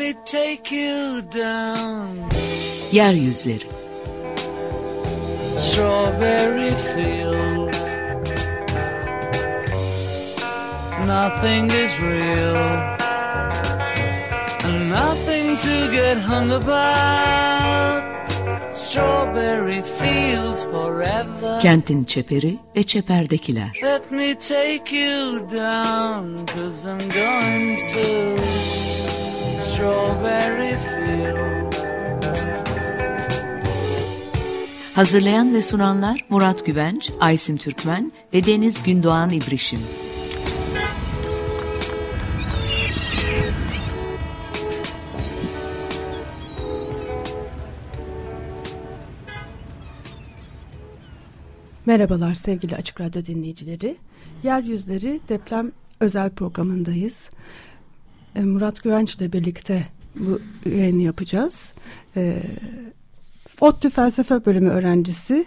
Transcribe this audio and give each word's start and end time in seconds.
me 0.00 0.14
take 0.24 0.72
you 0.72 1.22
down. 1.32 2.30
Yeryüzleri 2.92 3.66
Strawberry 5.58 6.74
fields. 6.90 7.80
Nothing 11.06 11.70
is 11.84 11.92
real. 12.00 12.56
And 14.66 14.90
nothing 14.90 15.56
to 15.66 15.92
get 15.92 16.16
hung 16.16 16.50
about. 16.50 18.02
Strawberry 18.74 19.82
fields 19.82 20.64
forever. 20.64 21.60
Kentin 21.60 22.04
çeperi 22.04 22.56
ve 22.76 22.82
çeperdekiler 22.82 23.80
Let 23.82 24.10
me 24.10 24.34
take 24.38 24.96
you 24.96 25.40
down, 25.50 26.46
cause 26.46 26.88
I'm 26.88 27.08
going 27.10 27.76
to 27.76 28.40
Strawberry 29.80 30.76
Fields. 30.78 31.80
Hazırlayan 34.94 35.54
ve 35.54 35.62
sunanlar 35.62 36.24
Murat 36.28 36.66
Güvenç, 36.66 37.10
Aysim 37.20 37.56
Türkmen 37.56 38.12
ve 38.34 38.44
Deniz 38.44 38.82
Gündoğan 38.82 39.30
İbrişim 39.30 39.80
Merhabalar 51.86 52.34
sevgili 52.34 52.76
Açık 52.76 53.00
Radyo 53.00 53.24
dinleyicileri. 53.24 53.96
Yeryüzleri 54.42 55.20
deprem 55.28 55.72
özel 56.00 56.30
programındayız. 56.30 57.30
E, 58.34 58.40
Murat 58.40 58.82
Güvenç 58.82 59.14
ile 59.14 59.32
birlikte 59.32 59.86
bu 60.16 60.40
yayını 60.70 61.02
yapacağız. 61.02 61.74
E, 62.16 62.42
ODTÜ 63.60 63.90
Felsefe 63.90 64.44
Bölümü 64.46 64.70
öğrencisi, 64.70 65.46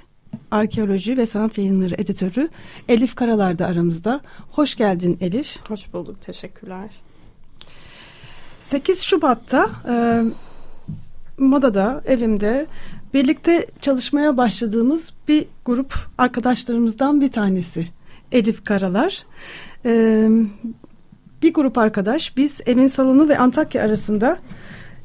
arkeoloji 0.52 1.17
ve 1.17 1.26
sanat 1.26 1.58
yayınları 1.58 1.95
editörü 1.98 2.50
Elif 2.89 3.16
Karalar 3.16 3.59
da 3.59 3.66
aramızda. 3.66 4.22
Hoş 4.50 4.76
geldin 4.76 5.17
Elif. 5.22 5.70
Hoş 5.70 5.94
bulduk, 5.94 6.22
teşekkürler. 6.22 6.89
8 8.59 9.02
Şubat'ta 9.02 9.70
e, 9.89 10.23
Moda'da, 11.38 12.04
evimde 12.06 12.67
birlikte 13.14 13.67
çalışmaya 13.81 14.38
başladığımız 14.38 15.14
bir 15.28 15.45
grup 15.66 15.94
arkadaşlarımızdan 16.17 17.22
bir 17.22 17.31
tanesi. 17.31 17.88
Elif 18.31 18.64
Karalar. 18.64 19.26
E, 19.86 20.30
bir 21.44 21.53
grup 21.53 21.77
arkadaş 21.77 22.38
biz 22.38 22.61
evin 22.66 22.88
salonu 22.88 23.30
ve 23.30 23.38
Antakya 23.38 23.83
arasında 23.83 24.38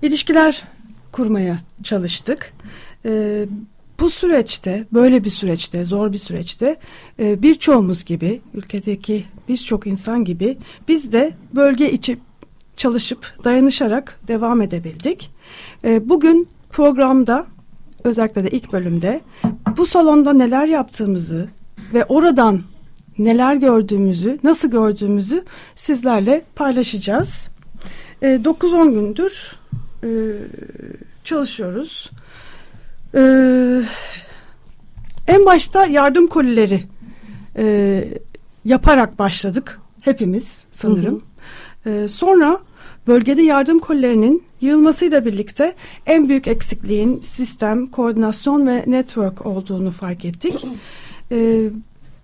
ilişkiler 0.03 0.65
kurmaya 1.13 1.59
çalıştık. 1.83 2.53
E, 3.05 3.45
bu 4.01 4.11
süreçte, 4.11 4.87
böyle 4.93 5.25
bir 5.25 5.31
süreçte, 5.31 5.85
zor 5.85 6.13
bir 6.13 6.19
süreçte 6.19 6.77
e, 7.19 7.43
birçoğumuz 7.43 8.05
gibi, 8.05 8.41
ülkedeki 8.55 9.25
birçok 9.49 9.87
insan 9.87 10.25
gibi 10.25 10.59
biz 10.89 11.13
de 11.13 11.33
bölge 11.55 11.93
içi 11.93 12.19
çalışıp 12.77 13.39
dayanışarak 13.45 14.21
devam 14.29 14.63
edebildik. 14.63 15.31
E, 15.85 16.09
bugün 16.09 16.49
programda 16.71 17.47
özellikle 18.05 18.45
de 18.45 18.51
ilk 18.51 18.73
bölümde 18.73 19.21
bu 19.77 19.87
salonda 19.87 20.33
neler 20.33 20.67
yaptığımızı 20.67 21.49
ve 21.95 22.05
oradan 22.05 22.63
neler 23.19 23.57
gördüğümüzü, 23.57 24.39
nasıl 24.45 24.71
gördüğümüzü 24.71 25.45
sizlerle 25.77 26.43
paylaşacağız. 26.57 27.49
E, 28.23 28.27
9-10 28.27 28.91
gündür 28.91 29.57
e, 30.05 30.09
çalışıyoruz. 31.25 32.11
E, 33.15 33.21
en 35.29 35.47
başta 35.47 35.87
yardım 35.87 36.27
kolileri 36.27 36.85
e, 37.57 38.05
yaparak 38.65 39.19
başladık 39.19 39.81
hepimiz 40.01 40.65
sanırım. 40.73 41.23
Hı 41.85 41.91
hı. 41.91 42.05
E, 42.05 42.09
sonra 42.09 42.59
bölgede 43.07 43.43
yardım 43.43 43.79
kolilerinin 43.79 44.43
yığılmasıyla 44.61 45.25
birlikte 45.25 45.75
en 46.07 46.29
büyük 46.29 46.49
eksikliğin 46.49 47.21
sistem, 47.21 47.87
koordinasyon 47.87 48.67
ve 48.67 48.85
network 48.87 49.47
olduğunu 49.47 49.91
fark 49.91 50.25
ettik. 50.25 50.67
E, 51.33 51.71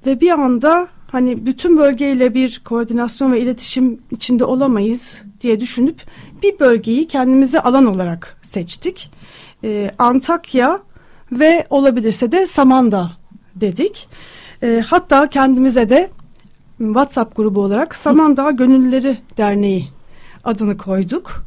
ve 0.06 0.20
bir 0.20 0.31
anda 0.31 0.88
hani 1.12 1.47
bütün 1.47 1.76
bölgeyle 1.76 2.34
bir 2.34 2.62
koordinasyon 2.65 3.32
ve 3.32 3.41
iletişim 3.41 4.00
içinde 4.10 4.44
olamayız 4.44 5.22
diye 5.41 5.60
düşünüp 5.60 6.03
bir 6.42 6.60
bölgeyi 6.60 7.09
kendimize 7.09 7.60
alan 7.60 7.87
olarak 7.87 8.37
seçtik. 8.42 9.10
Ee, 9.65 9.91
Antakya 9.98 10.81
ve 11.32 11.66
olabilirse 11.70 12.32
de 12.32 12.47
Samandağ 12.47 13.12
dedik. 13.54 14.09
Ee, 14.62 14.84
hatta 14.87 15.26
kendimize 15.26 15.88
de 15.88 16.10
WhatsApp 16.78 17.36
grubu 17.36 17.60
olarak 17.60 17.97
Samandağ 17.97 18.50
Gönüllüleri 18.50 19.19
Derneği 19.36 19.88
adını 20.44 20.76
koyduk. 20.76 21.44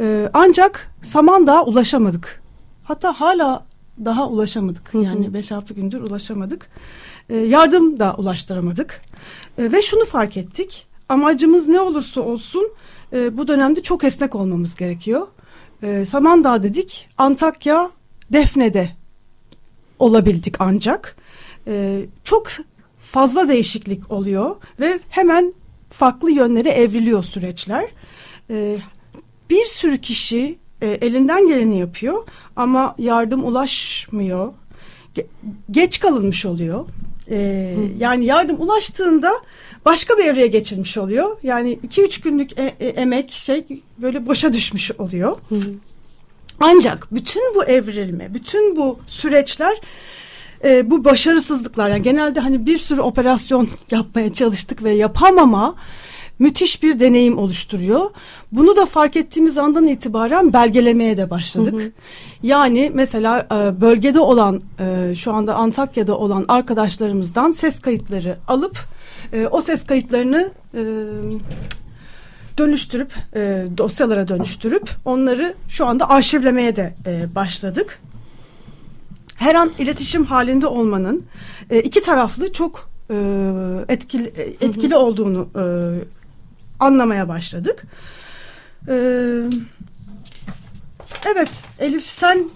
Ee, 0.00 0.30
ancak 0.32 0.90
Samandağ'a 1.02 1.64
ulaşamadık. 1.64 2.42
Hatta 2.84 3.12
hala 3.12 3.64
daha 4.04 4.28
ulaşamadık. 4.28 4.90
Yani 4.94 5.26
5-6 5.26 5.74
gündür 5.74 6.00
ulaşamadık. 6.00 6.68
Ee, 7.28 7.36
yardım 7.36 8.00
da 8.00 8.14
ulaştıramadık. 8.14 9.02
Ee, 9.58 9.72
ve 9.72 9.82
şunu 9.82 10.04
fark 10.04 10.36
ettik. 10.36 10.86
Amacımız 11.08 11.68
ne 11.68 11.80
olursa 11.80 12.20
olsun 12.20 12.72
e, 13.12 13.36
bu 13.36 13.48
dönemde 13.48 13.82
çok 13.82 14.04
esnek 14.04 14.34
olmamız 14.34 14.76
gerekiyor. 14.76 15.26
E, 15.82 16.04
Samandağ 16.04 16.62
dedik, 16.62 17.08
Antakya, 17.18 17.90
Defne'de 18.32 18.90
olabildik 19.98 20.54
ancak. 20.58 21.16
Çok 22.24 22.48
fazla 23.00 23.48
değişiklik 23.48 24.12
oluyor 24.12 24.56
ve 24.80 25.00
hemen 25.08 25.54
farklı 25.90 26.30
yönlere 26.30 26.68
evriliyor 26.68 27.22
süreçler. 27.22 27.88
Bir 29.50 29.64
sürü 29.64 29.98
kişi 29.98 30.58
e, 30.82 30.86
elinden 30.86 31.46
geleni 31.46 31.78
yapıyor 31.78 32.26
ama 32.56 32.94
yardım 32.98 33.44
ulaşmıyor. 33.44 34.52
Ge 35.14 35.26
geç 35.70 36.00
kalınmış 36.00 36.46
oluyor. 36.46 36.84
E, 37.30 37.74
yani 37.98 38.24
yardım 38.24 38.60
ulaştığında 38.60 39.32
başka 39.84 40.18
bir 40.18 40.24
evreye 40.24 40.46
geçilmiş 40.46 40.98
oluyor. 40.98 41.36
Yani 41.42 41.78
iki 41.82 42.02
üç 42.02 42.20
günlük 42.20 42.58
e, 42.58 42.74
e, 42.80 42.88
emek 42.88 43.30
şey 43.30 43.64
böyle 43.98 44.26
boşa 44.26 44.52
düşmüş 44.52 44.90
oluyor. 44.98 45.36
Hı. 45.48 45.60
Ancak 46.60 47.08
bütün 47.10 47.54
bu 47.54 47.64
evrilme, 47.64 48.34
bütün 48.34 48.76
bu 48.76 48.98
süreçler 49.06 49.80
e, 50.64 50.90
bu 50.90 51.04
başarısızlıklar 51.04 51.90
yani 51.90 52.02
genelde 52.02 52.40
hani 52.40 52.66
bir 52.66 52.78
sürü 52.78 53.00
operasyon 53.00 53.68
yapmaya 53.90 54.32
çalıştık 54.32 54.84
ve 54.84 54.90
yapamama 54.90 55.74
müthiş 56.38 56.82
bir 56.82 57.00
deneyim 57.00 57.38
oluşturuyor. 57.38 58.10
Bunu 58.52 58.76
da 58.76 58.86
fark 58.86 59.16
ettiğimiz 59.16 59.58
andan 59.58 59.86
itibaren 59.86 60.52
belgelemeye 60.52 61.16
de 61.16 61.30
başladık. 61.30 61.80
Hı 61.80 61.84
hı. 61.84 61.92
Yani 62.42 62.90
mesela 62.94 63.46
e, 63.52 63.80
bölgede 63.80 64.20
olan 64.20 64.60
e, 64.80 65.14
şu 65.14 65.32
anda 65.32 65.54
Antakya'da 65.54 66.18
olan 66.18 66.44
arkadaşlarımızdan 66.48 67.52
ses 67.52 67.80
kayıtları 67.80 68.36
alıp 68.48 68.78
e, 69.32 69.46
o 69.46 69.60
ses 69.60 69.86
kayıtlarını 69.86 70.50
dönüştürüp 72.58 73.12
dosyalara 73.78 74.28
dönüştürüp 74.28 74.90
onları 75.04 75.54
şu 75.68 75.86
anda 75.86 76.10
arşivlemeye 76.10 76.76
de 76.76 76.94
başladık. 77.34 78.00
Her 79.34 79.54
an 79.54 79.70
iletişim 79.78 80.24
halinde 80.24 80.66
olmanın 80.66 81.24
iki 81.84 82.02
taraflı 82.02 82.52
çok 82.52 82.90
etkili 83.88 84.56
etkili 84.60 84.94
hı 84.94 84.98
hı. 84.98 85.00
olduğunu 85.00 85.48
anlamaya 86.80 87.28
başladık. 87.28 87.82
Ee, 88.88 89.42
evet 91.26 91.50
Elif 91.78 92.06
sen 92.06 92.50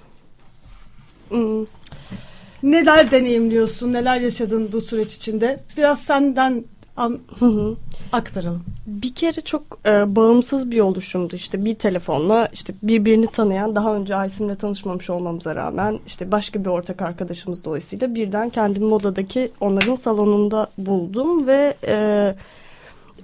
neler 2.63 3.11
deneyimliyorsun, 3.11 3.93
neler 3.93 4.21
yaşadın 4.21 4.73
bu 4.73 4.81
süreç 4.81 5.15
içinde? 5.15 5.61
Biraz 5.77 5.99
senden 6.01 6.65
an, 6.97 7.19
hı 7.39 7.47
hı. 7.47 7.77
aktaralım. 8.13 8.65
Bir 8.87 9.15
kere 9.15 9.41
çok 9.41 9.63
e, 9.87 10.17
bağımsız 10.17 10.71
bir 10.71 10.81
oluşumdu 10.81 11.37
işte 11.37 11.65
bir 11.65 11.75
telefonla 11.75 12.49
işte 12.53 12.75
birbirini 12.83 13.27
tanıyan 13.27 13.75
daha 13.75 13.95
önce 13.95 14.17
Aysim'le 14.17 14.55
tanışmamış 14.55 15.11
olmamıza 15.11 15.55
rağmen 15.55 15.99
işte 16.07 16.33
başka 16.33 16.65
bir 16.65 16.71
ortak 16.71 17.03
arkadaşımız 17.03 17.65
dolayısıyla 17.65 18.15
birden 18.15 18.51
kendimi 18.51 18.87
modadaki 18.87 19.51
onların 19.61 19.95
salonunda 19.95 20.71
buldum 20.79 21.47
ve 21.47 21.75
e, 21.87 22.35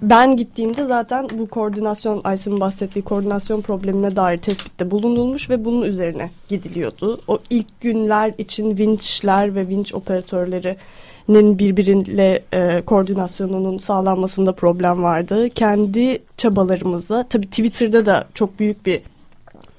ben 0.01 0.37
gittiğimde 0.37 0.85
zaten 0.85 1.27
bu 1.33 1.47
koordinasyon 1.47 2.21
Aysim'in 2.23 2.59
bahsettiği 2.59 3.03
koordinasyon 3.05 3.61
problemine 3.61 4.15
dair 4.15 4.37
tespitte 4.37 4.91
bulunulmuş 4.91 5.49
ve 5.49 5.65
bunun 5.65 5.81
üzerine 5.81 6.29
gidiliyordu. 6.49 7.21
O 7.27 7.39
ilk 7.49 7.81
günler 7.81 8.33
için 8.37 8.77
vinçler 8.77 9.55
ve 9.55 9.67
vinç 9.67 9.93
operatörlerinin 9.93 11.59
birbiriyle 11.59 12.43
e, 12.53 12.81
koordinasyonunun 12.81 13.77
sağlanmasında 13.77 14.51
problem 14.51 15.03
vardı. 15.03 15.49
Kendi 15.49 16.21
çabalarımızla 16.37 17.25
tabii 17.29 17.47
Twitter'da 17.47 18.05
da 18.05 18.27
çok 18.33 18.59
büyük 18.59 18.85
bir 18.85 19.01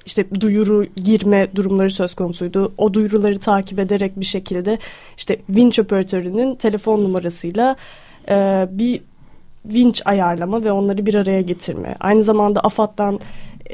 işte 0.07 0.41
duyuru 0.41 0.87
girme 0.97 1.49
durumları 1.55 1.91
söz 1.91 2.15
konusuydu. 2.15 2.73
O 2.79 2.95
duyuruları 2.95 3.39
takip 3.39 3.79
ederek 3.79 4.21
bir 4.21 4.25
şekilde 4.25 4.79
işte 5.17 5.37
vinç 5.49 5.79
operatörünün 5.79 6.55
telefon 6.55 7.05
numarasıyla 7.05 7.77
e, 8.29 8.69
bir 8.71 9.01
vinç 9.65 10.03
ayarlama 10.05 10.65
ve 10.65 10.73
onları 10.73 11.07
bir 11.07 11.15
araya 11.15 11.41
getirme. 11.41 11.97
Aynı 12.01 12.23
zamanda 12.23 12.61
AFAD'dan 12.61 13.21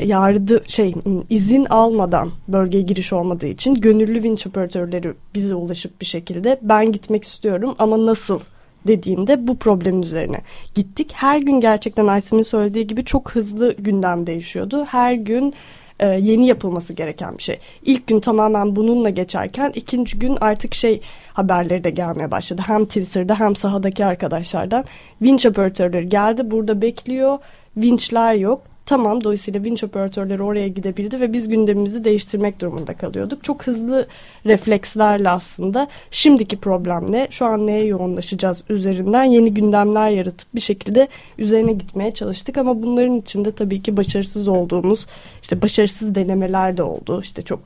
yardı 0.04 0.62
şey 0.68 0.94
izin 1.30 1.64
almadan 1.64 2.30
bölgeye 2.48 2.82
giriş 2.82 3.12
olmadığı 3.12 3.46
için 3.46 3.74
gönüllü 3.74 4.22
vinç 4.22 4.46
operatörleri 4.46 5.12
bize 5.34 5.54
ulaşıp 5.54 6.00
bir 6.00 6.06
şekilde 6.06 6.58
ben 6.62 6.92
gitmek 6.92 7.24
istiyorum 7.24 7.74
ama 7.78 8.06
nasıl 8.06 8.40
dediğinde 8.86 9.46
bu 9.46 9.56
problemin 9.56 10.02
üzerine 10.02 10.40
gittik. 10.74 11.12
Her 11.14 11.38
gün 11.38 11.60
gerçekten 11.60 12.06
Aysim'in 12.06 12.42
söylediği 12.42 12.86
gibi 12.86 13.04
çok 13.04 13.30
hızlı 13.30 13.74
gündem 13.78 14.26
değişiyordu. 14.26 14.84
Her 14.84 15.12
gün 15.12 15.54
e, 16.00 16.06
yeni 16.06 16.46
yapılması 16.46 16.92
gereken 16.92 17.38
bir 17.38 17.42
şey. 17.42 17.58
İlk 17.82 18.06
gün 18.06 18.20
tamamen 18.20 18.76
bununla 18.76 19.10
geçerken 19.10 19.72
ikinci 19.74 20.18
gün 20.18 20.38
artık 20.40 20.74
şey 20.74 21.00
haberleri 21.32 21.84
de 21.84 21.90
gelmeye 21.90 22.30
başladı. 22.30 22.62
Hem 22.66 22.84
Twitter'da 22.84 23.40
hem 23.40 23.56
sahadaki 23.56 24.04
arkadaşlardan 24.04 24.84
vinç 25.22 25.46
operatörleri 25.46 26.08
geldi 26.08 26.50
burada 26.50 26.82
bekliyor. 26.82 27.38
Vinçler 27.76 28.34
yok 28.34 28.75
Tamam 28.86 29.24
dolayısıyla 29.24 29.64
vinç 29.64 29.84
operatörleri 29.84 30.42
oraya 30.42 30.68
gidebildi 30.68 31.20
ve 31.20 31.32
biz 31.32 31.48
gündemimizi 31.48 32.04
değiştirmek 32.04 32.60
durumunda 32.60 32.96
kalıyorduk. 32.96 33.44
Çok 33.44 33.66
hızlı 33.66 34.06
reflekslerle 34.46 35.30
aslında 35.30 35.88
şimdiki 36.10 36.56
problem 36.56 37.12
ne, 37.12 37.28
şu 37.30 37.46
an 37.46 37.66
neye 37.66 37.84
yoğunlaşacağız 37.84 38.62
üzerinden 38.68 39.24
yeni 39.24 39.54
gündemler 39.54 40.10
yaratıp 40.10 40.54
bir 40.54 40.60
şekilde 40.60 41.08
üzerine 41.38 41.72
gitmeye 41.72 42.14
çalıştık. 42.14 42.58
Ama 42.58 42.82
bunların 42.82 43.16
içinde 43.16 43.52
tabii 43.52 43.82
ki 43.82 43.96
başarısız 43.96 44.48
olduğumuz, 44.48 45.06
işte 45.42 45.62
başarısız 45.62 46.14
denemeler 46.14 46.76
de 46.76 46.82
oldu. 46.82 47.20
İşte 47.22 47.42
çok 47.42 47.60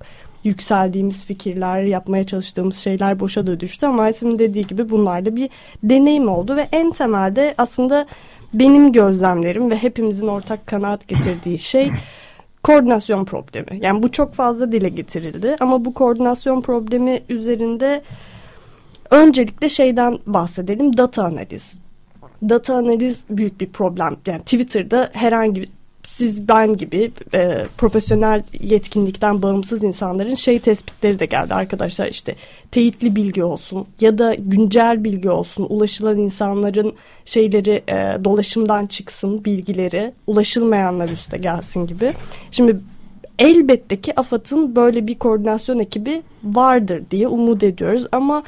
yükseldiğimiz 0.44 1.24
fikirler, 1.24 1.82
yapmaya 1.82 2.26
çalıştığımız 2.26 2.76
şeyler 2.76 3.20
boşa 3.20 3.46
da 3.46 3.60
düştü. 3.60 3.86
Ama 3.86 4.02
Aysim'in 4.02 4.38
dediği 4.38 4.66
gibi 4.66 4.90
bunlar 4.90 5.26
da 5.26 5.36
bir 5.36 5.50
deneyim 5.82 6.28
oldu 6.28 6.56
ve 6.56 6.68
en 6.72 6.90
temelde 6.90 7.54
aslında 7.58 8.06
benim 8.54 8.92
gözlemlerim 8.92 9.70
ve 9.70 9.76
hepimizin 9.76 10.26
ortak 10.26 10.66
kanaat 10.66 11.08
getirdiği 11.08 11.58
şey 11.58 11.92
koordinasyon 12.62 13.24
problemi. 13.24 13.80
Yani 13.82 14.02
bu 14.02 14.12
çok 14.12 14.34
fazla 14.34 14.72
dile 14.72 14.88
getirildi 14.88 15.56
ama 15.60 15.84
bu 15.84 15.94
koordinasyon 15.94 16.60
problemi 16.60 17.22
üzerinde 17.28 18.02
öncelikle 19.10 19.68
şeyden 19.68 20.18
bahsedelim 20.26 20.96
data 20.96 21.24
analiz. 21.24 21.80
Data 22.48 22.74
analiz 22.74 23.26
büyük 23.30 23.60
bir 23.60 23.68
problem. 23.68 24.16
Yani 24.26 24.40
Twitter'da 24.40 25.10
herhangi 25.12 25.68
siz 26.02 26.48
ben 26.48 26.76
gibi 26.76 27.12
e, 27.34 27.66
profesyonel 27.78 28.42
yetkinlikten 28.60 29.42
bağımsız 29.42 29.84
insanların 29.84 30.34
şey 30.34 30.58
tespitleri 30.58 31.18
de 31.18 31.26
geldi 31.26 31.54
arkadaşlar 31.54 32.06
işte 32.06 32.34
teyitli 32.70 33.16
bilgi 33.16 33.44
olsun 33.44 33.86
ya 34.00 34.18
da 34.18 34.34
güncel 34.34 35.04
bilgi 35.04 35.30
olsun 35.30 35.66
ulaşılan 35.68 36.18
insanların 36.18 36.94
şeyleri 37.24 37.82
e, 37.88 38.24
dolaşımdan 38.24 38.86
çıksın 38.86 39.44
bilgileri 39.44 40.12
ulaşılmayanlar 40.26 41.08
üste 41.08 41.38
gelsin 41.38 41.86
gibi. 41.86 42.12
Şimdi 42.50 42.80
elbette 43.38 44.00
ki 44.00 44.20
AFAD'ın 44.20 44.76
böyle 44.76 45.06
bir 45.06 45.18
koordinasyon 45.18 45.78
ekibi 45.78 46.22
vardır 46.44 47.02
diye 47.10 47.28
umut 47.28 47.62
ediyoruz 47.62 48.06
ama 48.12 48.42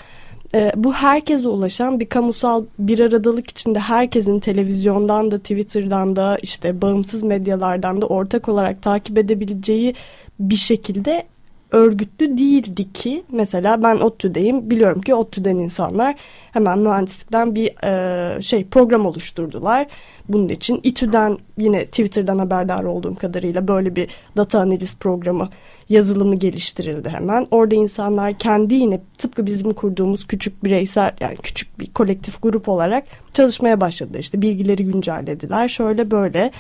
e, 0.54 0.72
bu 0.76 0.93
herkese 0.93 1.49
ulaşan 1.49 2.00
bir 2.00 2.06
kamusal 2.06 2.64
bir 2.78 2.99
aradalık 2.99 3.50
içinde 3.50 3.78
herkesin 3.78 4.40
televizyondan 4.40 5.31
da 5.31 5.38
Twitter'dan 5.38 6.16
da 6.16 6.38
işte 6.43 6.82
bağımsız 6.82 7.22
medyalardan 7.22 8.02
da 8.02 8.06
ortak 8.06 8.49
olarak 8.49 8.82
takip 8.82 9.19
edebileceği 9.19 9.94
bir 10.40 10.56
şekilde 10.56 11.25
örgütlü 11.70 12.38
değildi 12.38 12.93
ki 12.93 13.22
mesela 13.32 13.82
ben 13.82 13.96
ODTÜ'deyim 13.96 14.70
biliyorum 14.70 15.00
ki 15.00 15.14
ODTÜ'den 15.14 15.56
insanlar 15.56 16.14
hemen 16.52 16.78
mühendislikten 16.78 17.54
bir 17.54 17.84
e, 17.84 18.43
şey 18.43 18.66
program 18.66 19.06
oluşturdular. 19.06 19.87
Bunun 20.28 20.49
için 20.49 20.81
İTÜ'den 20.82 21.38
yine 21.58 21.84
Twitter'dan 21.84 22.38
haberdar 22.38 22.84
olduğum 22.84 23.14
kadarıyla 23.14 23.69
böyle 23.69 23.96
bir 23.96 24.08
data 24.37 24.60
analiz 24.60 24.99
programı 24.99 25.49
yazılımı 25.92 26.34
geliştirildi 26.34 27.08
hemen. 27.08 27.46
Orada 27.50 27.74
insanlar 27.74 28.38
kendi 28.38 28.74
yine 28.74 29.00
tıpkı 29.18 29.46
bizim 29.46 29.72
kurduğumuz 29.74 30.26
küçük 30.26 30.64
bireysel 30.64 31.12
yani 31.20 31.36
küçük 31.36 31.80
bir 31.80 31.92
kolektif 31.92 32.42
grup 32.42 32.68
olarak 32.68 33.04
çalışmaya 33.32 33.80
başladılar. 33.80 34.18
İşte 34.18 34.42
bilgileri 34.42 34.84
güncellediler 34.84 35.68
şöyle 35.68 36.10
böyle 36.10 36.50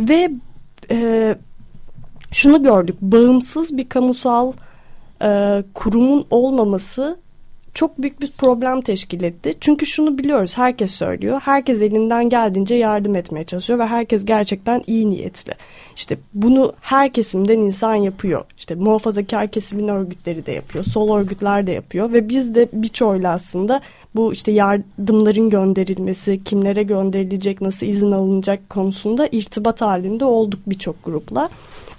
ve 0.00 0.30
e, 0.90 1.34
şunu 2.32 2.62
gördük 2.62 2.96
bağımsız 3.00 3.76
bir 3.76 3.88
kamusal 3.88 4.52
e, 5.22 5.62
kurumun 5.74 6.26
olmaması 6.30 7.18
çok 7.78 8.02
büyük 8.02 8.20
bir 8.20 8.30
problem 8.30 8.80
teşkil 8.80 9.22
etti. 9.22 9.54
Çünkü 9.60 9.86
şunu 9.86 10.18
biliyoruz 10.18 10.58
herkes 10.58 10.90
söylüyor. 10.90 11.40
Herkes 11.44 11.82
elinden 11.82 12.28
geldiğince 12.28 12.74
yardım 12.74 13.16
etmeye 13.16 13.44
çalışıyor 13.44 13.78
ve 13.78 13.86
herkes 13.86 14.24
gerçekten 14.24 14.82
iyi 14.86 15.10
niyetli. 15.10 15.52
İşte 15.96 16.18
bunu 16.34 16.72
her 16.80 17.12
kesimden 17.12 17.58
insan 17.58 17.94
yapıyor. 17.94 18.44
İşte 18.58 18.74
muhafazakar 18.74 19.48
kesimin 19.48 19.88
örgütleri 19.88 20.46
de 20.46 20.52
yapıyor. 20.52 20.84
Sol 20.84 21.16
örgütler 21.16 21.66
de 21.66 21.72
yapıyor 21.72 22.12
ve 22.12 22.28
biz 22.28 22.54
de 22.54 22.68
birçoğuyla 22.72 23.32
aslında 23.32 23.80
bu 24.14 24.32
işte 24.32 24.52
yardımların 24.52 25.50
gönderilmesi, 25.50 26.44
kimlere 26.44 26.82
gönderilecek, 26.82 27.60
nasıl 27.60 27.86
izin 27.86 28.12
alınacak 28.12 28.70
konusunda 28.70 29.28
irtibat 29.32 29.80
halinde 29.80 30.24
olduk 30.24 30.60
birçok 30.66 31.04
grupla. 31.04 31.48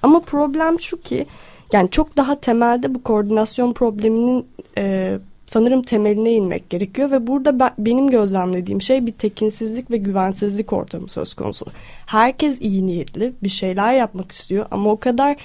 Ama 0.03 0.19
problem 0.19 0.79
şu 0.79 1.01
ki 1.01 1.25
yani 1.73 1.89
çok 1.89 2.17
daha 2.17 2.39
temelde 2.39 2.95
bu 2.95 3.03
koordinasyon 3.03 3.73
probleminin 3.73 4.45
e, 4.77 5.17
sanırım 5.49 5.81
temeline 5.81 6.31
inmek 6.31 6.69
gerekiyor 6.69 7.11
ve 7.11 7.27
burada 7.27 7.59
ben, 7.59 7.71
benim 7.77 8.09
gözlemlediğim 8.09 8.81
şey 8.81 9.05
bir 9.05 9.11
tekinsizlik 9.11 9.91
ve 9.91 9.97
güvensizlik 9.97 10.73
ortamı 10.73 11.09
söz 11.09 11.33
konusu. 11.33 11.65
Herkes 12.05 12.61
iyi 12.61 12.87
niyetli 12.87 13.33
bir 13.43 13.49
şeyler 13.49 13.93
yapmak 13.93 14.31
istiyor 14.31 14.65
ama 14.71 14.91
o 14.91 14.99
kadar 14.99 15.37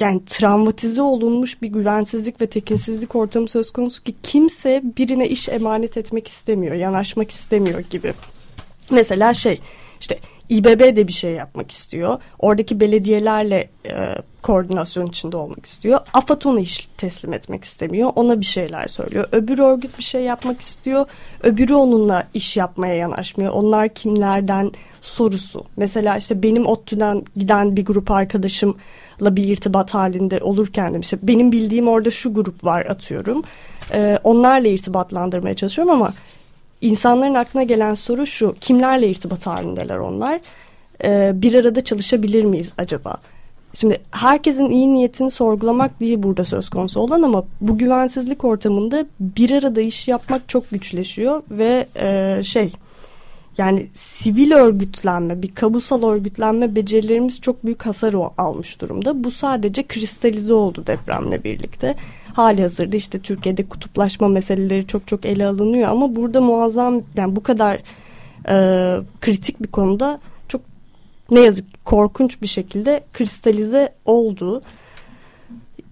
yani 0.00 0.24
travmatize 0.26 1.02
olunmuş 1.02 1.62
bir 1.62 1.68
güvensizlik 1.68 2.40
ve 2.40 2.46
tekinsizlik 2.46 3.14
ortamı 3.14 3.48
söz 3.48 3.70
konusu 3.70 4.02
ki 4.02 4.14
kimse 4.22 4.82
birine 4.98 5.28
iş 5.28 5.48
emanet 5.48 5.96
etmek 5.96 6.28
istemiyor, 6.28 6.74
yanaşmak 6.74 7.30
istemiyor 7.30 7.80
gibi. 7.80 8.12
Mesela 8.90 9.34
şey 9.34 9.60
işte 10.00 10.18
İBB 10.48 10.96
de 10.96 11.08
bir 11.08 11.12
şey 11.12 11.32
yapmak 11.32 11.70
istiyor. 11.70 12.18
Oradaki 12.38 12.80
belediyelerle 12.80 13.70
e, 13.86 13.94
koordinasyon 14.44 15.06
içinde 15.06 15.36
olmak 15.36 15.66
istiyor. 15.66 16.00
AFAD 16.14 16.42
ona 16.42 16.60
iş 16.60 16.88
teslim 16.96 17.32
etmek 17.32 17.64
istemiyor. 17.64 18.12
Ona 18.16 18.40
bir 18.40 18.44
şeyler 18.44 18.88
söylüyor. 18.88 19.24
Öbür 19.32 19.58
örgüt 19.58 19.98
bir 19.98 20.02
şey 20.02 20.22
yapmak 20.22 20.60
istiyor. 20.60 21.06
Öbürü 21.42 21.74
onunla 21.74 22.24
iş 22.34 22.56
yapmaya 22.56 22.94
yanaşmıyor. 22.94 23.52
Onlar 23.52 23.88
kimlerden 23.88 24.72
sorusu. 25.00 25.64
Mesela 25.76 26.16
işte 26.16 26.42
benim 26.42 26.66
ODTÜ'den 26.66 27.24
giden 27.36 27.76
bir 27.76 27.84
grup 27.84 28.10
arkadaşımla 28.10 29.36
bir 29.36 29.48
irtibat 29.48 29.94
halinde 29.94 30.40
olurken 30.40 30.94
demiş. 30.94 31.06
İşte 31.06 31.18
benim 31.22 31.52
bildiğim 31.52 31.88
orada 31.88 32.10
şu 32.10 32.34
grup 32.34 32.64
var 32.64 32.86
atıyorum. 32.86 33.42
Ee, 33.92 34.18
onlarla 34.24 34.68
irtibatlandırmaya 34.68 35.56
çalışıyorum 35.56 35.94
ama 35.94 36.14
insanların 36.80 37.34
aklına 37.34 37.62
gelen 37.62 37.94
soru 37.94 38.26
şu. 38.26 38.56
Kimlerle 38.60 39.08
irtibat 39.08 39.46
halindeler 39.46 39.98
onlar? 39.98 40.40
Ee, 41.04 41.32
bir 41.34 41.54
arada 41.54 41.84
çalışabilir 41.84 42.44
miyiz 42.44 42.72
acaba? 42.78 43.16
Şimdi 43.74 43.98
herkesin 44.10 44.70
iyi 44.70 44.92
niyetini 44.92 45.30
sorgulamak 45.30 46.00
değil 46.00 46.22
burada 46.22 46.44
söz 46.44 46.68
konusu 46.68 47.00
olan 47.00 47.22
ama 47.22 47.44
bu 47.60 47.78
güvensizlik 47.78 48.44
ortamında 48.44 49.06
bir 49.20 49.50
arada 49.50 49.80
iş 49.80 50.08
yapmak 50.08 50.48
çok 50.48 50.70
güçleşiyor 50.70 51.42
ve 51.50 51.86
e, 51.96 52.40
şey 52.44 52.72
yani 53.58 53.86
sivil 53.94 54.52
örgütlenme, 54.52 55.42
bir 55.42 55.54
kabusal 55.54 56.02
örgütlenme 56.02 56.74
becerilerimiz 56.74 57.40
çok 57.40 57.64
büyük 57.64 57.86
hasar 57.86 58.14
almış 58.38 58.80
durumda. 58.80 59.24
Bu 59.24 59.30
sadece 59.30 59.86
kristalize 59.86 60.54
oldu 60.54 60.86
depremle 60.86 61.44
birlikte. 61.44 61.94
Hali 62.34 62.62
hazırda 62.62 62.96
işte 62.96 63.18
Türkiye'de 63.18 63.68
kutuplaşma 63.68 64.28
meseleleri 64.28 64.86
çok 64.86 65.06
çok 65.06 65.24
ele 65.24 65.46
alınıyor 65.46 65.88
ama 65.88 66.16
burada 66.16 66.40
muazzam 66.40 67.02
yani 67.16 67.36
bu 67.36 67.42
kadar 67.42 67.82
e, 68.48 68.56
kritik 69.20 69.62
bir 69.62 69.68
konuda 69.68 70.20
ne 71.30 71.40
yazık 71.40 71.84
korkunç 71.84 72.42
bir 72.42 72.46
şekilde 72.46 73.04
kristalize 73.12 73.94
oldu. 74.04 74.62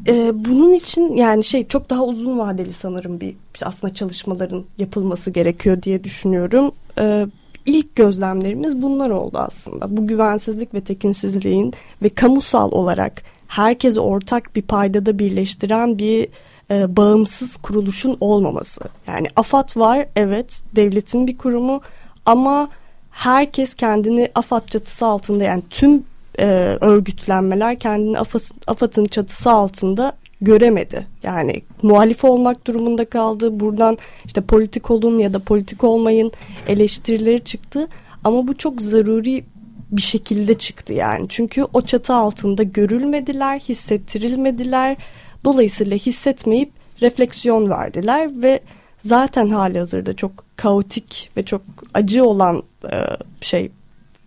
Ee, 0.07 0.33
bunun 0.35 0.73
için 0.73 1.13
yani 1.13 1.45
şey 1.45 1.69
çok 1.69 1.91
daha 1.91 2.05
uzun 2.05 2.39
vadeli 2.39 2.73
sanırım 2.73 3.21
bir 3.21 3.35
aslında 3.63 3.95
çalışmaların 3.95 4.65
yapılması 4.79 5.31
gerekiyor 5.31 5.83
diye 5.83 6.05
düşünüyorum. 6.05 6.73
Ee, 6.99 7.27
ilk 7.67 7.97
gözlemlerimiz 7.97 8.83
bunlar 8.83 9.11
oldu 9.11 9.39
aslında. 9.39 9.97
Bu 9.97 10.07
güvensizlik 10.07 10.75
ve 10.75 10.81
tekinsizliğin 10.81 11.73
ve 12.03 12.09
kamusal 12.09 12.73
olarak 12.73 13.23
herkesi 13.49 14.01
ortak 14.01 14.57
bir 14.57 14.63
paydada 14.63 15.19
birleştiren 15.19 15.99
bir 15.99 16.29
e, 16.71 16.97
bağımsız 16.97 17.57
kuruluşun 17.57 18.17
olmaması. 18.21 18.81
Yani 19.07 19.27
AFAD 19.37 19.77
var 19.77 20.07
evet 20.17 20.63
devletin 20.77 21.27
bir 21.27 21.39
kurumu 21.39 21.81
ama 22.27 22.69
herkes 23.13 23.75
kendini 23.75 24.31
AFAD 24.35 24.69
çatısı 24.69 25.07
altında 25.07 25.45
yani 25.45 25.63
tüm 25.71 26.05
e, 26.39 26.47
örgütlenmeler 26.81 27.79
kendini 27.79 28.19
AFAD'ın 28.67 29.05
çatısı 29.05 29.51
altında 29.51 30.13
göremedi. 30.41 31.07
Yani 31.23 31.63
muhalif 31.83 32.25
olmak 32.25 32.67
durumunda 32.67 33.05
kaldı. 33.05 33.61
Buradan 33.61 33.99
işte 34.25 34.41
politik 34.41 34.91
olun 34.91 35.19
ya 35.19 35.35
da 35.35 35.39
politik 35.39 35.85
olmayın 35.85 36.33
eleştirileri 36.67 37.45
çıktı. 37.45 37.89
Ama 38.25 38.49
bu 38.49 38.57
çok 38.57 38.83
zaruri 38.83 39.45
bir 39.91 40.03
şekilde 40.03 40.59
çıktı 40.59 40.93
yani. 40.93 41.27
Çünkü 41.29 41.65
o 41.75 41.83
çatı 41.83 42.15
altında 42.15 42.63
görülmediler, 42.63 43.61
hissettirilmediler. 43.61 44.97
Dolayısıyla 45.45 45.97
hissetmeyip 45.97 46.71
refleksiyon 47.03 47.71
verdiler 47.71 48.43
ve 48.43 48.61
zaten 48.99 49.49
hali 49.49 49.79
hazırda 49.79 50.17
çok 50.17 50.45
kaotik 50.57 51.31
ve 51.37 51.45
çok 51.45 51.63
acı 51.95 52.25
olan 52.25 52.63
e, 52.93 53.07
şey 53.41 53.71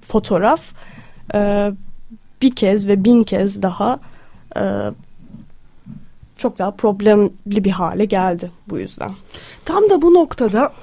fotoğraf 0.02 0.74
e, 1.36 1.72
bir 2.42 2.56
kez 2.56 2.88
ve 2.88 3.04
bin 3.04 3.24
kez 3.24 3.62
daha 3.62 4.00
e, 4.58 4.64
çok 6.38 6.60
daha 6.60 6.72
problemli 6.72 7.64
bir 7.64 7.72
hale 7.72 8.06
geldi 8.06 8.52
bu 8.70 8.80
yüzden. 8.80 9.12
Tam 9.66 9.90
da 9.90 10.02
bu 10.02 10.14
noktada 10.14 10.74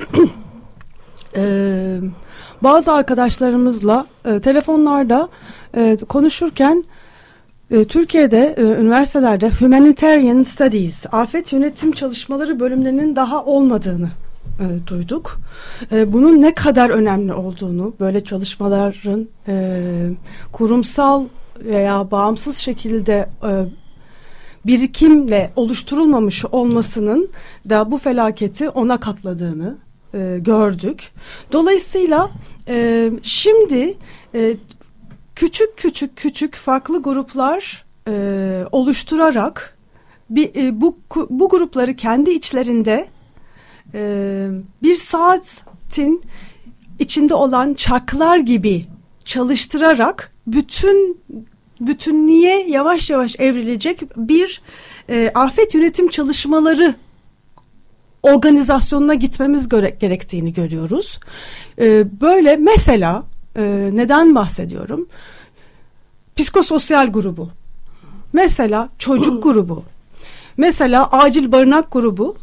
bazı 2.63 2.93
arkadaşlarımızla 2.93 4.07
telefonlarda 4.43 5.29
konuşurken 6.09 6.85
Türkiye'de 7.89 8.55
üniversitelerde 8.59 9.51
Humanitarian 9.51 10.43
Studies, 10.43 11.07
afet 11.13 11.53
yönetim 11.53 11.93
çalışmaları 11.93 12.61
bölümlerinin 12.61 13.17
daha 13.17 13.45
olmadığını 13.45 14.11
e, 14.61 14.87
duyduk. 14.87 15.41
E, 15.93 16.13
bunun 16.13 16.43
ne 16.43 16.55
kadar 16.55 16.91
önemli 16.91 17.33
olduğunu, 17.33 17.95
böyle 18.01 18.25
çalışmaların 18.25 19.29
e, 19.49 20.11
kurumsal 20.53 21.25
veya 21.65 22.11
bağımsız 22.11 22.57
şekilde 22.57 23.29
e, 23.45 23.51
birikimle 24.67 25.53
oluşturulmamış 25.57 26.45
olmasının 26.45 27.31
da 27.69 27.91
bu 27.91 27.99
felaketi 27.99 28.69
ona 28.69 29.01
katladığını 29.01 29.77
e, 30.15 30.39
gördük. 30.41 31.11
Dolayısıyla 31.53 32.31
e, 32.69 33.11
şimdi 33.23 33.95
e, 34.35 34.57
küçük 35.35 35.77
küçük 35.77 36.17
küçük 36.17 36.55
farklı 36.55 37.03
gruplar 37.03 37.85
e, 38.09 38.65
oluşturarak 38.73 39.79
bir, 40.31 40.55
e, 40.55 40.81
bu 40.81 40.99
bu 41.31 41.49
grupları 41.49 41.95
kendi 41.95 42.31
içlerinde 42.31 43.09
e, 43.95 44.49
bir 44.83 44.97
saatin 44.97 46.23
içinde 46.99 47.35
olan 47.35 47.75
çarklar 47.75 48.39
gibi 48.39 48.87
çalıştırarak 49.25 50.33
bütün 50.47 51.21
bütünlüğe 51.81 52.67
yavaş 52.69 53.11
yavaş 53.11 53.37
evrilecek 53.39 54.03
bir 54.17 54.63
e, 55.11 55.31
afet 55.35 55.75
yönetim 55.75 56.09
çalışmaları 56.09 56.95
organizasyonuna 58.23 59.15
gitmemiz 59.15 59.69
göre, 59.69 59.97
gerektiğini 60.01 60.53
görüyoruz. 60.53 61.21
E, 61.79 62.05
böyle 62.21 62.57
mesela 62.57 63.23
e, 63.57 63.91
neden 63.93 64.35
bahsediyorum? 64.35 65.07
Psikososyal 66.37 67.07
grubu, 67.13 67.51
mesela 68.33 68.89
çocuk 68.99 69.43
grubu, 69.43 69.85
mesela 70.57 71.09
acil 71.11 71.53
barınak 71.53 71.93
grubu, 71.93 72.37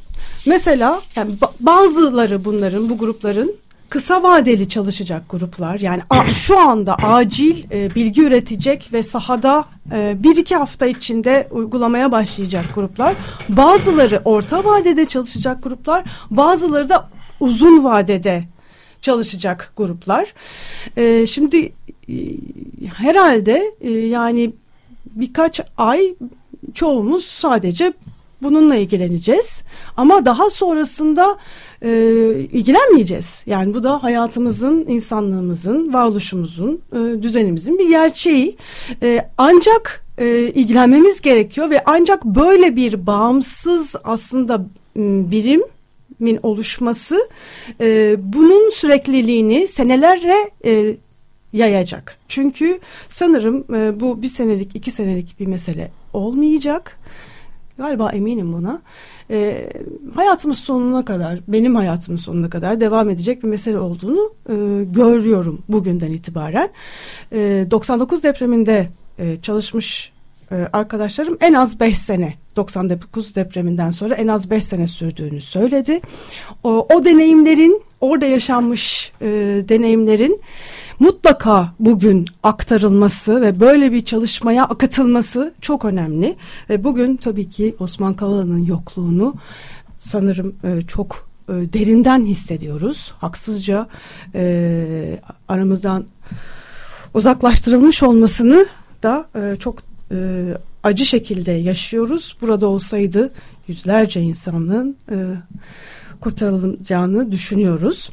mesela 0.45 1.01
yani 1.15 1.31
bazıları 1.59 2.45
bunların 2.45 2.89
bu 2.89 2.97
grupların 2.97 3.55
kısa 3.89 4.23
vadeli 4.23 4.69
çalışacak 4.69 5.23
gruplar. 5.29 5.79
Yani 5.79 6.01
şu 6.33 6.59
anda 6.59 6.95
acil 6.95 7.63
e, 7.71 7.95
bilgi 7.95 8.21
üretecek 8.21 8.93
ve 8.93 9.03
sahada 9.03 9.65
e, 9.91 10.15
bir 10.23 10.37
iki 10.37 10.55
hafta 10.55 10.85
içinde 10.85 11.47
uygulamaya 11.51 12.11
başlayacak 12.11 12.65
gruplar. 12.75 13.15
Bazıları 13.49 14.21
orta 14.25 14.65
vadede 14.65 15.05
çalışacak 15.05 15.63
gruplar. 15.63 16.03
Bazıları 16.31 16.89
da 16.89 17.09
uzun 17.39 17.83
vadede 17.83 18.43
çalışacak 19.01 19.71
gruplar. 19.77 20.33
E, 20.97 21.25
şimdi 21.25 21.71
e, 22.09 22.15
herhalde 22.95 23.73
e, 23.81 23.91
yani 23.91 24.51
birkaç 25.05 25.61
ay 25.77 26.15
çoğumuz 26.73 27.25
sadece 27.25 27.93
bununla 28.41 28.75
ilgileneceğiz 28.75 29.63
ama 29.97 30.25
daha 30.25 30.49
sonrasında 30.49 31.37
e, 31.81 31.89
ilgilenmeyeceğiz. 32.51 33.43
Yani 33.45 33.73
bu 33.73 33.83
da 33.83 34.03
hayatımızın, 34.03 34.85
insanlığımızın, 34.87 35.93
varoluşumuzun, 35.93 36.81
e, 36.93 37.23
düzenimizin 37.23 37.79
bir 37.79 37.89
gerçeği. 37.89 38.57
E, 39.01 39.29
ancak 39.37 40.05
e, 40.17 40.51
ilgilenmemiz 40.55 41.21
gerekiyor 41.21 41.69
ve 41.69 41.83
ancak 41.85 42.25
böyle 42.25 42.75
bir 42.75 43.05
bağımsız 43.05 43.95
aslında 44.03 44.65
birimin 44.95 46.39
oluşması 46.43 47.29
e, 47.81 48.15
bunun 48.19 48.69
sürekliliğini 48.69 49.67
senelerle 49.67 50.49
e, 50.65 50.95
yayacak. 51.53 52.17
Çünkü 52.27 52.79
sanırım 53.09 53.75
e, 53.75 53.99
bu 53.99 54.21
bir 54.21 54.27
senelik, 54.27 54.75
iki 54.75 54.91
senelik 54.91 55.39
bir 55.39 55.47
mesele 55.47 55.91
olmayacak. 56.13 56.99
Galiba 57.79 58.09
eminim 58.09 58.53
buna 58.53 58.81
e, 59.31 59.69
hayatımız 60.15 60.57
sonuna 60.57 61.05
kadar, 61.05 61.39
benim 61.47 61.75
hayatımın 61.75 62.17
sonuna 62.17 62.49
kadar 62.49 62.81
devam 62.81 63.09
edecek 63.09 63.43
bir 63.43 63.47
mesele 63.47 63.79
olduğunu 63.79 64.33
e, 64.49 64.83
görüyorum 64.83 65.61
bugünden 65.69 66.11
itibaren. 66.11 66.69
E, 67.31 67.65
99 67.71 68.23
depreminde 68.23 68.87
e, 69.19 69.41
çalışmış 69.41 70.11
e, 70.51 70.55
arkadaşlarım 70.55 71.37
en 71.41 71.53
az 71.53 71.79
5 71.79 71.97
sene 71.97 72.33
99 72.55 73.35
depreminden 73.35 73.91
sonra 73.91 74.15
en 74.15 74.27
az 74.27 74.49
5 74.49 74.63
sene 74.63 74.87
sürdüğünü 74.87 75.41
söyledi. 75.41 76.01
O, 76.63 76.87
o 76.93 77.05
deneyimlerin 77.05 77.81
orada 78.01 78.25
yaşanmış 78.25 79.11
e, 79.21 79.27
deneyimlerin 79.69 80.41
mutlaka 80.99 81.73
bugün 81.79 82.25
aktarılması 82.43 83.41
ve 83.41 83.59
böyle 83.59 83.91
bir 83.91 84.05
çalışmaya 84.05 84.67
katılması 84.67 85.53
çok 85.61 85.85
önemli. 85.85 86.35
Ve 86.69 86.83
bugün 86.83 87.15
tabii 87.15 87.49
ki 87.49 87.75
Osman 87.79 88.13
Kavala'nın 88.13 88.65
yokluğunu 88.65 89.35
sanırım 89.99 90.55
e, 90.63 90.81
çok 90.81 91.29
e, 91.49 91.53
derinden 91.53 92.25
hissediyoruz. 92.25 93.13
Haksızca 93.17 93.87
e, 94.35 95.19
aramızdan 95.47 96.05
uzaklaştırılmış 97.13 98.03
olmasını 98.03 98.65
da 99.03 99.29
çok 99.59 99.83
e, 100.11 100.47
acı 100.83 101.05
şekilde 101.05 101.51
yaşıyoruz. 101.51 102.37
Burada 102.41 102.67
olsaydı 102.67 103.31
yüzlerce 103.67 104.21
insanın 104.21 104.97
kurtarılacağını 106.21 107.31
düşünüyoruz. 107.31 108.09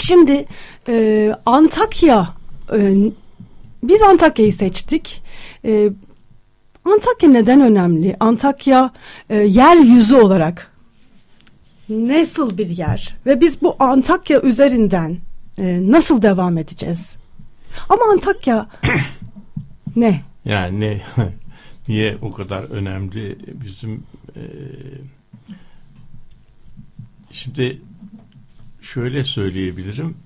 Şimdi 0.00 0.46
e, 0.88 1.34
Antakya, 1.46 2.34
e, 2.72 2.94
biz 3.82 4.02
Antakya'yı 4.02 4.52
seçtik. 4.52 5.22
E, 5.64 5.90
Antakya 6.84 7.30
neden 7.30 7.60
önemli? 7.60 8.16
Antakya 8.20 8.92
e, 9.30 9.36
yeryüzü 9.36 10.14
olarak 10.14 10.72
nasıl 11.88 12.58
bir 12.58 12.68
yer? 12.68 13.16
Ve 13.26 13.40
biz 13.40 13.62
bu 13.62 13.76
Antakya 13.78 14.42
üzerinden 14.42 15.16
e, 15.58 15.90
nasıl 15.90 16.22
devam 16.22 16.58
edeceğiz? 16.58 17.16
Ama 17.88 18.02
Antakya 18.12 18.68
ne? 19.96 20.22
Yani 20.44 20.80
ne? 20.80 21.02
Niye 21.88 22.18
o 22.22 22.32
kadar 22.32 22.62
önemli 22.62 23.38
bizim 23.64 24.02
e, 24.36 24.42
şimdi 27.30 27.80
şöyle 28.94 29.24
söyleyebilirim. 29.24 30.16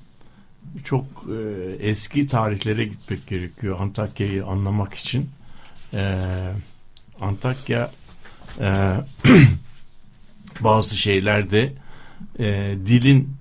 Çok 0.85 1.04
e, 1.04 1.71
eski 1.81 2.26
tarihlere 2.26 2.85
gitmek 2.85 3.26
gerekiyor 3.26 3.81
Antakya'yı 3.81 4.47
anlamak 4.47 4.95
için. 4.95 5.31
E, 5.95 6.19
Antakya 7.21 7.90
e, 8.61 8.97
bazı 10.61 10.99
şeylerde 10.99 11.73
e, 12.38 12.76
dilin 12.87 13.37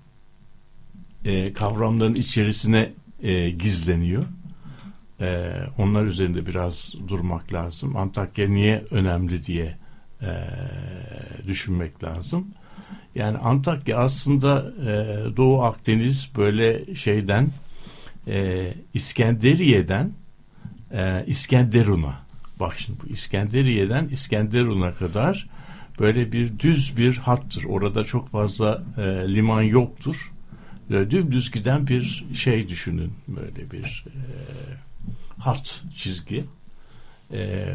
e, 1.26 1.54
kavramların 1.54 2.16
içerisine 2.16 2.92
e, 3.24 3.50
gizleniyor. 3.50 4.26
E, 5.20 5.52
onlar 5.78 6.04
üzerinde 6.04 6.46
biraz 6.46 6.96
durmak 7.08 7.54
lazım. 7.54 7.96
Antakya 7.98 8.48
niye 8.48 8.84
önemli 8.92 9.44
diye 9.44 9.78
e, 10.22 10.30
düşünmek 11.48 12.04
lazım. 12.04 12.48
Yani 13.16 13.38
Antakya 13.38 13.98
aslında 13.98 14.72
e, 14.82 15.38
Doğu 15.38 15.64
Akdeniz 15.64 16.30
böyle 16.38 16.96
şeyden 16.96 17.50
e, 18.28 18.74
İskenderiye'den 18.94 20.12
e, 20.92 21.24
İskenderun'a 21.28 22.16
bak 22.60 22.76
şimdi 22.78 23.00
bu 23.04 23.08
İskenderiye'den 23.14 24.08
İskenderun'a 24.08 24.92
kadar 24.92 25.48
böyle 26.00 26.32
bir 26.32 26.60
düz 26.60 26.98
bir 26.98 27.18
hattır. 27.18 27.64
Orada 27.64 28.04
çok 28.04 28.30
fazla 28.30 28.84
e, 28.98 29.02
liman 29.36 29.62
yoktur 29.62 30.32
Böyle 30.92 31.12
dümdüz 31.12 31.52
giden 31.52 31.88
bir 31.88 32.26
şey 32.34 32.70
düşünün. 32.70 33.14
Böyle 33.28 33.72
bir 33.72 34.06
e, 34.08 34.20
hat 35.38 35.84
çizgi. 35.96 36.44
E, 37.34 37.68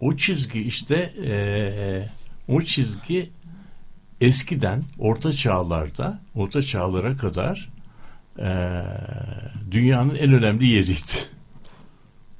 o 0.00 0.16
çizgi 0.16 0.60
işte 0.62 0.94
e, 1.24 1.32
o 2.48 2.62
çizgi 2.62 3.30
eskiden 4.20 4.84
orta 4.98 5.32
çağlarda 5.32 6.20
orta 6.34 6.62
çağlara 6.62 7.16
kadar 7.16 7.68
e, 8.38 8.48
dünyanın 9.70 10.14
en 10.14 10.32
önemli 10.32 10.66
yeriydi. 10.66 11.00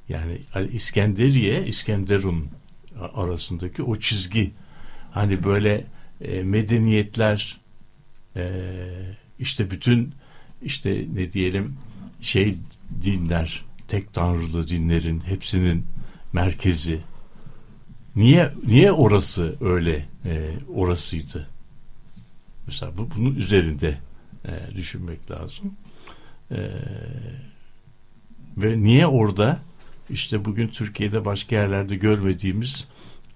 Yani 0.09 0.39
İskenderiye, 0.71 1.67
İskenderun 1.67 2.47
arasındaki 3.15 3.83
o 3.83 3.99
çizgi. 3.99 4.51
Hani 5.11 5.43
böyle 5.43 5.85
e, 6.21 6.43
medeniyetler 6.43 7.57
e, 8.35 8.51
işte 9.39 9.71
bütün 9.71 10.13
işte 10.61 11.05
ne 11.13 11.31
diyelim 11.31 11.77
şey 12.21 12.55
dinler 13.01 13.65
tek 13.87 14.13
tanrılı 14.13 14.67
dinlerin 14.67 15.19
hepsinin 15.19 15.85
merkezi. 16.33 16.99
Niye 18.15 18.53
niye 18.65 18.91
orası 18.91 19.55
öyle 19.61 20.05
e, 20.25 20.51
orasıydı 20.73 21.47
mesela 22.67 22.97
bu 22.97 23.09
bunun 23.15 23.35
üzerinde 23.35 23.97
e, 24.45 24.75
düşünmek 24.75 25.31
lazım. 25.31 25.73
E, 26.51 26.57
ve 28.57 28.83
niye 28.83 29.07
orada? 29.07 29.59
İşte 30.09 30.45
bugün 30.45 30.67
Türkiye'de 30.67 31.25
başka 31.25 31.55
yerlerde 31.55 31.95
görmediğimiz 31.95 32.87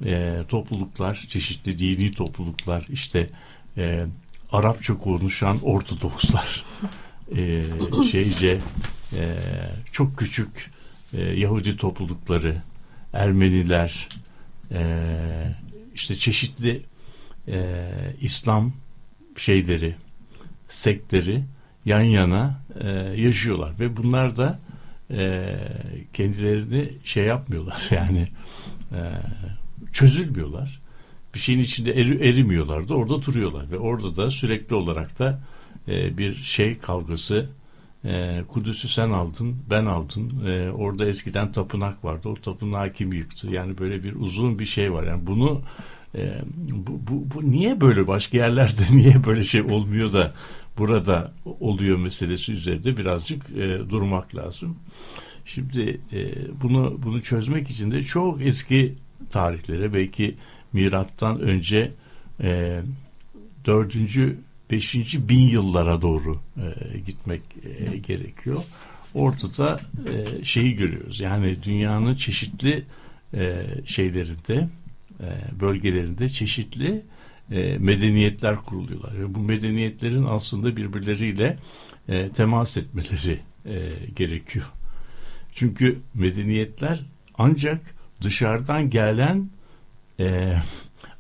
e, 0.05 0.37
topluluklar, 0.47 1.25
çeşitli 1.29 1.79
dini 1.79 2.11
topluluklar, 2.11 2.85
işte 2.89 3.27
e, 3.77 4.05
Arapça 4.51 4.97
konuşan 4.97 5.59
Ortodokslar, 5.63 6.65
e, 7.35 7.63
şeyce 8.11 8.59
e, 9.13 9.37
çok 9.91 10.17
küçük 10.17 10.71
e, 11.13 11.21
Yahudi 11.21 11.77
toplulukları, 11.77 12.61
Ermeniler, 13.13 14.09
e, 14.71 14.81
işte 15.95 16.15
çeşitli 16.15 16.81
e, 17.47 17.89
İslam 18.21 18.73
şeyleri, 19.41 19.95
sektleri 20.67 21.43
yan 21.85 22.01
yana 22.01 22.61
e, 22.79 22.89
yaşıyorlar. 23.21 23.79
Ve 23.79 23.97
bunlar 23.97 24.37
da 24.37 24.59
e, 25.11 25.55
kendilerini 26.13 26.91
şey 27.03 27.25
yapmıyorlar. 27.25 27.87
Yani 27.91 28.27
e, 28.91 28.99
çözülmüyorlar. 29.93 30.81
Bir 31.33 31.39
şeyin 31.39 31.59
içinde 31.59 31.91
eri, 31.91 32.29
erimiyorlar 32.29 32.89
da 32.89 32.95
orada 32.95 33.21
duruyorlar. 33.21 33.71
Ve 33.71 33.77
orada 33.77 34.15
da 34.15 34.31
sürekli 34.31 34.75
olarak 34.75 35.19
da 35.19 35.41
e, 35.87 36.17
bir 36.17 36.35
şey 36.35 36.77
kavgası 36.77 37.49
e, 38.05 38.43
Kudüs'ü 38.47 38.87
sen 38.87 39.09
aldın 39.09 39.55
ben 39.69 39.85
aldım. 39.85 40.47
E, 40.47 40.71
orada 40.71 41.05
eskiden 41.05 41.51
tapınak 41.51 42.05
vardı. 42.05 42.29
O 42.29 42.35
tapınağı 42.35 42.93
kim 42.93 43.13
yıktı? 43.13 43.47
Yani 43.47 43.77
böyle 43.77 44.03
bir 44.03 44.15
uzun 44.15 44.59
bir 44.59 44.65
şey 44.65 44.93
var. 44.93 45.03
Yani 45.03 45.27
bunu 45.27 45.61
e, 46.15 46.41
bu, 46.71 46.99
bu, 47.07 47.25
bu 47.35 47.51
niye 47.51 47.81
böyle 47.81 48.07
başka 48.07 48.37
yerlerde 48.37 48.81
niye 48.91 49.25
böyle 49.25 49.43
şey 49.43 49.61
olmuyor 49.61 50.13
da 50.13 50.33
burada 50.77 51.33
oluyor 51.59 51.97
meselesi 51.97 52.53
üzerinde 52.53 52.97
birazcık 52.97 53.49
e, 53.49 53.89
durmak 53.89 54.35
lazım. 54.35 54.77
Şimdi 55.45 56.01
e, 56.13 56.31
bunu 56.61 56.99
bunu 57.03 57.21
çözmek 57.21 57.69
için 57.69 57.91
de 57.91 58.01
çok 58.01 58.41
eski 58.41 58.95
tarihlere 59.29 59.93
belki 59.93 60.35
mirattan 60.73 61.39
önce 61.39 61.91
e, 62.43 62.81
4. 63.65 63.95
5. 64.71 64.95
bin 65.29 65.39
yıllara 65.39 66.01
doğru 66.01 66.39
e, 66.57 66.99
gitmek 66.99 67.41
e, 67.63 67.97
gerekiyor. 67.97 68.63
Ortada 69.13 69.79
e, 70.13 70.45
şeyi 70.45 70.75
görüyoruz. 70.75 71.19
Yani 71.19 71.63
dünyanın 71.63 72.15
çeşitli 72.15 72.83
e, 73.33 73.65
şeylerinde, 73.85 74.67
bölgelerinde 75.59 76.29
çeşitli 76.29 77.01
e, 77.51 77.77
medeniyetler 77.77 78.55
kuruluyorlar. 78.55 79.19
Ve 79.19 79.35
bu 79.35 79.39
medeniyetlerin 79.39 80.23
aslında 80.23 80.77
birbirleriyle 80.77 81.57
e, 82.09 82.29
temas 82.29 82.77
etmeleri 82.77 83.39
e, 83.65 83.89
gerekiyor. 84.15 84.65
Çünkü 85.55 85.99
medeniyetler 86.13 87.01
ancak 87.37 87.81
dışarıdan 88.21 88.89
gelen 88.89 89.49
e, 90.19 90.55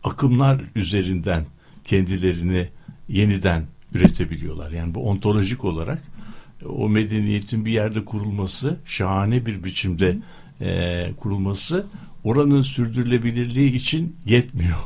akımlar 0.03 0.61
üzerinden 0.75 1.45
kendilerini 1.85 2.67
yeniden 3.07 3.65
üretebiliyorlar. 3.93 4.71
Yani 4.71 4.95
bu 4.95 5.09
ontolojik 5.09 5.65
olarak 5.65 6.01
o 6.69 6.89
medeniyetin 6.89 7.65
bir 7.65 7.71
yerde 7.71 8.05
kurulması, 8.05 8.79
şahane 8.85 9.45
bir 9.45 9.63
biçimde 9.63 10.17
e, 10.61 11.11
kurulması 11.17 11.85
oranın 12.23 12.61
sürdürülebilirliği 12.61 13.73
için 13.73 14.15
yetmiyor. 14.25 14.77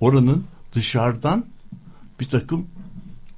Oranın 0.00 0.44
dışarıdan 0.72 1.46
bir 2.20 2.28
takım 2.28 2.66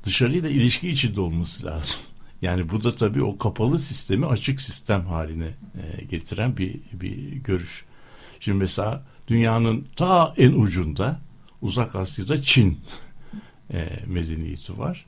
dışarıyla 0.05 0.49
ilişki 0.49 0.89
içinde 0.89 1.21
olması 1.21 1.67
lazım. 1.67 2.01
Yani 2.43 2.71
bu 2.71 2.85
da 2.85 2.95
tabii 2.95 3.23
o 3.23 3.39
kapalı 3.39 3.79
sistemi 3.79 4.27
açık 4.27 4.61
sistem 4.61 5.07
haline 5.07 5.49
e, 5.83 6.05
getiren 6.05 6.57
bir 6.57 6.81
bir 6.93 7.17
görüş. 7.33 7.85
Şimdi 8.41 8.59
mesela 8.59 9.05
dünyanın 9.29 9.87
ta 9.97 10.35
en 10.37 10.53
ucunda 10.53 11.21
uzak 11.63 11.97
Asya'da 11.97 12.43
Çin 12.43 12.79
e, 13.73 13.89
medeniyeti 14.07 14.79
var. 14.79 15.07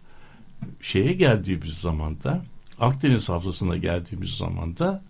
Şeye 0.83 1.13
geldiğimiz 1.13 1.75
zamanda 1.75 2.43
Akdeniz 2.81 3.29
havzasına 3.29 3.77
geldiğimiz 3.77 4.31
zamanda 4.31 5.03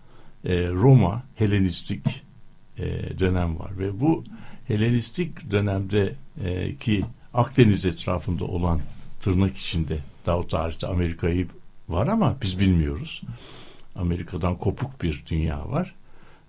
e, 0.44 0.68
Roma 0.68 1.22
Helenistik 1.34 2.04
e, 2.78 3.18
dönem 3.18 3.58
var 3.58 3.78
ve 3.78 4.00
bu 4.00 4.24
Helenistik 4.68 5.50
dönemde 5.50 6.14
e, 6.44 6.74
ki 6.76 7.04
Akdeniz 7.34 7.86
etrafında 7.86 8.44
olan 8.44 8.80
tırnak 9.20 9.56
içinde 9.56 9.98
daha 10.26 10.46
tarihte 10.46 10.86
Amerika'yı 10.86 11.46
var 11.88 12.06
ama 12.06 12.36
biz 12.42 12.60
bilmiyoruz. 12.60 13.22
Amerika'dan 13.94 14.54
kopuk 14.54 15.02
bir 15.02 15.24
dünya 15.30 15.70
var 15.70 15.94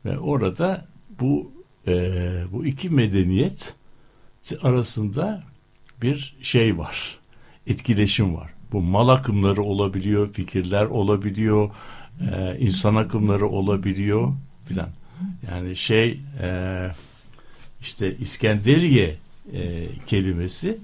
ve 0.06 0.20
orada 0.20 0.86
bu 1.20 1.52
e, 1.88 1.94
bu 2.52 2.66
iki 2.66 2.90
medeniyet 2.90 3.76
arasında 4.62 5.44
bir 6.02 6.36
şey 6.42 6.78
var. 6.78 7.20
Etkileşim 7.68 8.36
var. 8.36 8.54
Bu 8.72 8.82
mal 8.82 9.10
akımları 9.10 9.64
olabiliyor, 9.64 10.34
fikirler 10.34 10.86
olabiliyor, 10.86 11.70
e, 12.32 12.58
insan 12.60 12.96
akımları 12.96 13.48
olabiliyor 13.48 14.34
filan. 14.66 14.90
Yani 15.52 15.76
şey 15.76 16.20
e, 16.42 16.92
işte 17.82 18.18
İskenderiye 18.18 19.16
e, 19.54 19.88
kelimesi 20.08 20.78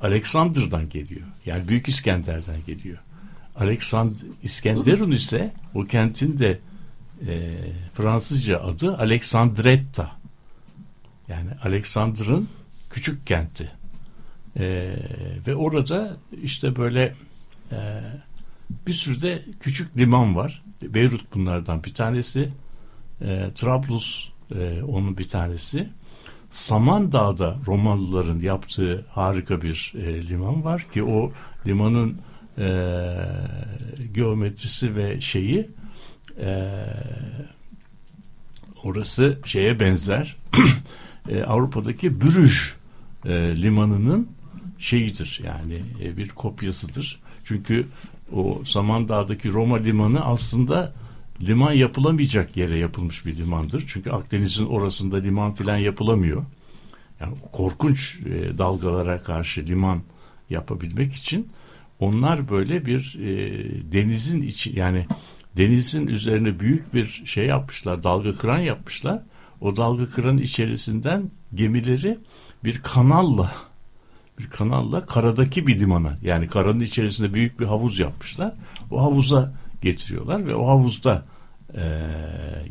Alexander'dan 0.00 0.88
geliyor. 0.88 1.26
Yani 1.46 1.68
Büyük 1.68 1.88
İskender'den 1.88 2.64
geliyor. 2.66 2.98
Alexander 3.56 4.26
İskenderun 4.42 5.10
ise 5.10 5.52
o 5.74 5.84
kentin 5.84 6.38
de 6.38 6.58
e, 7.26 7.54
Fransızca 7.94 8.60
adı 8.60 8.96
Alexandretta. 8.96 10.12
Yani 11.28 11.50
Alexander'ın 11.62 12.48
küçük 12.90 13.26
kenti. 13.26 13.70
E, 14.56 14.96
ve 15.46 15.54
orada 15.54 16.16
işte 16.42 16.76
böyle 16.76 17.14
e, 17.72 18.00
bir 18.86 18.92
sürü 18.92 19.22
de 19.22 19.42
küçük 19.60 19.96
liman 19.96 20.36
var. 20.36 20.62
Beyrut 20.82 21.34
bunlardan 21.34 21.84
bir 21.84 21.94
tanesi. 21.94 22.48
E, 23.22 23.50
Trablus 23.54 24.28
e, 24.54 24.82
onun 24.82 25.18
bir 25.18 25.28
tanesi. 25.28 25.88
Samandağ'da 26.50 27.56
Romalıların 27.66 28.40
yaptığı 28.40 29.06
harika 29.10 29.62
bir 29.62 29.92
e, 29.96 30.28
liman 30.28 30.64
var 30.64 30.86
ki 30.92 31.02
o 31.02 31.32
limanın 31.66 32.18
e, 32.58 32.68
geometrisi 34.14 34.96
ve 34.96 35.20
şeyi 35.20 35.68
e, 36.40 36.76
orası 38.84 39.38
şeye 39.44 39.80
benzer 39.80 40.36
e, 41.28 41.42
Avrupa'daki 41.42 42.20
Brüj 42.20 42.74
e, 43.24 43.62
limanının 43.62 44.28
şeyidir 44.78 45.40
yani 45.44 45.82
e, 46.02 46.16
bir 46.16 46.28
kopyasıdır. 46.28 47.20
Çünkü 47.44 47.86
o 48.32 48.62
Samandağ'daki 48.64 49.52
Roma 49.52 49.76
limanı 49.76 50.24
aslında 50.24 50.92
liman 51.40 51.72
yapılamayacak 51.72 52.56
yere 52.56 52.78
yapılmış 52.78 53.26
bir 53.26 53.36
limandır. 53.36 53.84
Çünkü 53.86 54.10
Akdeniz'in 54.10 54.66
orasında 54.66 55.16
liman 55.16 55.54
filan 55.54 55.76
yapılamıyor. 55.76 56.44
Yani 57.20 57.34
korkunç 57.52 58.20
e, 58.26 58.58
dalgalara 58.58 59.22
karşı 59.22 59.66
liman 59.66 60.02
yapabilmek 60.50 61.14
için 61.14 61.48
onlar 62.00 62.50
böyle 62.50 62.86
bir 62.86 63.18
e, 63.20 63.92
denizin 63.92 64.42
içi 64.42 64.78
yani 64.78 65.06
denizin 65.56 66.06
üzerine 66.06 66.60
büyük 66.60 66.94
bir 66.94 67.22
şey 67.24 67.46
yapmışlar, 67.46 68.02
dalga 68.02 68.32
kıran 68.32 68.58
yapmışlar. 68.58 69.22
O 69.60 69.76
dalga 69.76 70.06
kıran 70.06 70.38
içerisinden 70.38 71.30
gemileri 71.54 72.18
bir 72.64 72.82
kanalla 72.82 73.52
bir 74.38 74.46
kanalla 74.50 75.06
karadaki 75.06 75.66
bir 75.66 75.80
limana 75.80 76.18
yani 76.22 76.48
karanın 76.48 76.80
içerisinde 76.80 77.34
büyük 77.34 77.60
bir 77.60 77.66
havuz 77.66 77.98
yapmışlar. 77.98 78.54
O 78.90 79.02
havuza 79.02 79.52
getiriyorlar 79.82 80.46
ve 80.46 80.54
o 80.54 80.68
havuzda 80.68 81.24
e, 81.74 81.82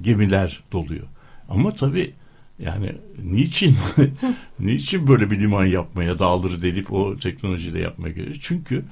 gemiler 0.02 0.64
doluyor. 0.72 1.08
Ama 1.50 1.76
tabii 1.76 2.14
yani 2.60 2.92
niçin 3.24 3.76
niçin 4.60 5.08
böyle 5.08 5.32
bir 5.32 5.40
liman 5.40 5.66
yapmaya 5.66 6.20
dağları 6.20 6.62
delip 6.62 6.94
o 6.94 7.18
teknolojiyle 7.18 7.80
yapmaya 7.80 8.12
gerekiyor? 8.12 8.38
Çünkü 8.42 8.86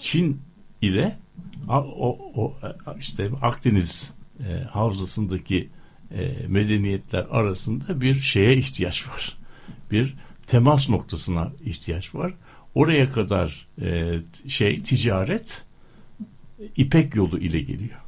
Çin 0.00 0.40
ile 0.82 1.16
o, 1.68 2.18
o 2.34 2.54
işte 3.00 3.30
Akdeniz 3.42 4.12
e, 4.40 4.64
havzasındaki 4.64 5.68
e, 6.14 6.46
medeniyetler 6.48 7.26
arasında 7.30 8.00
bir 8.00 8.14
şeye 8.14 8.56
ihtiyaç 8.56 9.08
var. 9.08 9.38
Bir 9.90 10.14
temas 10.46 10.88
noktasına 10.88 11.52
ihtiyaç 11.64 12.14
var. 12.14 12.34
Oraya 12.74 13.12
kadar 13.12 13.66
e, 13.82 14.18
şey 14.48 14.82
ticaret 14.82 15.64
İpek 16.76 17.14
yolu 17.14 17.38
ile 17.38 17.60
geliyor. 17.60 17.98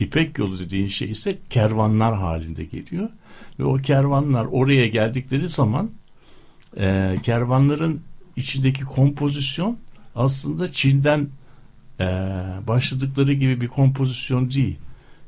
İpek 0.00 0.38
yolu 0.38 0.58
dediğin 0.58 0.88
şey 0.88 1.10
ise 1.10 1.38
kervanlar 1.50 2.16
halinde 2.16 2.64
geliyor. 2.64 3.08
Ve 3.58 3.64
o 3.64 3.76
kervanlar 3.76 4.44
oraya 4.44 4.86
geldikleri 4.86 5.48
zaman 5.48 5.90
e, 6.76 7.16
kervanların 7.22 8.00
içindeki 8.36 8.80
kompozisyon 8.80 9.78
aslında 10.14 10.72
Çin'den 10.72 11.28
e, 12.00 12.04
başladıkları 12.66 13.32
gibi 13.32 13.60
bir 13.60 13.68
kompozisyon 13.68 14.50
değil. 14.50 14.78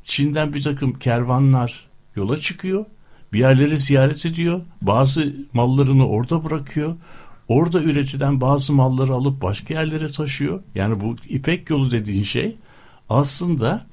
Çin'den 0.05 0.55
bir 0.55 0.62
takım 0.62 0.99
kervanlar 0.99 1.87
yola 2.16 2.37
çıkıyor. 2.37 2.85
Bir 3.33 3.38
yerleri 3.38 3.79
ziyaret 3.79 4.27
ediyor. 4.27 4.61
Bazı 4.83 5.35
mallarını 5.53 6.09
orada 6.09 6.45
bırakıyor. 6.45 6.97
Orada 7.49 7.83
üretilen 7.83 8.40
bazı 8.40 8.73
malları 8.73 9.12
alıp 9.12 9.43
başka 9.43 9.75
yerlere 9.75 10.07
taşıyor. 10.07 10.62
Yani 10.75 11.01
bu 11.01 11.16
İpek 11.29 11.71
yolu 11.71 11.90
dediğin 11.90 12.25
şey 12.25 12.57
aslında 13.11 13.87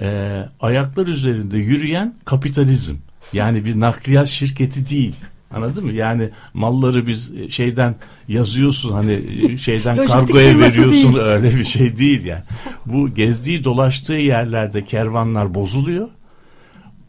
e, 0.00 0.38
ayaklar 0.60 1.06
üzerinde 1.06 1.58
yürüyen 1.58 2.14
kapitalizm. 2.24 2.94
Yani 3.32 3.64
bir 3.64 3.80
nakliyat 3.80 4.28
şirketi 4.28 4.90
değil. 4.90 5.16
Anladın 5.54 5.84
mı? 5.84 5.92
Yani 5.92 6.30
malları 6.54 7.06
biz 7.06 7.32
şeyden 7.50 7.94
yazıyorsun 8.28 8.92
hani 8.92 9.22
şeyden 9.58 10.06
kargoya 10.06 10.58
veriyorsun 10.58 10.90
değil. 10.92 11.16
öyle 11.16 11.56
bir 11.56 11.64
şey 11.64 11.96
değil 11.96 12.24
yani. 12.24 12.42
Bu 12.86 13.14
gezdiği 13.14 13.64
dolaştığı 13.64 14.12
yerlerde 14.12 14.84
kervanlar 14.84 15.54
bozuluyor. 15.54 16.08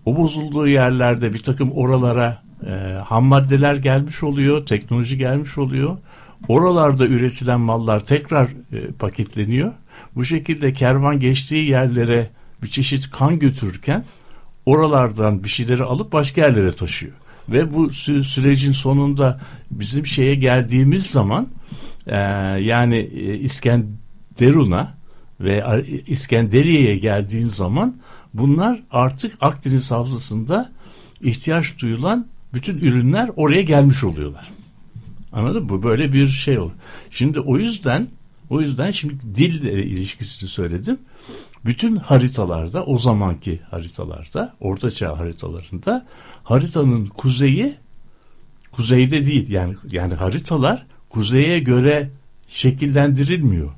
O 0.05 0.17
bozulduğu 0.17 0.67
yerlerde 0.67 1.33
bir 1.33 1.43
takım 1.43 1.71
oralara 1.71 2.41
e, 2.67 2.71
ham 3.05 3.25
maddeler 3.25 3.75
gelmiş 3.75 4.23
oluyor, 4.23 4.65
teknoloji 4.65 5.17
gelmiş 5.17 5.57
oluyor. 5.57 5.97
Oralarda 6.47 7.07
üretilen 7.07 7.59
mallar 7.59 8.05
tekrar 8.05 8.45
e, 8.45 8.91
paketleniyor. 8.99 9.73
Bu 10.15 10.25
şekilde 10.25 10.73
kervan 10.73 11.19
geçtiği 11.19 11.69
yerlere 11.69 12.29
bir 12.63 12.67
çeşit 12.67 13.11
kan 13.11 13.39
götürürken 13.39 14.05
oralardan 14.65 15.43
bir 15.43 15.49
şeyleri 15.49 15.83
alıp 15.83 16.11
başka 16.11 16.41
yerlere 16.41 16.71
taşıyor. 16.71 17.13
Ve 17.49 17.73
bu 17.73 17.89
sü 17.89 18.23
sürecin 18.23 18.71
sonunda 18.71 19.41
bizim 19.71 20.05
şeye 20.05 20.35
geldiğimiz 20.35 21.05
zaman 21.05 21.47
e, 22.07 22.15
yani 22.61 22.97
e, 22.97 23.37
İskenderun'a 23.37 24.97
ve 25.39 25.85
İskenderiye'ye 26.07 26.97
geldiğin 26.97 27.47
zaman 27.47 27.95
bunlar 28.33 28.83
artık 28.91 29.33
Akdeniz 29.41 29.91
havzasında 29.91 30.71
ihtiyaç 31.21 31.81
duyulan 31.81 32.27
bütün 32.53 32.77
ürünler 32.77 33.29
oraya 33.35 33.61
gelmiş 33.61 34.03
oluyorlar. 34.03 34.51
Anladın 35.31 35.63
mı? 35.63 35.69
Bu 35.69 35.83
böyle 35.83 36.13
bir 36.13 36.27
şey 36.27 36.59
olur. 36.59 36.71
Şimdi 37.09 37.39
o 37.39 37.57
yüzden 37.57 38.07
o 38.49 38.61
yüzden 38.61 38.91
şimdi 38.91 39.15
dille 39.35 39.83
ilişkisini 39.83 40.49
söyledim. 40.49 40.97
Bütün 41.65 41.95
haritalarda 41.95 42.85
o 42.85 42.97
zamanki 42.99 43.59
haritalarda 43.71 44.55
ortaçağ 44.59 45.19
haritalarında 45.19 46.05
haritanın 46.43 47.05
kuzeyi 47.05 47.75
kuzeyde 48.71 49.25
değil 49.25 49.49
yani 49.49 49.75
yani 49.91 50.13
haritalar 50.13 50.85
kuzeye 51.09 51.59
göre 51.59 52.09
şekillendirilmiyor. 52.47 53.71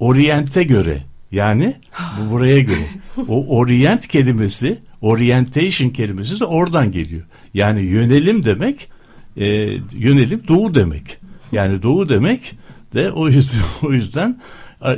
Oriente 0.00 0.62
göre 0.62 1.02
yani 1.32 1.76
bu 2.20 2.30
buraya 2.30 2.60
göre. 2.60 2.88
O 3.28 3.56
orient 3.58 4.08
kelimesi, 4.08 4.78
orientation 5.00 5.90
kelimesi 5.90 6.40
de 6.40 6.44
oradan 6.44 6.92
geliyor. 6.92 7.22
Yani 7.54 7.82
yönelim 7.82 8.44
demek, 8.44 8.88
e, 9.36 9.46
yönelim 9.92 10.42
doğu 10.48 10.74
demek. 10.74 11.18
Yani 11.52 11.82
doğu 11.82 12.08
demek 12.08 12.54
de 12.94 13.12
o 13.12 13.28
yüzden, 13.28 13.60
o 13.82 13.92
yüzden 13.92 14.40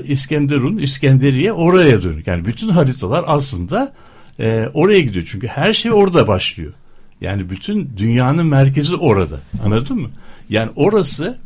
İskenderun, 0.05 0.79
İskenderiye 0.79 1.53
oraya 1.53 2.03
dönük. 2.03 2.27
Yani 2.27 2.45
bütün 2.45 2.69
haritalar 2.69 3.25
aslında 3.27 3.93
e, 4.41 4.69
oraya 4.75 5.01
gidiyor. 5.01 5.25
Çünkü 5.29 5.47
her 5.47 5.73
şey 5.73 5.93
orada 5.93 6.29
başlıyor. 6.29 6.73
Yani 7.21 7.51
bütün 7.51 7.91
dünyanın 7.97 8.47
merkezi 8.47 8.97
orada. 8.97 9.41
Anladın 9.65 10.01
mı? 10.01 10.11
Yani 10.49 10.71
orası 10.77 11.39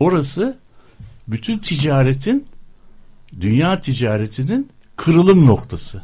orası 0.00 0.58
bütün 1.28 1.58
ticaretin 1.58 2.46
dünya 3.40 3.80
ticaretinin 3.80 4.68
kırılım 4.96 5.46
noktası. 5.46 6.02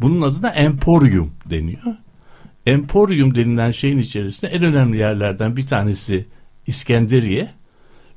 Bunun 0.00 0.22
adına 0.22 0.48
emporium 0.48 1.30
deniyor. 1.50 1.96
Emporium 2.66 3.34
denilen 3.34 3.70
şeyin 3.70 3.98
içerisinde 3.98 4.50
en 4.50 4.62
önemli 4.62 4.98
yerlerden 4.98 5.56
bir 5.56 5.66
tanesi 5.66 6.26
İskenderiye. 6.66 7.50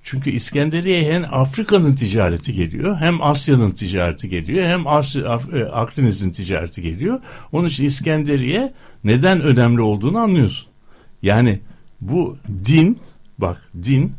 Çünkü 0.07 0.31
İskenderiye 0.31 1.13
hem 1.13 1.25
Afrika'nın 1.33 1.95
ticareti 1.95 2.53
geliyor, 2.53 2.97
hem 2.97 3.21
Asya'nın 3.21 3.71
ticareti 3.71 4.29
geliyor, 4.29 4.65
hem 4.65 4.87
e, 5.59 5.63
Akdeniz'in 5.63 6.31
ticareti 6.31 6.81
geliyor. 6.81 7.19
Onun 7.51 7.67
için 7.67 7.85
İskenderiye 7.85 8.73
neden 9.03 9.41
önemli 9.41 9.81
olduğunu 9.81 10.17
anlıyorsun. 10.17 10.67
Yani 11.21 11.59
bu 12.01 12.37
din, 12.65 12.99
bak 13.37 13.69
din, 13.83 14.13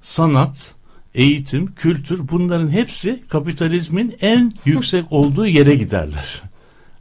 sanat, 0.00 0.74
eğitim, 1.14 1.72
kültür 1.72 2.28
bunların 2.28 2.68
hepsi 2.68 3.22
kapitalizmin 3.28 4.16
en 4.20 4.52
yüksek 4.64 5.04
olduğu 5.10 5.46
yere 5.46 5.74
giderler. 5.74 6.42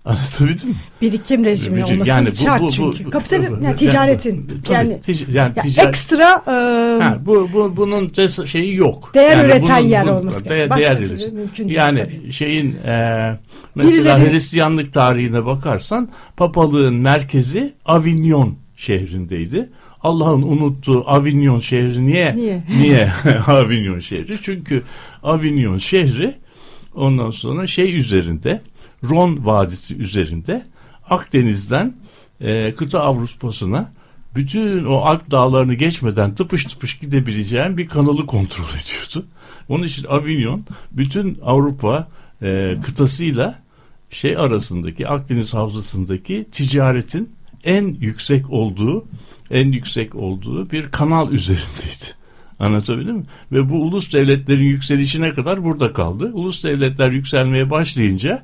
Anlatabildim 0.05 0.69
mi? 0.69 0.75
Birikim 1.01 1.45
rejimi 1.45 1.85
olması 1.85 2.09
yani 2.09 2.27
bu, 2.27 2.35
şart 2.35 2.61
bu, 2.61 2.67
bu, 2.67 2.71
çünkü. 2.71 3.09
Kapitalizm 3.09 3.61
yani 3.63 3.75
ticaretin 3.75 4.47
tabii, 4.63 4.75
yani, 4.75 5.01
tic, 5.01 5.25
yani 5.31 5.53
ya 5.75 5.83
ekstra 5.83 6.43
e, 6.47 7.03
ha, 7.03 7.19
bu, 7.25 7.49
bu 7.53 7.77
bunun 7.77 8.13
şeyi 8.45 8.75
yok. 8.75 9.11
Değer 9.13 9.37
yani 9.37 9.45
üreten 9.45 9.79
bunun, 9.79 9.89
yer 9.89 10.05
olması 10.05 10.49
değer, 10.49 10.77
değer 10.77 10.99
mümkün 11.33 11.65
değil. 11.65 11.75
Yani 11.75 11.97
tabii. 11.97 12.31
şeyin 12.31 12.75
e, 12.75 13.39
mesela 13.75 14.17
Birileri, 14.17 14.31
Hristiyanlık 14.31 14.93
tarihine 14.93 15.45
bakarsan 15.45 16.09
papalığın 16.37 16.95
merkezi 16.95 17.73
Avignon 17.85 18.55
şehrindeydi. 18.75 19.69
Allah'ın 20.03 20.41
unuttuğu 20.41 21.03
Avignon 21.09 21.59
şehri 21.59 22.05
niye? 22.05 22.35
Niye? 22.35 22.63
Niye 22.81 23.11
Avignon 23.47 23.99
şehri? 23.99 24.37
Çünkü 24.41 24.83
Avignon 25.23 25.77
şehri 25.77 26.35
ondan 26.95 27.31
sonra 27.31 27.67
şey 27.67 27.95
üzerinde 27.95 28.61
Ron 29.09 29.45
Vadisi 29.45 29.97
üzerinde 29.97 30.65
Akdeniz'den 31.09 31.93
e, 32.41 32.73
kıta 32.75 32.99
Avrupa'sına 32.99 33.91
bütün 34.35 34.85
o 34.85 34.95
Alp 34.97 35.31
dağlarını 35.31 35.73
geçmeden 35.73 36.35
tıpış 36.35 36.63
tıpış 36.63 36.99
gidebileceğin 36.99 37.77
bir 37.77 37.87
kanalı 37.87 38.25
kontrol 38.25 38.65
ediyordu. 38.65 39.27
Onun 39.69 39.83
için 39.83 40.03
Avignon 40.03 40.65
bütün 40.91 41.37
Avrupa 41.41 42.07
e, 42.41 42.77
kıtasıyla 42.85 43.59
şey 44.09 44.37
arasındaki 44.37 45.07
Akdeniz 45.07 45.53
havzasındaki 45.53 46.47
ticaretin 46.51 47.29
en 47.63 47.97
yüksek 47.99 48.49
olduğu 48.49 49.05
en 49.51 49.71
yüksek 49.71 50.15
olduğu 50.15 50.71
bir 50.71 50.91
kanal 50.91 51.31
üzerindeydi. 51.31 52.21
Anlatabildim 52.59 53.15
mi? 53.15 53.23
Ve 53.51 53.69
bu 53.69 53.81
ulus 53.81 54.13
devletlerin 54.13 54.65
yükselişine 54.65 55.33
kadar 55.33 55.63
burada 55.63 55.93
kaldı. 55.93 56.31
Ulus 56.33 56.63
devletler 56.63 57.11
yükselmeye 57.11 57.69
başlayınca 57.69 58.43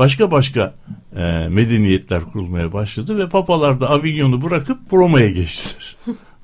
başka 0.00 0.30
başka 0.30 0.74
e, 1.16 1.48
medeniyetler 1.48 2.24
kurulmaya 2.24 2.72
başladı 2.72 3.18
ve 3.18 3.28
papalar 3.28 3.80
da 3.80 3.90
Avignon'u 3.90 4.42
bırakıp 4.42 4.78
Roma'ya 4.92 5.30
geçtiler. 5.30 5.96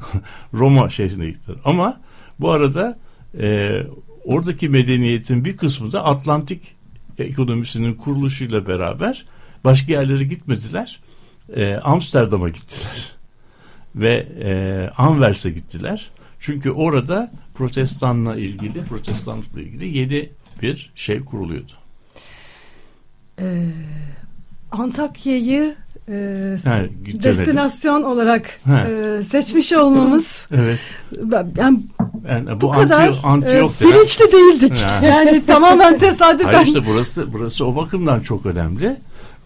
Roma 0.55 0.91
şehrine 0.91 1.27
gittiler. 1.27 1.57
Ama 1.65 2.01
bu 2.41 2.51
arada 2.51 2.99
e, 3.41 3.81
oradaki 4.25 4.69
medeniyetin 4.69 5.45
bir 5.45 5.57
kısmı 5.57 5.93
da 5.93 6.05
Atlantik 6.05 6.63
ekonomisinin 7.19 7.95
kuruluşuyla 7.95 8.67
beraber 8.67 9.25
başka 9.65 9.93
yerlere 9.93 10.25
gitmediler. 10.25 11.01
E, 11.57 11.75
Amsterdam'a 11.75 12.49
gittiler. 12.49 13.13
Ve 13.95 14.27
e, 14.41 14.51
Anvers'e 14.97 15.51
gittiler. 15.51 16.11
Çünkü 16.41 16.71
orada 16.71 17.33
protestanla 17.55 18.37
ilgili, 18.37 18.85
protestanlıkla 18.85 19.61
ilgili 19.61 19.99
yeni 19.99 20.29
bir 20.63 20.93
şey 20.95 21.25
kuruluyordu 21.25 21.73
e, 23.41 23.45
Antakya'yı 24.73 25.75
e, 26.09 26.13
destinasyon 27.23 28.03
olarak 28.03 28.61
e, 28.67 29.23
seçmiş 29.23 29.73
olmamız 29.73 30.47
evet. 30.55 30.81
ben 31.23 31.83
Yani 32.29 32.57
bu, 32.57 32.61
Bu 32.61 32.71
kadar 32.71 33.09
anti, 33.09 33.27
Antiyok 33.27 33.73
e, 33.81 33.85
bilinçli 33.85 34.25
değildik. 34.33 34.77
Ha. 34.77 35.07
Yani 35.07 35.43
tamamen 35.47 35.99
tesadüfen. 35.99 36.53
Hayır 36.53 36.67
işte 36.67 36.87
burası 36.87 37.33
burası 37.33 37.67
o 37.67 37.77
bakımdan 37.77 38.21
çok 38.21 38.47
önemli. 38.47 38.97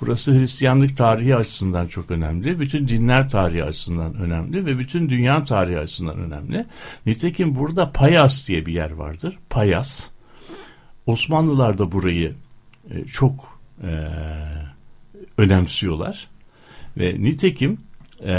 Burası 0.01 0.33
Hristiyanlık 0.33 0.97
tarihi 0.97 1.37
açısından 1.37 1.87
çok 1.87 2.11
önemli. 2.11 2.61
Bütün 2.61 2.89
dinler 2.89 3.29
tarihi 3.29 3.65
açısından 3.65 4.15
önemli 4.15 4.67
ve 4.67 4.79
bütün 4.79 5.09
dünya 5.09 5.45
tarihi 5.45 5.79
açısından 5.79 6.19
önemli. 6.19 6.67
Nitekim 7.07 7.57
burada 7.57 7.93
Payas 7.93 8.49
diye 8.49 8.67
bir 8.67 8.73
yer 8.73 8.91
vardır. 8.91 9.39
Payas. 9.51 10.09
Osmanlılar 11.07 11.79
da 11.79 11.93
burayı 11.93 12.35
e, 12.91 13.05
çok 13.05 13.60
e, 13.83 13.91
önemsiyorlar. 15.39 16.29
Ve 16.99 17.17
nitekim 17.19 17.81
e, 18.27 18.35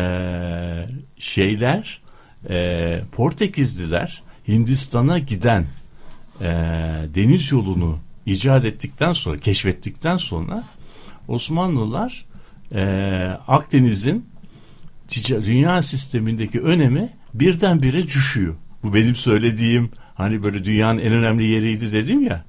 şeyler 1.20 2.02
e, 2.50 3.00
Portekizliler 3.12 4.24
Hindistan'a 4.48 5.20
giden 5.20 5.66
e, 6.42 6.46
deniz 7.16 7.52
yolunu 7.52 8.00
icat 8.26 8.66
ettikten 8.66 9.14
sonra, 9.14 9.40
keşfettikten 9.40 10.18
sonra 10.18 10.64
Osmanlılar 11.28 12.26
e, 12.72 12.84
Akdeniz'in 13.48 14.26
dünya 15.28 15.82
sistemindeki 15.82 16.62
önemi 16.62 17.10
birdenbire 17.34 18.04
düşüyor. 18.04 18.56
Bu 18.84 18.94
benim 18.94 19.16
söylediğim 19.16 19.90
hani 20.16 20.44
böyle 20.44 20.66
dünyanın 20.66 21.00
en 21.00 21.14
önemli 21.14 21.46
yeriydi 21.46 21.92
dedim 21.92 22.24
ya. 22.24 22.44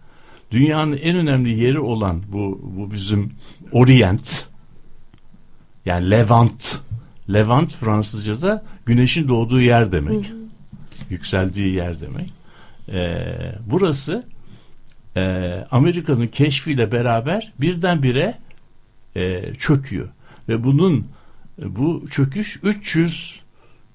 Dünyanın 0.53 0.97
en 0.97 1.17
önemli 1.17 1.63
yeri 1.63 1.81
olan 1.81 2.23
bu 2.33 2.61
bu 2.77 2.93
bizim 2.93 3.33
Orient 3.73 4.47
yani 5.87 6.11
Levant. 6.11 6.81
Levant 7.33 7.75
Fransızca'da 7.75 8.65
güneşin 8.87 9.29
doğduğu 9.29 9.61
yer 9.61 9.93
demek. 9.93 10.33
Yükseldiği 11.11 11.75
yer 11.75 12.01
demek. 12.01 12.33
Ee, 12.89 13.55
burası 13.67 14.27
e, 15.17 15.23
Amerika'nın 15.71 16.27
keşfiyle 16.27 16.93
beraber 16.93 17.53
birdenbire 17.61 18.39
e, 19.17 19.45
çöküyor. 19.59 20.09
Ve 20.49 20.65
bunun 20.65 21.07
bu 21.59 22.05
çöküş 22.11 22.61
300 22.63 23.41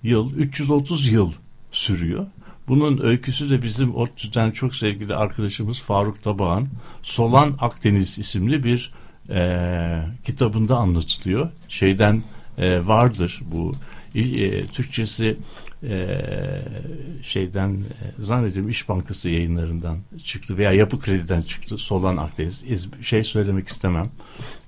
yıl, 0.04 0.34
330 0.34 1.08
yıl 1.10 1.32
sürüyor. 1.72 2.26
Bunun 2.68 3.00
öyküsü 3.04 3.50
de 3.50 3.62
bizim 3.62 3.96
ODTÜ'den 3.96 4.52
çok 4.52 4.76
sevgili 4.76 5.16
arkadaşımız 5.16 5.82
Faruk 5.82 6.24
Tabağan 6.24 6.68
Solan 7.02 7.56
Akdeniz 7.60 8.20
isimli 8.20 8.64
bir 8.64 8.94
e, 9.30 10.02
kitabında 10.26 10.78
anlatılıyor. 10.78 11.50
Şeyden 11.68 12.24
e, 12.58 12.88
vardır 12.88 13.42
bu 13.52 13.72
e, 14.16 14.66
Türkçesi 14.66 15.38
e, 15.84 16.20
şeyden 17.24 17.70
e, 17.72 18.22
zannediyorum 18.22 18.70
İş 18.70 18.90
Bankası 18.90 19.30
yayınlarından 19.30 19.98
çıktı 20.26 20.58
veya 20.58 20.72
Yapı 20.72 21.00
Kredi'den 21.00 21.42
çıktı. 21.42 21.78
Solan 21.78 22.18
Akdeniz. 22.18 22.64
İz- 22.64 22.90
Şey 23.04 23.24
söylemek 23.24 23.68
istemem. 23.68 24.10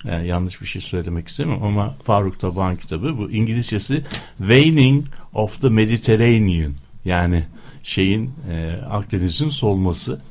E, 0.05 0.15
yanlış 0.15 0.61
bir 0.61 0.65
şey 0.65 0.81
söylemek 0.81 1.27
istemem 1.27 1.63
ama 1.63 1.95
Faruk 2.03 2.39
Tabağan 2.39 2.75
kitabı 2.75 3.17
bu 3.17 3.31
İngilizcesi 3.31 4.03
Waning 4.37 5.05
of 5.33 5.61
the 5.61 5.69
Mediterranean 5.69 6.73
yani 7.05 7.43
şeyin 7.89 8.33
e, 8.51 8.71
Akdeniz'in 8.89 9.49
solması 9.49 10.21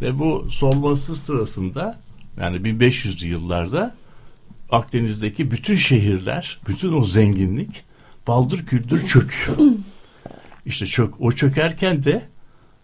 ve 0.00 0.18
bu 0.18 0.46
solması 0.50 1.16
sırasında 1.16 2.00
yani 2.40 2.56
1500'lü 2.56 3.26
yıllarda 3.26 3.94
Akdeniz'deki 4.70 5.50
bütün 5.50 5.76
şehirler, 5.76 6.60
bütün 6.68 6.92
o 6.92 7.04
zenginlik 7.04 7.82
baldır 8.26 8.66
küldür 8.66 9.06
çöküyor. 9.06 9.58
İşte 10.66 10.86
çök, 10.86 11.20
o 11.20 11.32
çökerken 11.32 12.04
de 12.04 12.22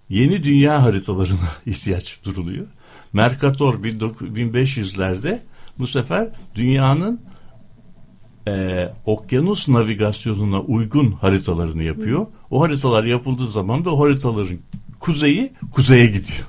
yeni 0.09 0.45
dünya 0.45 0.83
haritalarına 0.83 1.51
ihtiyaç 1.67 2.19
duruluyor. 2.25 2.67
Mercator 3.13 3.75
1500'lerde 3.75 5.41
bu 5.79 5.87
sefer 5.87 6.29
dünyanın 6.55 7.21
e, 8.49 8.89
okyanus 9.05 9.69
navigasyonuna 9.69 10.61
uygun 10.61 11.13
haritalarını 11.13 11.83
yapıyor. 11.83 12.27
O 12.51 12.63
haritalar 12.63 13.05
yapıldığı 13.05 13.49
zaman 13.49 13.85
da 13.85 13.91
o 13.91 14.05
haritaların 14.05 14.59
kuzeyi 15.01 15.53
kuzeye 15.73 16.07
gidiyor. 16.07 16.47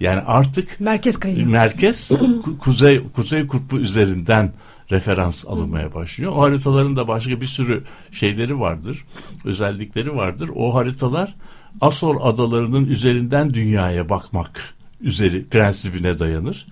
Yani 0.00 0.20
artık 0.20 0.80
Merkez 0.80 1.16
kayıyor. 1.20 1.46
merkez 1.46 2.10
ku- 2.10 2.58
kuzey 2.58 3.02
kuzey 3.14 3.46
kutbu 3.46 3.76
üzerinden 3.78 4.52
referans 4.90 5.44
alınmaya 5.46 5.94
başlıyor. 5.94 6.32
O 6.36 6.40
haritaların 6.42 6.96
da 6.96 7.08
başka 7.08 7.40
bir 7.40 7.46
sürü 7.46 7.84
şeyleri 8.12 8.60
vardır, 8.60 9.04
özellikleri 9.44 10.16
vardır. 10.16 10.50
O 10.54 10.74
haritalar 10.74 11.34
Asor 11.80 12.16
adalarının 12.22 12.86
üzerinden 12.86 13.54
dünyaya 13.54 14.08
bakmak 14.08 14.74
üzeri 15.00 15.44
prensibine 15.46 16.18
dayanır. 16.18 16.66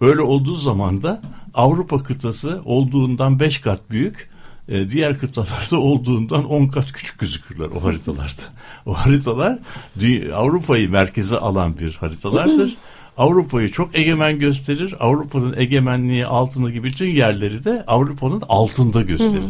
Öyle 0.00 0.20
olduğu 0.20 0.54
zaman 0.54 1.02
da 1.02 1.22
Avrupa 1.54 1.98
kıtası 1.98 2.60
olduğundan 2.64 3.40
5 3.40 3.58
kat 3.58 3.90
büyük, 3.90 4.30
e, 4.68 4.88
diğer 4.88 5.18
kıtalarda 5.18 5.78
olduğundan 5.78 6.44
10 6.44 6.66
kat 6.66 6.92
küçük 6.92 7.18
gözükürler 7.18 7.68
o 7.80 7.84
haritalarda. 7.84 8.42
o 8.86 8.94
haritalar 8.94 9.58
Avrupa'yı 10.34 10.90
merkeze 10.90 11.36
alan 11.38 11.78
bir 11.78 11.94
haritalardır. 11.94 12.76
Avrupa'yı 13.18 13.68
çok 13.72 13.98
egemen 13.98 14.38
gösterir. 14.38 14.94
Avrupa'nın 15.00 15.54
egemenliği 15.56 16.26
altındaki 16.26 16.84
bütün 16.84 17.10
yerleri 17.10 17.64
de 17.64 17.84
Avrupa'nın 17.86 18.42
altında 18.48 19.02
gösterir. 19.02 19.42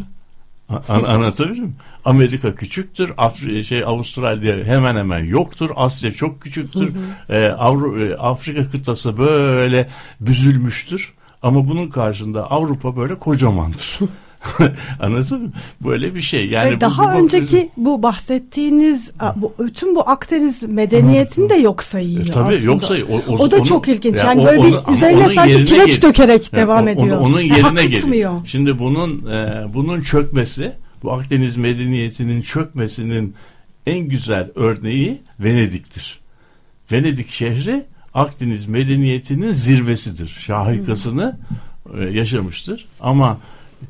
An- 0.88 1.02
anlatabiliyor 1.02 1.57
muyum? 1.59 1.76
Amerika 2.04 2.54
küçüktür, 2.54 3.11
Afri- 3.11 3.64
şey 3.64 3.85
Avustralya 3.85 4.64
hemen 4.64 4.96
hemen 4.96 5.24
yoktur, 5.24 5.70
Asya 5.76 6.11
çok 6.11 6.40
küçüktür, 6.40 6.92
Ee, 7.28 7.35
Avru- 7.59 8.09
e, 8.12 8.16
Afrika 8.16 8.70
kıtası 8.70 9.18
böyle 9.18 9.88
büzülmüştür. 10.20 11.12
Ama 11.42 11.68
bunun 11.68 11.88
karşında 11.88 12.50
Avrupa 12.50 12.96
böyle 12.96 13.14
kocamandır. 13.14 13.98
Anladın 15.01 15.42
mı? 15.42 15.53
Böyle 15.85 16.14
bir 16.14 16.20
şey. 16.20 16.46
Yani 16.46 16.70
Ve 16.70 16.77
bu- 16.77 16.81
daha 16.81 17.14
bu- 17.14 17.18
önceki 17.18 17.70
bu 17.77 18.03
bahsettiğiniz 18.03 19.12
bu 19.37 19.55
bütün 19.59 19.94
bu 19.94 20.09
Akdeniz 20.09 20.62
medeniyetini 20.62 21.51
de 21.51 21.55
yok 21.55 21.85
sayıyor 21.85 22.27
E, 22.27 22.31
tabii 22.31 22.48
aslında. 22.55 22.64
yoksa 22.64 22.94
o, 23.29 23.33
O 23.35 23.51
da 23.51 23.57
onu- 23.57 23.64
çok 23.64 23.88
ilginç. 23.88 24.16
Ya 24.16 24.24
Yani 24.24 24.40
o- 24.40 24.46
böyle 24.46 24.61
onu- 24.61 24.85
bir 24.88 24.92
üzerine 24.92 25.16
onun 25.18 25.29
sanki 25.29 25.64
kireç 25.64 26.01
gel- 26.01 26.09
dökerek 26.09 26.53
Ya, 26.53 26.59
devam 26.61 26.87
o- 26.87 26.88
ediyor. 26.88 27.16
Onu, 27.18 27.27
onun 27.27 27.40
yerine 27.40 27.87
geliyor. 27.87 28.33
Şimdi 28.46 28.79
bunun 28.79 29.27
e, 29.27 29.64
bunun 29.74 30.01
çökmesi, 30.03 30.72
bu 31.03 31.12
Akdeniz 31.12 31.57
medeniyetinin 31.57 32.42
çökmesinin 32.42 33.35
en 33.87 34.01
güzel 34.01 34.51
örneği 34.55 35.18
Venedik'tir. 35.40 36.18
Venedik 36.92 37.31
şehri 37.31 37.85
Akdeniz 38.14 38.66
medeniyetinin 38.66 39.53
zirvesidir. 39.53 40.29
Şahikasını 40.29 41.38
e, 41.98 42.05
yaşamıştır. 42.05 42.88
Ama 43.01 43.38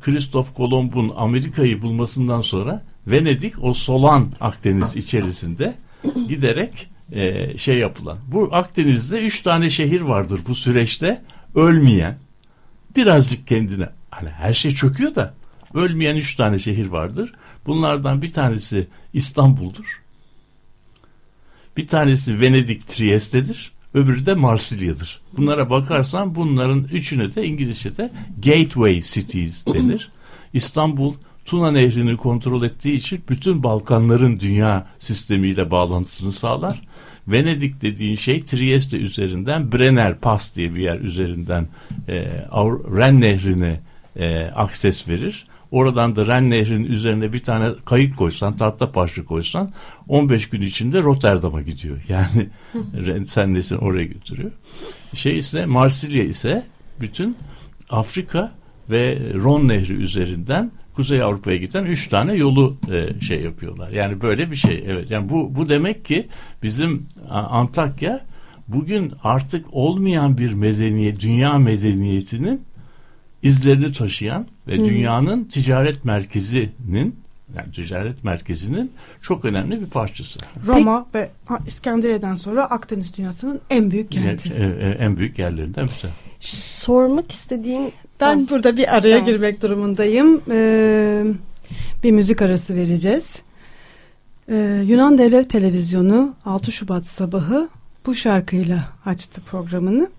Kristof 0.01 0.53
Kolomb'un 0.53 1.13
Amerika'yı 1.17 1.81
bulmasından 1.81 2.41
sonra 2.41 2.83
Venedik 3.07 3.63
o 3.63 3.73
solan 3.73 4.31
Akdeniz 4.41 4.95
içerisinde 4.95 5.75
giderek 6.27 6.89
e, 7.11 7.57
şey 7.57 7.77
yapılan. 7.77 8.17
Bu 8.27 8.49
Akdeniz'de 8.51 9.19
üç 9.19 9.41
tane 9.41 9.69
şehir 9.69 10.01
vardır 10.01 10.39
bu 10.47 10.55
süreçte 10.55 11.21
ölmeyen 11.55 12.17
birazcık 12.95 13.47
kendine 13.47 13.89
hani 14.11 14.29
her 14.29 14.53
şey 14.53 14.75
çöküyor 14.75 15.15
da 15.15 15.33
ölmeyen 15.73 16.15
üç 16.15 16.35
tane 16.35 16.59
şehir 16.59 16.87
vardır. 16.87 17.33
Bunlardan 17.65 18.21
bir 18.21 18.31
tanesi 18.31 18.87
İstanbul'dur. 19.13 20.01
Bir 21.77 21.87
tanesi 21.87 22.41
Venedik 22.41 22.87
Trieste'dir. 22.87 23.71
Öbürü 23.93 24.25
de 24.25 24.33
Marsilya'dır. 24.33 25.21
Bunlara 25.37 25.69
bakarsan 25.69 26.35
bunların 26.35 26.83
üçüne 26.91 27.35
de 27.35 27.45
İngilizce'de 27.45 28.11
gateway 28.43 29.01
cities 29.01 29.65
denir. 29.65 30.11
İstanbul 30.53 31.13
Tuna 31.45 31.71
Nehri'ni 31.71 32.17
kontrol 32.17 32.63
ettiği 32.63 32.95
için 32.95 33.23
bütün 33.29 33.63
Balkanların 33.63 34.39
dünya 34.39 34.87
sistemiyle 34.99 35.71
bağlantısını 35.71 36.31
sağlar. 36.31 36.81
Venedik 37.27 37.81
dediğin 37.81 38.15
şey 38.15 38.43
Trieste 38.43 38.97
üzerinden 38.97 39.71
Brenner 39.71 40.19
Pass 40.19 40.55
diye 40.55 40.75
bir 40.75 40.81
yer 40.81 40.99
üzerinden 40.99 41.67
e, 42.07 42.15
Ren 42.97 43.21
Nehri'ne 43.21 43.79
e, 44.15 44.51
akses 44.55 45.07
verir. 45.07 45.47
Oradan 45.71 46.15
da 46.15 46.27
Ren 46.27 46.49
Nehri'nin 46.49 46.85
üzerine 46.85 47.33
bir 47.33 47.43
tane 47.43 47.71
kayık 47.85 48.17
koysan, 48.17 48.57
tahta 48.57 48.91
parça 48.91 49.25
koysan 49.25 49.73
15 50.09 50.49
gün 50.49 50.61
içinde 50.61 51.03
Rotterdam'a 51.03 51.61
gidiyor. 51.61 51.97
Yani 52.09 52.47
Ren 53.05 53.23
sen 53.23 53.53
nesin 53.53 53.75
oraya 53.75 54.05
götürüyor. 54.05 54.51
Şey 55.13 55.37
ise 55.37 55.65
Marsilya 55.65 56.23
ise 56.23 56.65
bütün 57.01 57.37
Afrika 57.89 58.51
ve 58.89 59.19
Ron 59.33 59.67
Nehri 59.67 59.93
üzerinden 59.93 60.71
Kuzey 60.93 61.21
Avrupa'ya 61.21 61.57
giden 61.57 61.85
üç 61.85 62.07
tane 62.07 62.33
yolu 62.33 62.77
e, 62.91 63.21
şey 63.21 63.41
yapıyorlar. 63.41 63.89
Yani 63.89 64.21
böyle 64.21 64.51
bir 64.51 64.55
şey. 64.55 64.83
Evet. 64.87 65.11
Yani 65.11 65.29
bu 65.29 65.55
bu 65.55 65.69
demek 65.69 66.05
ki 66.05 66.27
bizim 66.63 67.05
Antakya 67.29 68.21
bugün 68.67 69.13
artık 69.23 69.65
olmayan 69.71 70.37
bir 70.37 70.53
medeniyet, 70.53 71.19
dünya 71.19 71.57
medeniyetinin 71.57 72.61
izlerini 73.43 73.91
taşıyan 73.91 74.47
ve 74.67 74.85
dünyanın 74.85 75.43
ticaret 75.43 76.05
merkezinin 76.05 77.15
Yani 77.57 77.71
ticaret 77.71 78.23
merkezinin 78.23 78.91
çok 79.21 79.45
önemli 79.45 79.81
bir 79.81 79.85
parçası. 79.85 80.39
Roma 80.67 81.05
ve 81.15 81.29
ha, 81.45 81.59
İskenderiye'den 81.67 82.35
sonra 82.35 82.65
Akdeniz 82.65 83.17
dünyasının 83.17 83.61
en 83.69 83.91
büyük 83.91 84.11
kenti. 84.11 84.53
E, 84.53 84.63
e, 84.63 84.89
en 84.89 85.17
büyük 85.17 85.39
yerlerinden 85.39 85.85
biri. 85.85 86.11
Sormak 86.39 87.31
istediğim 87.31 87.81
Ben 87.83 87.91
Tamam. 88.19 88.47
burada 88.49 88.77
bir 88.77 88.95
araya 88.95 89.17
Tamam. 89.17 89.25
girmek 89.25 89.61
durumundayım. 89.61 90.41
Ee, 90.51 91.25
bir 92.03 92.11
müzik 92.11 92.41
arası 92.41 92.75
vereceğiz. 92.75 93.41
Ee, 94.49 94.83
Yunan 94.87 95.17
Devlet 95.17 95.49
Televizyonu 95.49 96.33
6 96.45 96.71
Şubat 96.71 97.05
sabahı 97.05 97.69
bu 98.05 98.15
şarkıyla 98.15 98.85
açtı 99.05 99.41
programını. 99.41 100.09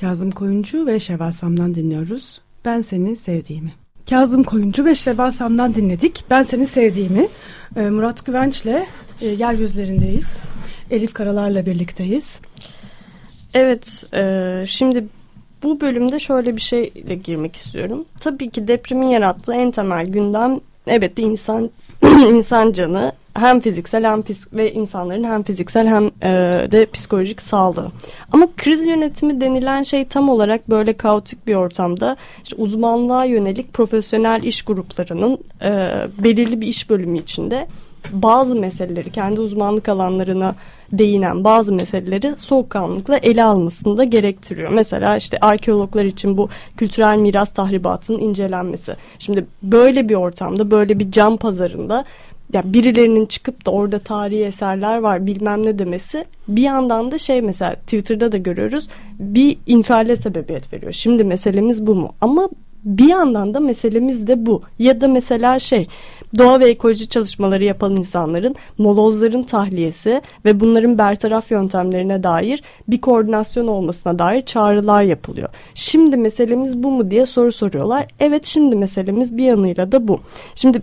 Kazım 0.00 0.30
Koyuncu 0.30 0.86
ve 0.86 1.00
Şevval 1.00 1.30
Sam'dan 1.30 1.74
dinliyoruz. 1.74 2.40
Ben 2.64 2.80
seni 2.80 3.16
sevdiğimi. 3.16 3.72
Kazım 4.10 4.42
Koyuncu 4.42 4.84
ve 4.84 4.94
Şevval 4.94 5.30
Sam'dan 5.30 5.74
dinledik. 5.74 6.24
Ben 6.30 6.42
seni 6.42 6.66
sevdiğimi. 6.66 7.28
Ee, 7.76 7.80
Murat 7.80 8.26
Güvenç'le 8.26 8.66
e, 9.20 9.26
yeryüzlerindeyiz. 9.28 10.38
Elif 10.90 11.14
Karalar'la 11.14 11.66
birlikteyiz. 11.66 12.40
Evet, 13.54 14.04
e, 14.14 14.64
şimdi 14.66 15.04
bu 15.62 15.80
bölümde 15.80 16.18
şöyle 16.18 16.56
bir 16.56 16.60
şeyle 16.60 17.14
girmek 17.14 17.56
istiyorum. 17.56 18.04
Tabii 18.20 18.50
ki 18.50 18.68
depremin 18.68 19.06
yarattığı 19.06 19.54
en 19.54 19.70
temel 19.70 20.06
gündem 20.06 20.60
evet 20.86 21.16
de 21.16 21.22
insan 21.22 21.70
insan 22.02 22.72
canı 22.72 23.12
hem 23.34 23.60
fiziksel 23.60 24.04
hem 24.04 24.22
ve 24.52 24.72
insanların 24.72 25.24
hem 25.24 25.42
fiziksel 25.42 25.86
hem 25.86 26.04
e, 26.06 26.30
de 26.72 26.86
psikolojik 26.92 27.42
sağlığı. 27.42 27.90
Ama 28.32 28.48
kriz 28.56 28.86
yönetimi 28.86 29.40
denilen 29.40 29.82
şey 29.82 30.04
tam 30.04 30.28
olarak 30.28 30.70
böyle 30.70 30.92
kaotik 30.92 31.46
bir 31.46 31.54
ortamda 31.54 32.16
işte 32.44 32.56
uzmanlığa 32.56 33.24
yönelik 33.24 33.72
profesyonel 33.72 34.42
iş 34.42 34.62
gruplarının 34.62 35.38
e, 35.62 35.70
belirli 36.24 36.60
bir 36.60 36.66
iş 36.66 36.90
bölümü 36.90 37.18
içinde 37.18 37.66
bazı 38.12 38.54
meseleleri 38.54 39.12
kendi 39.12 39.40
uzmanlık 39.40 39.88
alanlarına 39.88 40.54
değinen 40.92 41.44
bazı 41.44 41.72
meseleleri 41.72 42.34
soğukkanlılıkla 42.38 43.16
ele 43.16 43.44
almasını 43.44 43.96
da 43.96 44.04
gerektiriyor. 44.04 44.70
Mesela 44.72 45.16
işte 45.16 45.38
arkeologlar 45.40 46.04
için 46.04 46.36
bu 46.36 46.48
kültürel 46.76 47.18
miras 47.18 47.52
tahribatının 47.52 48.18
incelenmesi. 48.18 48.96
Şimdi 49.18 49.46
böyle 49.62 50.08
bir 50.08 50.14
ortamda 50.14 50.70
böyle 50.70 50.98
bir 50.98 51.10
cam 51.10 51.36
pazarında 51.36 52.04
ya 52.52 52.62
birilerinin 52.64 53.26
çıkıp 53.26 53.66
da 53.66 53.70
orada 53.70 53.98
tarihi 53.98 54.44
eserler 54.44 54.98
var 54.98 55.26
bilmem 55.26 55.66
ne 55.66 55.78
demesi 55.78 56.24
bir 56.48 56.62
yandan 56.62 57.10
da 57.10 57.18
şey 57.18 57.42
mesela 57.42 57.74
Twitter'da 57.74 58.32
da 58.32 58.36
görüyoruz 58.36 58.88
bir 59.18 59.58
infiale 59.66 60.16
sebebiyet 60.16 60.72
veriyor. 60.72 60.92
Şimdi 60.92 61.24
meselemiz 61.24 61.86
bu 61.86 61.94
mu? 61.94 62.12
Ama 62.20 62.48
bir 62.84 63.08
yandan 63.08 63.54
da 63.54 63.60
meselemiz 63.60 64.26
de 64.26 64.46
bu. 64.46 64.62
Ya 64.78 65.00
da 65.00 65.08
mesela 65.08 65.58
şey 65.58 65.88
doğa 66.38 66.60
ve 66.60 66.70
ekoloji 66.70 67.08
çalışmaları 67.08 67.64
yapan 67.64 67.96
insanların 67.96 68.54
molozların 68.78 69.42
tahliyesi 69.42 70.22
ve 70.44 70.60
bunların 70.60 70.98
bertaraf 70.98 71.50
yöntemlerine 71.50 72.22
dair 72.22 72.62
bir 72.88 73.00
koordinasyon 73.00 73.66
olmasına 73.66 74.18
dair 74.18 74.42
çağrılar 74.42 75.02
yapılıyor. 75.02 75.48
Şimdi 75.74 76.16
meselemiz 76.16 76.82
bu 76.82 76.90
mu 76.90 77.10
diye 77.10 77.26
soru 77.26 77.52
soruyorlar. 77.52 78.06
Evet 78.20 78.46
şimdi 78.46 78.76
meselemiz 78.76 79.36
bir 79.36 79.44
yanıyla 79.44 79.92
da 79.92 80.08
bu. 80.08 80.20
Şimdi 80.54 80.82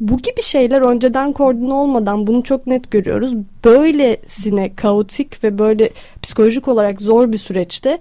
bu 0.00 0.16
gibi 0.16 0.42
şeyler 0.42 0.80
önceden 0.80 1.32
koordine 1.32 1.74
olmadan 1.74 2.26
bunu 2.26 2.42
çok 2.42 2.66
net 2.66 2.90
görüyoruz. 2.90 3.34
Böylesine 3.64 4.74
kaotik 4.74 5.44
ve 5.44 5.58
böyle 5.58 5.90
psikolojik 6.22 6.68
olarak 6.68 7.00
zor 7.00 7.32
bir 7.32 7.38
süreçte 7.38 7.98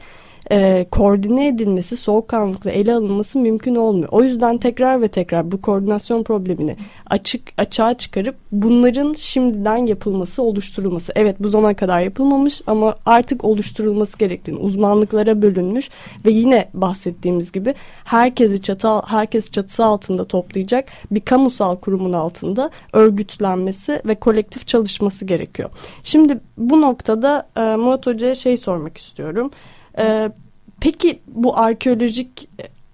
e, 0.51 0.85
koordine 0.91 1.47
edilmesi, 1.47 1.97
soğukkanlılıkla 1.97 2.71
ele 2.71 2.93
alınması 2.93 3.39
mümkün 3.39 3.75
olmuyor. 3.75 4.09
O 4.11 4.23
yüzden 4.23 4.57
tekrar 4.57 5.01
ve 5.01 5.07
tekrar 5.07 5.51
bu 5.51 5.61
koordinasyon 5.61 6.23
problemini 6.23 6.75
açık 7.09 7.41
açığa 7.57 7.93
çıkarıp 7.93 8.35
bunların 8.51 9.13
şimdiden 9.13 9.77
yapılması, 9.77 10.43
oluşturulması. 10.43 11.11
Evet 11.15 11.35
bu 11.39 11.49
zamana 11.49 11.73
kadar 11.73 12.01
yapılmamış 12.01 12.61
ama 12.67 12.95
artık 13.05 13.45
oluşturulması 13.45 14.17
gerektiğini, 14.17 14.59
uzmanlıklara 14.59 15.41
bölünmüş 15.41 15.89
ve 16.25 16.31
yine 16.31 16.69
bahsettiğimiz 16.73 17.51
gibi 17.51 17.73
herkesi 18.03 18.61
çatı 18.61 19.01
herkes 19.07 19.51
çatısı 19.51 19.85
altında 19.85 20.25
toplayacak 20.25 20.89
bir 21.11 21.21
kamusal 21.21 21.75
kurumun 21.75 22.13
altında 22.13 22.69
örgütlenmesi 22.93 24.01
ve 24.05 24.15
kolektif 24.15 24.67
çalışması 24.67 25.25
gerekiyor. 25.25 25.69
Şimdi 26.03 26.39
bu 26.57 26.81
noktada 26.81 27.47
e, 27.57 27.61
Murat 27.61 28.07
Hoca'ya 28.07 28.35
şey 28.35 28.57
sormak 28.57 28.97
istiyorum. 28.97 29.51
Ee, 29.97 30.31
peki 30.79 31.19
bu 31.27 31.57
arkeolojik 31.57 32.47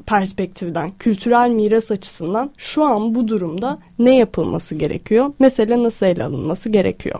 perspektiften, 0.07 0.91
kültürel 0.99 1.49
miras 1.49 1.91
açısından 1.91 2.51
şu 2.57 2.83
an 2.83 3.15
bu 3.15 3.27
durumda 3.27 3.79
ne 3.99 4.15
yapılması 4.15 4.75
gerekiyor? 4.75 5.33
Mesele 5.39 5.83
nasıl 5.83 6.05
ele 6.05 6.23
alınması 6.23 6.69
gerekiyor? 6.69 7.19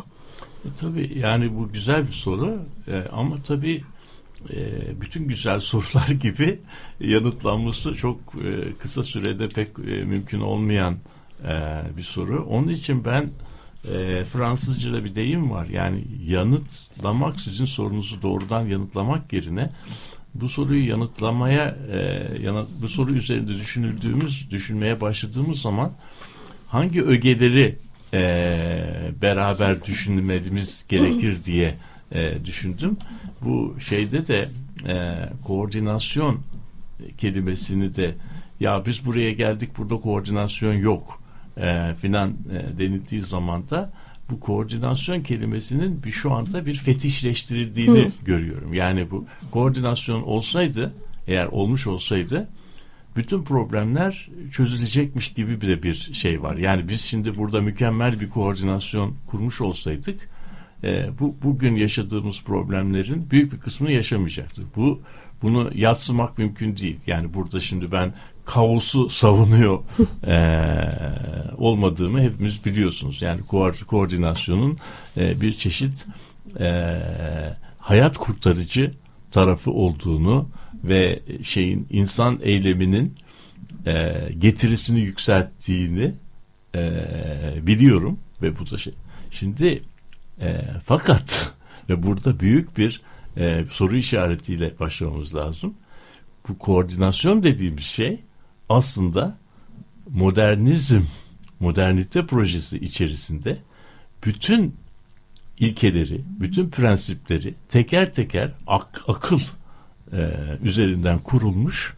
E, 0.65 0.67
tabii 0.75 1.11
yani 1.19 1.55
bu 1.57 1.71
güzel 1.71 2.07
bir 2.07 2.11
soru 2.11 2.59
e, 2.87 3.03
ama 3.11 3.35
tabii 3.43 3.83
e, 4.53 4.57
bütün 5.01 5.27
güzel 5.27 5.59
sorular 5.71 6.07
gibi 6.07 6.59
yanıtlanması 6.99 7.95
çok 7.95 8.17
e, 8.17 8.73
kısa 8.79 9.03
sürede 9.03 9.49
pek 9.49 9.67
e, 9.67 10.03
mümkün 10.03 10.39
olmayan 10.39 10.95
e, 11.43 11.81
bir 11.97 12.03
soru. 12.03 12.45
Onun 12.49 12.67
için 12.67 13.05
ben 13.05 13.29
e, 13.93 14.23
Fransızca'da 14.23 15.03
bir 15.03 15.15
deyim 15.15 15.51
var. 15.51 15.65
Yani 15.65 16.03
yanıtlamak 16.25 17.39
sizin 17.39 17.65
sorunuzu 17.65 18.21
doğrudan 18.21 18.65
yanıtlamak 18.65 19.33
yerine 19.33 19.69
bu 20.33 20.49
soruyu 20.49 20.89
yanıtlamaya 20.89 21.77
e, 21.91 21.97
yanıt, 22.43 22.67
bu 22.81 22.89
soru 22.89 23.13
üzerinde 23.13 23.53
düşünüldüğümüz 23.53 24.51
düşünmeye 24.51 25.01
başladığımız 25.01 25.61
zaman 25.61 25.91
hangi 26.67 27.03
ögeleri 27.03 27.75
e, 28.13 28.19
beraber 29.21 29.83
düşünmemiz 29.83 30.85
gerekir 30.89 31.37
diye 31.45 31.75
e, 32.11 32.45
düşündüm. 32.45 32.97
Bu 33.41 33.75
şeyde 33.79 34.27
de 34.27 34.49
e, 34.87 35.15
koordinasyon 35.43 36.39
kelimesini 37.17 37.95
de 37.95 38.15
ya 38.59 38.85
biz 38.85 39.05
buraya 39.05 39.31
geldik 39.31 39.69
burada 39.77 39.95
koordinasyon 39.95 40.73
yok 40.73 41.19
e, 41.61 41.93
filan 41.93 42.29
e, 42.29 42.77
denildiği 42.77 43.21
zaman 43.21 43.69
da 43.69 43.91
bu 44.29 44.39
koordinasyon 44.39 45.21
kelimesinin 45.23 46.03
bir 46.03 46.11
şu 46.11 46.33
anda 46.33 46.65
bir 46.65 46.75
fetişleştirildiğini 46.75 48.05
Hı. 48.05 48.11
görüyorum. 48.25 48.73
Yani 48.73 49.11
bu 49.11 49.25
koordinasyon 49.51 50.21
olsaydı 50.21 50.93
eğer 51.27 51.45
olmuş 51.45 51.87
olsaydı 51.87 52.49
bütün 53.15 53.43
problemler 53.43 54.29
çözülecekmiş 54.51 55.33
gibi 55.33 55.61
bir 55.61 55.67
de 55.67 55.83
bir 55.83 56.09
şey 56.13 56.41
var. 56.41 56.55
Yani 56.55 56.89
biz 56.89 57.01
şimdi 57.01 57.37
burada 57.37 57.61
mükemmel 57.61 58.19
bir 58.19 58.29
koordinasyon 58.29 59.15
kurmuş 59.27 59.61
olsaydık 59.61 60.29
e, 60.83 61.09
bu 61.19 61.35
bugün 61.43 61.75
yaşadığımız 61.75 62.43
problemlerin 62.43 63.31
büyük 63.31 63.53
bir 63.53 63.59
kısmını 63.59 63.91
yaşamayacaktık. 63.91 64.75
Bu 64.75 65.01
bunu 65.41 65.71
yatsımak 65.75 66.37
mümkün 66.37 66.77
değil. 66.77 66.99
Yani 67.07 67.33
burada 67.33 67.59
şimdi 67.59 67.91
ben 67.91 68.13
kaosu 68.47 69.09
savunuyor 69.09 69.79
e, 70.27 70.37
olmadığımı 71.57 72.21
hepimiz 72.21 72.65
biliyorsunuz. 72.65 73.21
Yani 73.21 73.41
ko- 73.41 73.85
koordinasyonun 73.85 74.77
e, 75.17 75.41
bir 75.41 75.51
çeşit 75.51 76.05
e, 76.59 76.99
hayat 77.79 78.17
kurtarıcı 78.17 78.91
tarafı 79.31 79.71
olduğunu 79.71 80.49
ve 80.83 81.19
şeyin 81.43 81.87
insan 81.89 82.39
eyleminin 82.41 83.15
e, 83.85 84.13
getirisini 84.39 84.99
yükselttiğini 84.99 86.13
e, 86.75 87.03
biliyorum 87.61 88.19
ve 88.41 88.59
bu 88.59 88.69
da 88.69 88.77
şey. 88.77 88.93
Şimdi 89.31 89.81
e, 90.41 90.61
fakat 90.85 91.53
ve 91.89 92.03
burada 92.03 92.39
büyük 92.39 92.77
bir 92.77 93.01
e, 93.37 93.65
soru 93.71 93.97
işaretiyle 93.97 94.79
başlamamız 94.79 95.35
lazım. 95.35 95.73
Bu 96.49 96.57
koordinasyon 96.57 97.43
dediğimiz 97.43 97.83
şey 97.83 98.19
aslında 98.69 99.37
modernizm, 100.09 101.01
modernite 101.59 102.25
projesi 102.25 102.77
içerisinde 102.77 103.57
bütün 104.25 104.75
ilkeleri, 105.59 106.21
bütün 106.39 106.69
prensipleri 106.69 107.53
teker 107.69 108.13
teker 108.13 108.51
ak, 108.67 109.01
akıl 109.07 109.39
e, 110.13 110.31
üzerinden 110.63 111.19
kurulmuş 111.19 111.93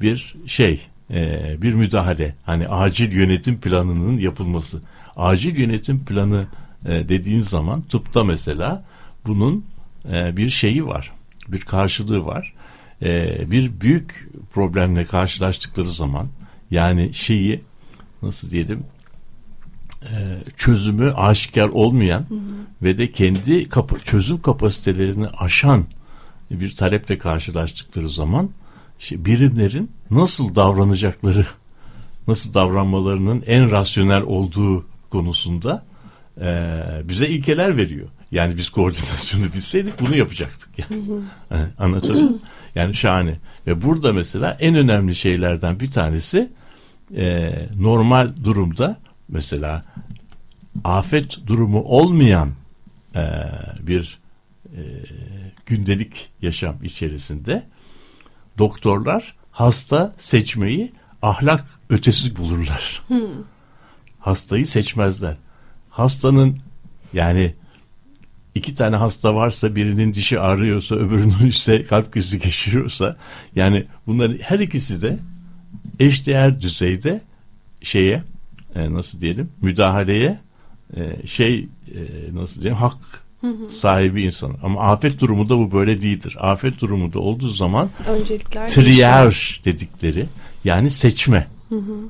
bir 0.00 0.34
şey, 0.46 0.86
e, 1.10 1.54
bir 1.62 1.74
müdahale. 1.74 2.34
Hani 2.44 2.68
acil 2.68 3.12
yönetim 3.12 3.60
planının 3.60 4.18
yapılması. 4.18 4.80
Acil 5.16 5.56
yönetim 5.56 6.04
planı 6.04 6.46
e, 6.86 7.08
dediğin 7.08 7.40
zaman 7.40 7.82
tıpta 7.82 8.24
mesela 8.24 8.84
bunun 9.26 9.64
e, 10.12 10.36
bir 10.36 10.50
şeyi 10.50 10.86
var, 10.86 11.12
bir 11.48 11.60
karşılığı 11.60 12.24
var. 12.26 12.54
E, 13.02 13.40
bir 13.50 13.80
büyük 13.80 14.28
problemle 14.50 15.04
karşılaştıkları 15.04 15.90
zaman 15.90 16.28
yani 16.70 17.14
şeyi 17.14 17.60
nasıl 18.22 18.50
diyelim 18.50 18.84
e, 20.02 20.12
çözümü 20.56 21.12
aşikar 21.12 21.68
olmayan 21.68 22.20
hı 22.20 22.34
hı. 22.34 22.38
ve 22.82 22.98
de 22.98 23.12
kendi 23.12 23.68
kapa 23.68 23.98
çözüm 23.98 24.42
kapasitelerini 24.42 25.28
aşan 25.28 25.86
bir 26.50 26.74
taleple 26.74 27.18
karşılaştıkları 27.18 28.08
zaman 28.08 28.50
işte 29.00 29.24
birimlerin 29.24 29.90
nasıl 30.10 30.54
davranacakları 30.54 31.46
nasıl 32.28 32.54
davranmalarının 32.54 33.42
en 33.46 33.70
rasyonel 33.70 34.22
olduğu 34.22 34.86
konusunda 35.10 35.84
e, 36.40 36.82
bize 37.04 37.28
ilkeler 37.28 37.76
veriyor. 37.76 38.08
Yani 38.30 38.56
biz 38.56 38.68
koordinasyonu 38.68 39.44
bilseydik 39.54 40.00
bunu 40.00 40.16
yapacaktık. 40.16 40.68
Yani. 40.78 41.02
Yani 41.50 41.68
Anlatabildim 41.78 42.24
mi? 42.24 42.38
Yani 42.74 42.94
şahane. 42.94 43.34
Ve 43.66 43.82
burada 43.82 44.12
mesela 44.12 44.56
en 44.60 44.74
önemli 44.74 45.14
şeylerden 45.14 45.80
bir 45.80 45.90
tanesi 45.90 46.50
e, 47.16 47.52
normal 47.78 48.32
durumda 48.44 49.00
mesela 49.28 49.84
afet 50.84 51.46
durumu 51.46 51.82
olmayan 51.82 52.50
e, 53.16 53.24
bir 53.80 54.18
e, 54.66 54.80
gündelik 55.66 56.28
yaşam 56.42 56.76
içerisinde 56.82 57.62
doktorlar 58.58 59.34
hasta 59.50 60.14
seçmeyi 60.18 60.92
ahlak 61.22 61.64
ötesi 61.90 62.36
bulurlar. 62.36 63.02
Hastayı 64.18 64.66
seçmezler. 64.66 65.36
Hastanın 65.90 66.58
yani 67.12 67.54
iki 68.54 68.74
tane 68.74 68.96
hasta 68.96 69.34
varsa 69.34 69.76
birinin 69.76 70.14
dişi 70.14 70.40
ağrıyorsa 70.40 70.94
öbürünün 70.94 71.46
ise 71.46 71.84
kalp 71.84 72.12
krizi 72.12 72.40
geçiriyorsa 72.40 73.16
yani 73.56 73.84
bunların 74.06 74.38
her 74.38 74.58
ikisi 74.58 75.02
de 75.02 75.18
eşdeğer 76.00 76.60
düzeyde 76.60 77.20
şeye 77.82 78.22
e, 78.74 78.94
nasıl 78.94 79.20
diyelim 79.20 79.50
müdahaleye 79.62 80.38
e, 80.96 81.26
şey 81.26 81.68
e, 81.94 82.00
nasıl 82.34 82.62
diyelim 82.62 82.78
hak 82.78 83.24
sahibi 83.70 84.22
insan. 84.22 84.56
Ama 84.62 84.80
afet 84.80 85.20
durumunda 85.20 85.58
bu 85.58 85.72
böyle 85.72 86.00
değildir. 86.00 86.36
Afet 86.40 86.80
durumunda 86.80 87.18
olduğu 87.18 87.48
zaman 87.48 87.90
triyaj 88.66 89.64
dedikleri 89.64 90.26
yani 90.64 90.90
seçme. 90.90 91.46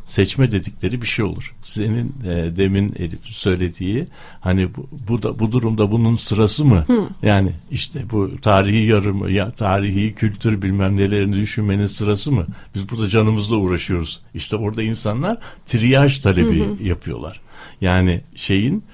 Seçme 0.07 0.51
dedikleri 0.51 1.03
bir 1.03 1.07
şey 1.07 1.25
olur. 1.25 1.55
Senin 1.63 2.15
e, 2.25 2.57
demin 2.57 2.95
Elif 2.99 3.25
söylediği 3.25 4.07
hani 4.41 4.75
bu, 4.75 4.89
bu 5.09 5.23
da 5.23 5.39
bu 5.39 5.53
durumda 5.53 5.91
bunun 5.91 6.17
sırası 6.17 6.65
mı? 6.65 6.85
Yani 7.23 7.53
işte 7.71 8.11
bu 8.11 8.31
tarihi 8.43 8.87
yarım 8.87 9.29
ya 9.29 9.51
tarihi 9.51 10.15
kültür 10.15 10.63
bilmem 10.63 10.97
nelerini 10.97 11.37
düşünmenin 11.37 11.87
sırası 11.87 12.33
mı? 12.33 12.47
Biz 12.75 12.91
burada 12.91 13.09
canımızla 13.09 13.57
uğraşıyoruz. 13.57 14.21
İşte 14.35 14.57
orada 14.57 14.83
insanlar 14.83 15.39
triyaj 15.67 16.19
talebi 16.19 16.65
yapıyorlar. 16.83 17.41
Yani 17.81 18.21
şeyin 18.35 18.85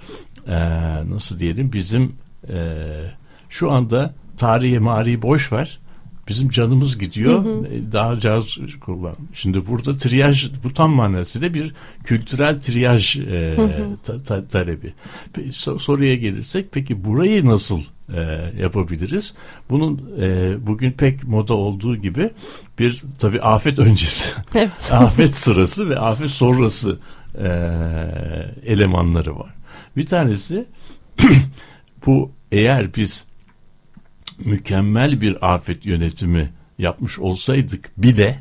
e, 0.49 0.57
nasıl 1.11 1.39
diyelim 1.39 1.73
bizim 1.73 2.12
e, 2.49 2.57
şu 3.49 3.71
anda 3.71 4.14
tarihi 4.37 4.79
marihi 4.79 5.23
boş 5.23 5.53
ver. 5.53 5.79
Bizim 6.29 6.49
canımız 6.51 6.99
gidiyor. 6.99 7.45
E, 7.66 7.93
Daha 7.93 8.20
caz 8.20 8.59
kullan. 8.81 9.14
Şimdi 9.33 9.66
burada 9.66 9.97
triyaj 9.97 10.51
bu 10.64 10.72
tam 10.72 10.91
manasıyla 10.91 11.55
bir 11.55 11.74
kültürel 12.05 12.61
triyaj 12.61 13.16
e, 13.16 13.57
ta- 14.03 14.22
ta- 14.22 14.49
talebi. 14.49 14.93
Soruya 15.79 16.14
gelirsek 16.14 16.66
peki 16.72 17.05
burayı 17.05 17.47
nasıl 17.47 17.81
e, 18.14 18.20
yapabiliriz? 18.61 19.35
Bunun 19.70 20.11
e, 20.20 20.55
bugün 20.66 20.93
pek 20.93 21.24
moda 21.24 21.55
olduğu 21.55 21.97
gibi 21.97 22.31
bir 22.79 23.03
tabii 23.18 23.41
afet 23.41 23.79
öncesi, 23.79 24.29
Evet. 24.55 24.70
afet 24.93 25.35
sırası 25.35 25.91
ve 25.91 25.99
afet 25.99 26.31
sonrası 26.31 26.99
e, 27.43 27.49
elemanları 28.66 29.39
var. 29.39 29.51
Bir 29.97 30.07
tanesi 30.07 30.66
bu 32.07 32.31
eğer 32.53 32.95
biz 32.95 33.24
mükemmel 34.45 35.20
bir 35.20 35.55
afet 35.55 35.87
yönetimi 35.87 36.51
yapmış 36.78 37.18
olsaydık 37.18 37.91
bile 37.97 38.39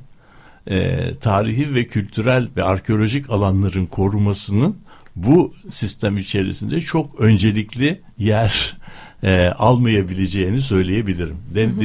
e, 0.68 1.16
tarihi 1.16 1.74
ve 1.74 1.88
kültürel 1.88 2.48
ve 2.58 2.64
arkeolojik 2.64 3.30
alanların 3.30 3.86
korumasının 3.86 4.76
bu 5.16 5.54
sistem 5.70 6.18
içerisinde 6.18 6.82
çok 6.82 7.20
öncelikli 7.20 8.02
yer 8.18 8.78
e, 9.24 9.48
almayabileceğini 9.48 10.62
söyleyebilirim. 10.62 11.38
Den, 11.56 11.80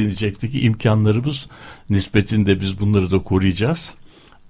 ki 0.51 0.61
imkanlarımız 0.61 1.47
nispetinde 1.89 2.61
biz 2.61 2.79
bunları 2.79 3.11
da 3.11 3.19
koruyacağız. 3.19 3.93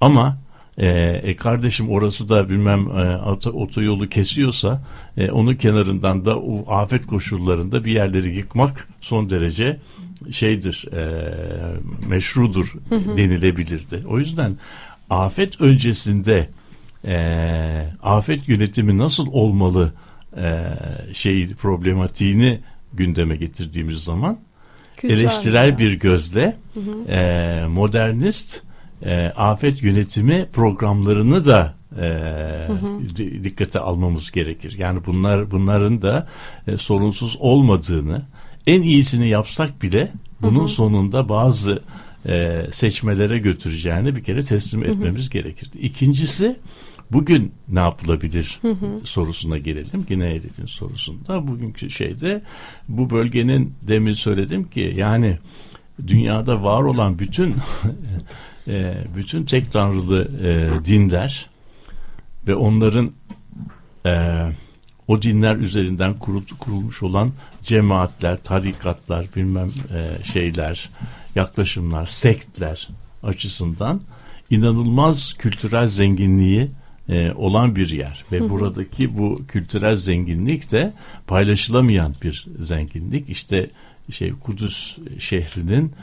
Ama 0.01 0.37
e, 0.77 0.87
e, 1.23 1.35
kardeşim 1.35 1.89
orası 1.89 2.29
da 2.29 2.49
bilmem 2.49 2.87
e, 2.87 3.17
oto, 3.17 3.49
otoyolu 3.49 4.09
kesiyorsa 4.09 4.83
e, 5.17 5.31
onun 5.31 5.55
kenarından 5.55 6.25
da 6.25 6.39
o 6.39 6.71
afet 6.71 7.05
koşullarında 7.05 7.85
bir 7.85 7.91
yerleri 7.91 8.35
yıkmak 8.35 8.87
son 9.01 9.29
derece 9.29 9.79
şeydir 10.31 10.87
e, 10.93 11.23
meşrudur 12.07 12.73
denilebilirdi. 13.17 14.03
O 14.07 14.19
yüzden 14.19 14.57
afet 15.09 15.61
öncesinde 15.61 16.49
e, 17.05 17.87
afet 18.03 18.49
yönetimi 18.49 18.97
nasıl 18.97 19.27
olmalı 19.31 19.93
e, 20.37 20.63
şey 21.13 21.53
problematiğini 21.53 22.59
gündeme 22.93 23.35
getirdiğimiz 23.35 24.03
zaman 24.03 24.39
Kültürel 24.97 25.19
eleştirel 25.19 25.77
bir 25.77 25.99
gözle 25.99 26.57
e, 27.09 27.63
modernist 27.69 28.61
e, 29.05 29.25
afet 29.35 29.83
yönetimi 29.83 30.47
programlarını 30.53 31.45
da 31.45 31.73
e, 31.97 32.05
di- 33.15 33.43
dikkate 33.43 33.79
almamız 33.79 34.31
gerekir. 34.31 34.75
Yani 34.77 34.99
bunlar 35.05 35.51
bunların 35.51 36.01
da 36.01 36.27
e, 36.67 36.77
sorunsuz 36.77 37.37
olmadığını, 37.39 38.21
en 38.67 38.81
iyisini 38.81 39.29
yapsak 39.29 39.81
bile 39.83 40.11
bunun 40.41 40.65
sonunda 40.65 41.29
bazı 41.29 41.81
e, 42.25 42.65
seçmelere 42.71 43.37
götüreceğini 43.37 44.15
bir 44.15 44.23
kere 44.23 44.43
teslim 44.43 44.83
etmemiz 44.83 45.29
gerekir. 45.29 45.69
İkincisi 45.81 46.59
bugün 47.11 47.51
ne 47.69 47.79
yapılabilir 47.79 48.59
sorusuna 49.03 49.57
gelelim. 49.57 50.05
Yine 50.09 50.27
Elif'in 50.27 50.65
sorusunda 50.65 51.47
bugünkü 51.47 51.89
şeyde 51.91 52.41
bu 52.89 53.09
bölgenin 53.09 53.73
demin 53.81 54.13
söyledim 54.13 54.69
ki 54.69 54.93
yani 54.97 55.37
dünyada 56.07 56.63
var 56.63 56.81
olan 56.83 57.19
bütün 57.19 57.55
e, 58.67 58.93
bütün 59.15 59.43
tek 59.43 59.71
tanrılı 59.71 60.31
e, 60.43 60.85
dinler 60.85 61.49
ve 62.47 62.55
onların 62.55 63.11
e, 64.05 64.41
o 65.07 65.21
dinler 65.21 65.55
üzerinden 65.55 66.13
kurul- 66.13 66.57
kurulmuş 66.59 67.03
olan 67.03 67.31
cemaatler, 67.63 68.43
tarikatlar, 68.43 69.25
bilmem 69.35 69.71
e, 69.93 70.23
şeyler, 70.23 70.89
yaklaşımlar, 71.35 72.05
sektler 72.05 72.89
açısından 73.23 74.01
inanılmaz 74.49 75.33
kültürel 75.33 75.87
zenginliği 75.87 76.71
e, 77.09 77.31
olan 77.31 77.75
bir 77.75 77.89
yer 77.89 78.25
ve 78.31 78.49
buradaki 78.49 79.17
bu 79.17 79.41
kültürel 79.47 79.95
zenginlik 79.95 80.71
de 80.71 80.93
paylaşılamayan 81.27 82.15
bir 82.23 82.47
zenginlik. 82.59 83.29
İşte 83.29 83.69
şey 84.11 84.31
Kudüs 84.31 84.97
şehrinin 85.19 85.93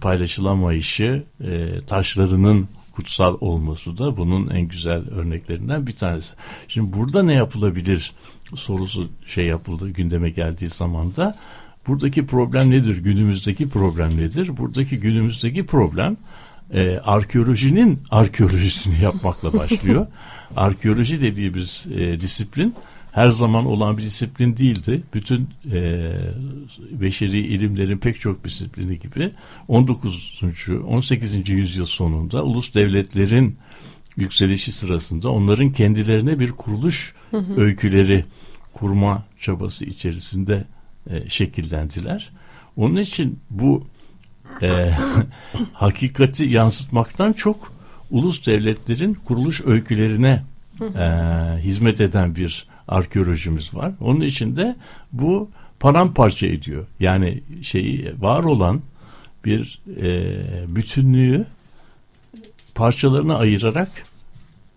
paylaşılamayışı, 0.00 1.24
e, 1.40 1.80
taşlarının 1.86 2.68
kutsal 2.92 3.36
olması 3.40 3.98
da 3.98 4.16
bunun 4.16 4.50
en 4.50 4.60
güzel 4.60 5.08
örneklerinden 5.10 5.86
bir 5.86 5.96
tanesi. 5.96 6.34
Şimdi 6.68 6.92
burada 6.92 7.22
ne 7.22 7.34
yapılabilir 7.34 8.12
sorusu 8.54 9.08
şey 9.26 9.46
yapıldı 9.46 9.88
gündeme 9.88 10.30
geldiği 10.30 10.68
zaman 10.68 11.16
da 11.16 11.38
buradaki 11.86 12.26
problem 12.26 12.70
nedir? 12.70 12.96
Günümüzdeki 12.96 13.68
problem 13.68 14.16
nedir? 14.16 14.56
Buradaki 14.56 15.00
günümüzdeki 15.00 15.66
problem 15.66 16.16
e, 16.74 16.98
arkeolojinin 16.98 18.00
arkeolojisini 18.10 19.02
yapmakla 19.02 19.52
başlıyor. 19.52 20.06
Arkeoloji 20.56 21.20
dediğimiz 21.20 21.86
e, 21.94 22.20
disiplin 22.20 22.74
her 23.12 23.30
zaman 23.30 23.66
olan 23.66 23.98
bir 23.98 24.02
disiplin 24.02 24.56
değildi. 24.56 25.02
Bütün 25.14 25.48
e, 25.72 26.10
beşeri 26.90 27.38
ilimlerin 27.38 27.98
pek 27.98 28.20
çok 28.20 28.44
disiplini 28.44 28.98
gibi 28.98 29.30
19. 29.68 30.42
18. 30.86 31.48
yüzyıl 31.48 31.86
sonunda 31.86 32.44
ulus 32.44 32.74
devletlerin 32.74 33.56
yükselişi 34.16 34.72
sırasında 34.72 35.30
onların 35.30 35.72
kendilerine 35.72 36.38
bir 36.38 36.52
kuruluş 36.52 37.14
öyküleri 37.56 38.24
kurma 38.72 39.24
çabası 39.40 39.84
içerisinde 39.84 40.64
e, 41.10 41.30
şekillendiler. 41.30 42.30
Onun 42.76 42.96
için 42.96 43.38
bu 43.50 43.86
e, 44.62 44.90
hakikati 45.72 46.44
yansıtmaktan 46.44 47.32
çok 47.32 47.72
ulus 48.10 48.46
devletlerin 48.46 49.14
kuruluş 49.14 49.62
öykülerine 49.66 50.42
e, 50.80 51.04
hizmet 51.62 52.00
eden 52.00 52.36
bir 52.36 52.67
arkeolojimiz 52.88 53.74
var. 53.74 53.92
Onun 54.00 54.20
için 54.20 54.56
de 54.56 54.76
bu 55.12 55.50
paramparça 55.80 56.46
ediyor. 56.46 56.86
Yani 57.00 57.40
şeyi 57.62 58.12
var 58.20 58.44
olan 58.44 58.80
bir 59.44 59.80
e, 59.96 60.34
bütünlüğü 60.76 61.46
parçalarına 62.74 63.36
ayırarak 63.36 63.90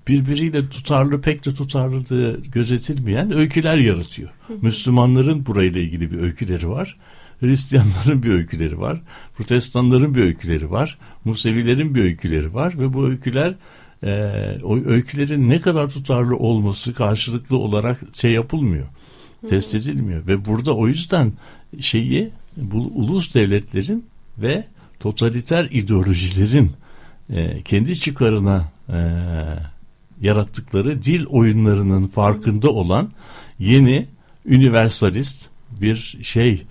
birbiriyle 0.08 0.70
tutarlı 0.70 1.22
pek 1.22 1.46
de 1.46 1.54
tutarlılığı 1.54 2.40
gözetilmeyen 2.52 3.34
öyküler 3.34 3.78
yaratıyor. 3.78 4.30
Müslümanların 4.62 5.46
burayla 5.46 5.82
ilgili 5.82 6.12
bir 6.12 6.20
öyküleri 6.20 6.70
var. 6.70 6.98
Hristiyanların 7.40 8.24
bir 8.24 8.32
öyküleri 8.32 8.80
var. 8.80 9.02
Protestanların 9.38 10.16
bir 10.16 10.22
öyküleri 10.22 10.72
var. 10.72 10.98
Musevilerin 11.26 11.96
bir 11.96 12.04
öyküleri 12.04 12.54
var 12.54 12.80
ve 12.80 12.94
bu 12.94 13.08
öyküler 13.08 13.54
e, 14.04 14.10
o 14.64 14.78
öykülerin 14.78 15.50
ne 15.50 15.62
kadar 15.62 15.90
tutarlı 15.90 16.36
olması 16.38 16.94
karşılıklı 16.94 17.58
olarak 17.58 18.00
şey 18.14 18.32
yapılmıyor. 18.32 18.86
Test 19.48 19.76
edilmiyor 19.76 20.28
ve 20.28 20.46
burada 20.46 20.76
o 20.76 20.88
yüzden 20.88 21.34
şeyi 21.80 22.30
bu 22.58 22.78
ulus 22.78 23.34
devletlerin 23.34 24.06
ve 24.38 24.64
totaliter 25.00 25.66
ideolojilerin 25.72 26.72
e, 27.30 27.62
kendi 27.62 28.00
çıkarına 28.00 28.72
e, 28.90 29.00
yarattıkları 30.22 31.04
dil 31.04 31.26
oyunlarının 31.26 32.08
farkında 32.08 32.70
olan 32.70 33.12
yeni 33.60 34.08
universalist 34.46 35.50
bir 35.82 36.18
şey 36.22 36.64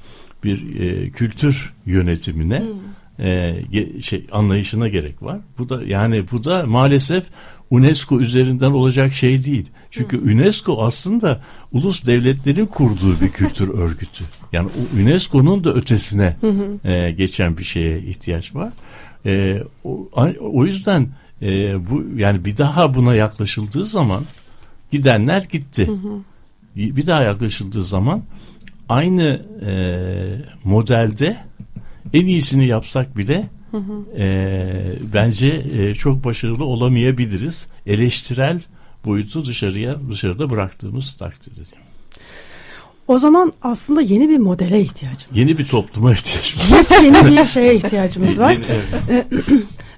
bir 0.45 0.81
e, 0.81 1.11
kültür 1.11 1.73
yönetimine 1.87 2.63
e, 3.21 3.55
şey 4.03 4.27
anlayışına 4.33 4.89
gerek 4.89 5.23
var. 5.23 5.39
Bu 5.59 5.69
da 5.69 5.85
yani 5.85 6.25
bu 6.33 6.45
da 6.45 6.67
maalesef 6.67 7.25
UNESCO 7.71 8.21
üzerinden 8.21 8.71
olacak 8.71 9.13
şey 9.13 9.45
değil. 9.45 9.67
Çünkü 9.91 10.19
UNESCO 10.19 10.85
aslında 10.85 11.41
ulus 11.73 12.07
devletlerin 12.07 12.67
kurduğu 12.67 13.21
bir 13.21 13.29
kültür 13.29 13.69
örgütü. 13.79 14.25
Yani 14.53 14.71
UNESCO'nun 14.95 15.65
da 15.65 15.75
ötesine 15.75 16.37
e, 16.85 17.11
geçen 17.11 17.59
bir 17.59 17.65
şeye 17.65 17.99
ihtiyaç 17.99 18.55
var. 18.55 18.73
E, 19.27 19.63
o, 19.85 20.09
o 20.41 20.67
yüzden 20.67 21.09
e, 21.43 21.77
bu 21.91 22.05
yani 22.17 22.45
bir 22.45 22.57
daha 22.57 22.95
buna 22.95 23.15
yaklaşıldığı 23.15 23.85
zaman 23.85 24.25
gidenler 24.93 25.43
gitti. 25.53 25.91
Bir 26.77 27.07
daha 27.07 27.23
yaklaşıldığı 27.23 27.85
zaman 27.85 28.23
aynı 28.89 29.43
e, 29.67 29.73
modelde 30.65 31.37
en 32.15 32.27
iyisini 32.27 32.67
yapsak 32.67 33.17
bile 33.17 33.49
e, 34.19 34.93
bence 35.15 35.49
e, 35.79 35.95
çok 35.95 36.25
başarılı 36.25 36.65
olamayabiliriz. 36.65 37.67
Eleştirel 37.87 38.61
boyutu 39.05 39.45
dışarıya 39.45 39.97
dışarıda 40.11 40.51
bıraktığımız 40.51 41.15
takdirde. 41.17 41.61
O 43.09 43.19
zaman 43.19 43.53
aslında 43.63 44.01
yeni 44.01 44.29
bir 44.29 44.39
modele 44.39 44.81
ihtiyacımız 44.81 45.39
Yeni 45.39 45.59
bir 45.59 45.65
topluma 45.67 46.13
ihtiyaç 46.13 46.57
var. 46.73 46.79
var. 46.91 47.03
Yeni 47.05 47.37
bir 47.37 47.47
şeye 47.47 47.75
ihtiyacımız 47.75 48.39
var. 48.39 48.51
Yeni- 48.53 48.65
evet. 49.11 49.27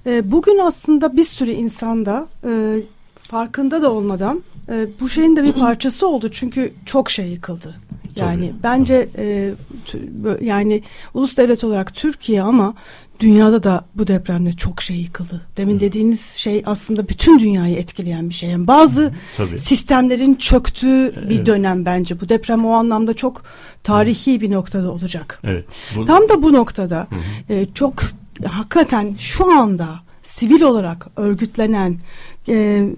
E, 0.06 0.30
bugün 0.32 0.58
aslında 0.58 1.16
bir 1.16 1.24
sürü 1.24 1.50
insanda 1.50 2.26
e, 2.44 2.76
farkında 3.16 3.82
da 3.82 3.92
olmadan 3.92 4.42
e, 4.68 4.86
bu 5.00 5.08
şeyin 5.08 5.36
de 5.36 5.44
bir 5.44 5.52
parçası 5.52 6.08
oldu. 6.08 6.28
Çünkü 6.32 6.72
çok 6.86 7.10
şey 7.10 7.28
yıkıldı. 7.28 7.74
Yani 8.16 8.48
Tabii. 8.50 8.62
bence 8.62 9.08
e, 9.18 9.50
yani 10.40 10.82
ulus 11.14 11.36
devlet 11.36 11.64
olarak 11.64 11.94
Türkiye 11.94 12.42
ama 12.42 12.74
dünyada 13.20 13.62
da 13.62 13.84
bu 13.94 14.06
depremde 14.06 14.52
çok 14.52 14.82
şey 14.82 14.96
yıkıldı. 14.96 15.40
Demin 15.56 15.80
dediğiniz 15.80 16.20
şey 16.26 16.62
aslında 16.66 17.08
bütün 17.08 17.38
dünyayı 17.38 17.76
etkileyen 17.76 18.28
bir 18.28 18.34
şey. 18.34 18.50
Yani 18.50 18.66
bazı 18.66 19.12
Tabii. 19.36 19.58
sistemlerin 19.58 20.34
çöktüğü 20.34 21.14
bir 21.28 21.36
Evet. 21.36 21.46
dönem 21.46 21.84
bence. 21.84 22.20
Bu 22.20 22.28
deprem 22.28 22.64
o 22.64 22.70
anlamda 22.72 23.14
çok 23.14 23.42
tarihi 23.82 24.40
bir 24.40 24.50
noktada 24.50 24.90
olacak. 24.92 25.40
Evet. 25.44 25.64
Bu- 25.96 26.04
Tam 26.04 26.28
da 26.28 26.42
bu 26.42 26.52
noktada 26.52 27.06
e, 27.48 27.64
çok 27.74 28.02
hakikaten 28.46 29.14
şu 29.18 29.52
anda 29.52 29.88
sivil 30.22 30.62
olarak 30.62 31.06
örgütlenen 31.16 31.98
e, 32.48 32.88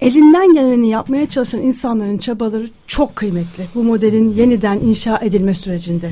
elinden 0.00 0.54
geleni 0.54 0.88
yapmaya 0.88 1.28
çalışan 1.28 1.62
insanların 1.62 2.18
çabaları 2.18 2.68
çok 2.86 3.16
kıymetli. 3.16 3.64
Bu 3.74 3.84
modelin 3.84 4.34
yeniden 4.34 4.78
inşa 4.78 5.18
edilme 5.18 5.54
sürecinde. 5.54 6.10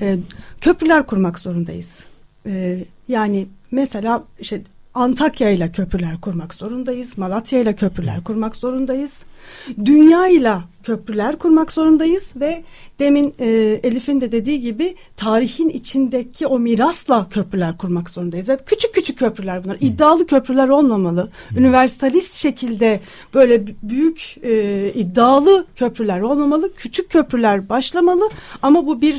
E, 0.00 0.16
köprüler 0.60 1.06
kurmak 1.06 1.38
zorundayız. 1.38 2.04
E, 2.46 2.84
yani 3.08 3.46
mesela 3.70 4.24
işte 4.40 4.62
Antakya 4.96 5.50
ile 5.50 5.72
köprüler 5.72 6.20
kurmak 6.20 6.54
zorundayız. 6.54 7.18
Malatya 7.18 7.60
ile 7.60 7.76
köprüler 7.76 8.24
kurmak 8.24 8.56
zorundayız. 8.56 9.24
Dünya 9.84 10.28
ile 10.28 10.54
köprüler 10.86 11.36
kurmak 11.36 11.72
zorundayız 11.72 12.32
ve 12.36 12.62
demin 12.98 13.32
e, 13.38 13.46
Elif'in 13.82 14.20
de 14.20 14.32
dediği 14.32 14.60
gibi 14.60 14.96
tarihin 15.16 15.68
içindeki 15.68 16.46
o 16.46 16.58
mirasla 16.58 17.28
köprüler 17.28 17.76
kurmak 17.78 18.10
zorundayız. 18.10 18.48
Ve 18.48 18.58
küçük 18.66 18.94
küçük 18.94 19.18
köprüler 19.18 19.64
bunlar. 19.64 19.76
İddialı 19.80 20.26
köprüler 20.26 20.68
olmamalı. 20.68 21.30
Üniversalist 21.58 22.34
şekilde 22.34 23.00
böyle 23.34 23.66
büyük 23.82 24.36
e, 24.42 24.92
iddialı 24.94 25.66
köprüler 25.76 26.20
olmamalı. 26.20 26.74
Küçük 26.74 27.10
köprüler 27.10 27.68
başlamalı 27.68 28.28
ama 28.62 28.86
bu 28.86 29.00
bir 29.00 29.14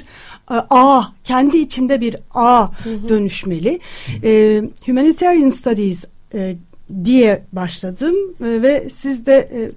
e, 0.51 0.53
ağ, 0.69 1.03
kendi 1.23 1.57
içinde 1.57 2.01
bir 2.01 2.15
ağ 2.33 2.67
dönüşmeli. 3.09 3.79
E, 4.23 4.61
Humanitarian 4.85 5.49
Studies 5.49 6.05
e, 6.33 6.55
diye 7.05 7.43
başladım 7.53 8.15
e, 8.41 8.61
ve 8.61 8.87
siz 8.89 9.25
de 9.25 9.49
e, 9.53 9.71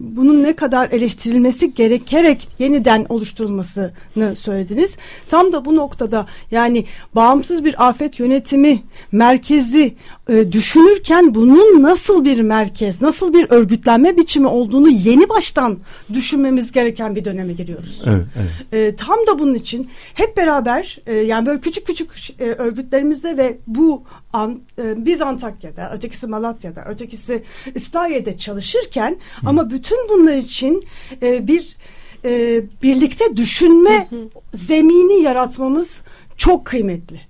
bunun 0.00 0.42
ne 0.42 0.56
kadar 0.56 0.90
eleştirilmesi 0.90 1.74
gerekerek 1.74 2.48
yeniden 2.58 3.06
oluşturulmasını 3.08 4.36
söylediniz. 4.36 4.98
Tam 5.28 5.52
da 5.52 5.64
bu 5.64 5.76
noktada 5.76 6.26
yani 6.50 6.84
bağımsız 7.14 7.64
bir 7.64 7.88
afet 7.88 8.20
yönetimi 8.20 8.82
merkezi 9.12 9.94
e, 10.28 10.52
düşünürken 10.52 11.34
bunun 11.34 11.82
nasıl 11.82 12.24
bir 12.24 12.40
merkez, 12.40 13.02
nasıl 13.02 13.32
bir 13.32 13.46
örgütlenme 13.50 14.16
biçimi 14.16 14.46
olduğunu 14.46 14.88
yeni 14.88 15.28
baştan 15.28 15.78
düşünmemiz 16.12 16.72
gereken 16.72 17.16
bir 17.16 17.24
döneme 17.24 17.52
giriyoruz. 17.52 18.02
Evet, 18.06 18.26
evet. 18.36 18.92
E, 18.92 18.96
tam 18.96 19.16
da 19.26 19.38
bunun 19.38 19.54
için 19.54 19.90
hep 20.14 20.36
beraber 20.36 20.98
e, 21.06 21.14
yani 21.14 21.46
böyle 21.46 21.60
küçük 21.60 21.86
küçük 21.86 22.40
e, 22.40 22.44
örgütlerimizde 22.44 23.36
ve 23.36 23.58
bu 23.66 24.02
an, 24.32 24.60
e, 24.78 25.04
biz 25.06 25.22
Antakya'da, 25.22 25.92
ötekisi 25.94 26.26
Malatya'da, 26.26 26.84
ötekisi 26.84 27.42
İslahiye'de 27.74 28.36
çalışırken 28.36 29.16
ama 29.46 29.70
bütün 29.70 29.98
bunlar 30.08 30.36
için 30.36 30.84
e, 31.22 31.46
bir 31.46 31.76
e, 32.24 32.62
birlikte 32.82 33.36
düşünme 33.36 34.08
zemini 34.54 35.22
yaratmamız 35.22 36.02
çok 36.36 36.64
kıymetli. 36.64 37.20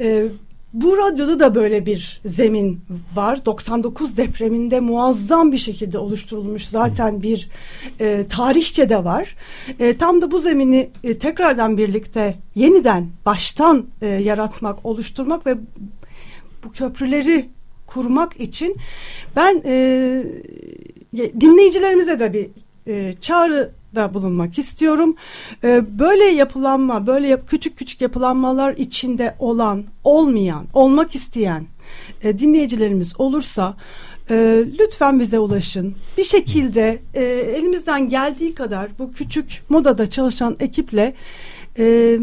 E, 0.00 0.28
bu 0.72 0.96
radyoda 0.96 1.40
da 1.40 1.54
böyle 1.54 1.86
bir 1.86 2.20
zemin 2.24 2.80
var. 3.14 3.46
99 3.46 4.16
depreminde 4.16 4.80
muazzam 4.80 5.52
bir 5.52 5.58
şekilde 5.58 5.98
oluşturulmuş 5.98 6.66
zaten 6.66 7.22
bir 7.22 7.48
e, 8.00 8.26
tarihçe 8.28 8.88
de 8.88 9.04
var. 9.04 9.36
E, 9.78 9.96
tam 9.96 10.22
da 10.22 10.30
bu 10.30 10.38
zemini 10.38 10.90
e, 11.04 11.18
tekrardan 11.18 11.78
birlikte 11.78 12.38
yeniden 12.54 13.08
baştan 13.26 13.86
e, 14.02 14.06
yaratmak, 14.06 14.86
oluşturmak 14.86 15.46
ve 15.46 15.56
bu 16.64 16.72
köprüleri 16.72 17.48
kurmak 17.86 18.40
için 18.40 18.76
ben 19.36 19.62
e, 19.64 20.24
dinleyicilerimize 21.40 22.18
de 22.18 22.32
bir 22.32 22.48
e, 22.86 23.12
çağrıda 23.20 24.14
bulunmak 24.14 24.58
istiyorum. 24.58 25.16
E, 25.64 25.98
böyle 25.98 26.24
yapılanma, 26.24 27.06
böyle 27.06 27.28
yap, 27.28 27.40
küçük 27.48 27.76
küçük 27.76 28.00
yapılanmalar 28.00 28.76
içinde 28.76 29.34
olan, 29.38 29.84
olmayan, 30.04 30.66
olmak 30.74 31.14
isteyen 31.14 31.66
e, 32.22 32.38
dinleyicilerimiz 32.38 33.20
olursa 33.20 33.76
e, 34.30 34.64
lütfen 34.78 35.20
bize 35.20 35.38
ulaşın. 35.38 35.94
Bir 36.18 36.24
şekilde 36.24 36.98
e, 37.14 37.24
elimizden 37.24 38.08
geldiği 38.08 38.54
kadar 38.54 38.90
bu 38.98 39.12
küçük 39.12 39.62
modada 39.68 40.10
çalışan 40.10 40.56
ekiple 40.60 41.14
e, 41.78 42.18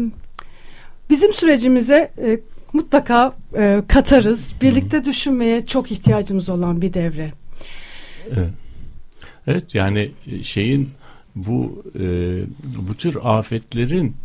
bizim 1.10 1.32
sürecimize 1.32 2.12
e, 2.18 2.40
mutlaka 2.72 3.34
e, 3.56 3.82
katarız. 3.88 4.52
Birlikte 4.62 5.04
düşünmeye 5.04 5.66
çok 5.66 5.90
ihtiyacımız 5.90 6.48
olan 6.48 6.82
bir 6.82 6.94
devre. 6.94 7.32
Evet. 8.30 8.50
Evet 9.46 9.74
yani 9.74 10.10
şeyin 10.42 10.90
bu 11.36 11.84
e, 12.00 12.04
bu 12.88 12.94
tür 12.94 13.16
afetlerin 13.22 14.16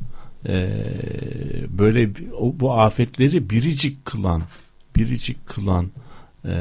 e, 0.48 0.70
böyle 1.70 2.10
bu 2.42 2.74
afetleri 2.74 3.50
biricik 3.50 4.06
kılan 4.06 4.44
biricik 4.96 5.46
kılan 5.46 5.92
e, 6.46 6.54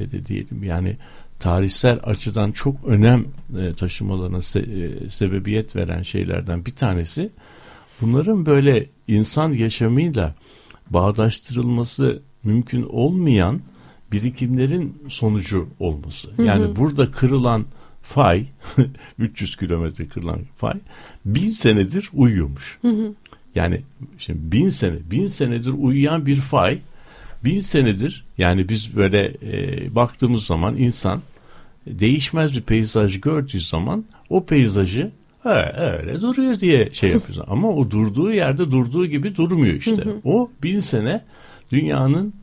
ve 0.00 0.10
de 0.10 0.26
diyelim 0.26 0.64
yani 0.64 0.96
tarihsel 1.38 2.00
açıdan 2.02 2.52
çok 2.52 2.84
önem 2.84 3.24
e, 3.60 3.74
taşımalarına 3.74 4.36
se- 4.36 5.06
e, 5.06 5.10
sebebiyet 5.10 5.76
veren 5.76 6.02
şeylerden 6.02 6.66
bir 6.66 6.70
tanesi 6.70 7.30
bunların 8.02 8.46
böyle 8.46 8.86
insan 9.08 9.52
yaşamıyla 9.52 10.34
bağdaştırılması 10.90 12.22
mümkün 12.44 12.82
olmayan 12.82 13.60
birikimlerin 14.12 15.02
sonucu 15.08 15.68
olması. 15.80 16.30
Yani 16.44 16.76
burada 16.76 17.10
kırılan 17.10 17.64
fay 18.02 18.46
300 19.18 19.56
kilometre 19.56 20.06
kırılan 20.06 20.40
fay 20.56 20.74
bin 21.24 21.50
senedir 21.50 22.10
uyuyormuş. 22.12 22.78
Yani 23.54 23.80
şimdi 24.18 24.52
bin 24.52 24.68
sene 24.68 24.96
bin 25.10 25.26
senedir 25.26 25.72
uyuyan 25.78 26.26
bir 26.26 26.36
fay 26.36 26.78
bin 27.44 27.60
senedir 27.60 28.24
yani 28.38 28.68
biz 28.68 28.96
böyle 28.96 29.32
e, 29.42 29.94
baktığımız 29.94 30.46
zaman 30.46 30.76
insan 30.76 31.22
değişmez 31.86 32.56
bir 32.56 32.62
peyzaj 32.62 33.20
gördüğü 33.20 33.60
zaman 33.60 34.04
o 34.30 34.44
peyzajı 34.44 35.10
"Ha, 35.42 35.72
öyle 36.02 36.20
duruyor 36.20 36.58
diye 36.58 36.88
şey 36.92 37.10
yapıyoruz. 37.12 37.44
Ama 37.48 37.68
o 37.68 37.90
durduğu 37.90 38.32
yerde 38.32 38.70
durduğu 38.70 39.06
gibi 39.06 39.36
durmuyor 39.36 39.74
işte. 39.74 40.04
O 40.24 40.50
bin 40.62 40.80
sene 40.80 41.24
dünyanın 41.72 42.34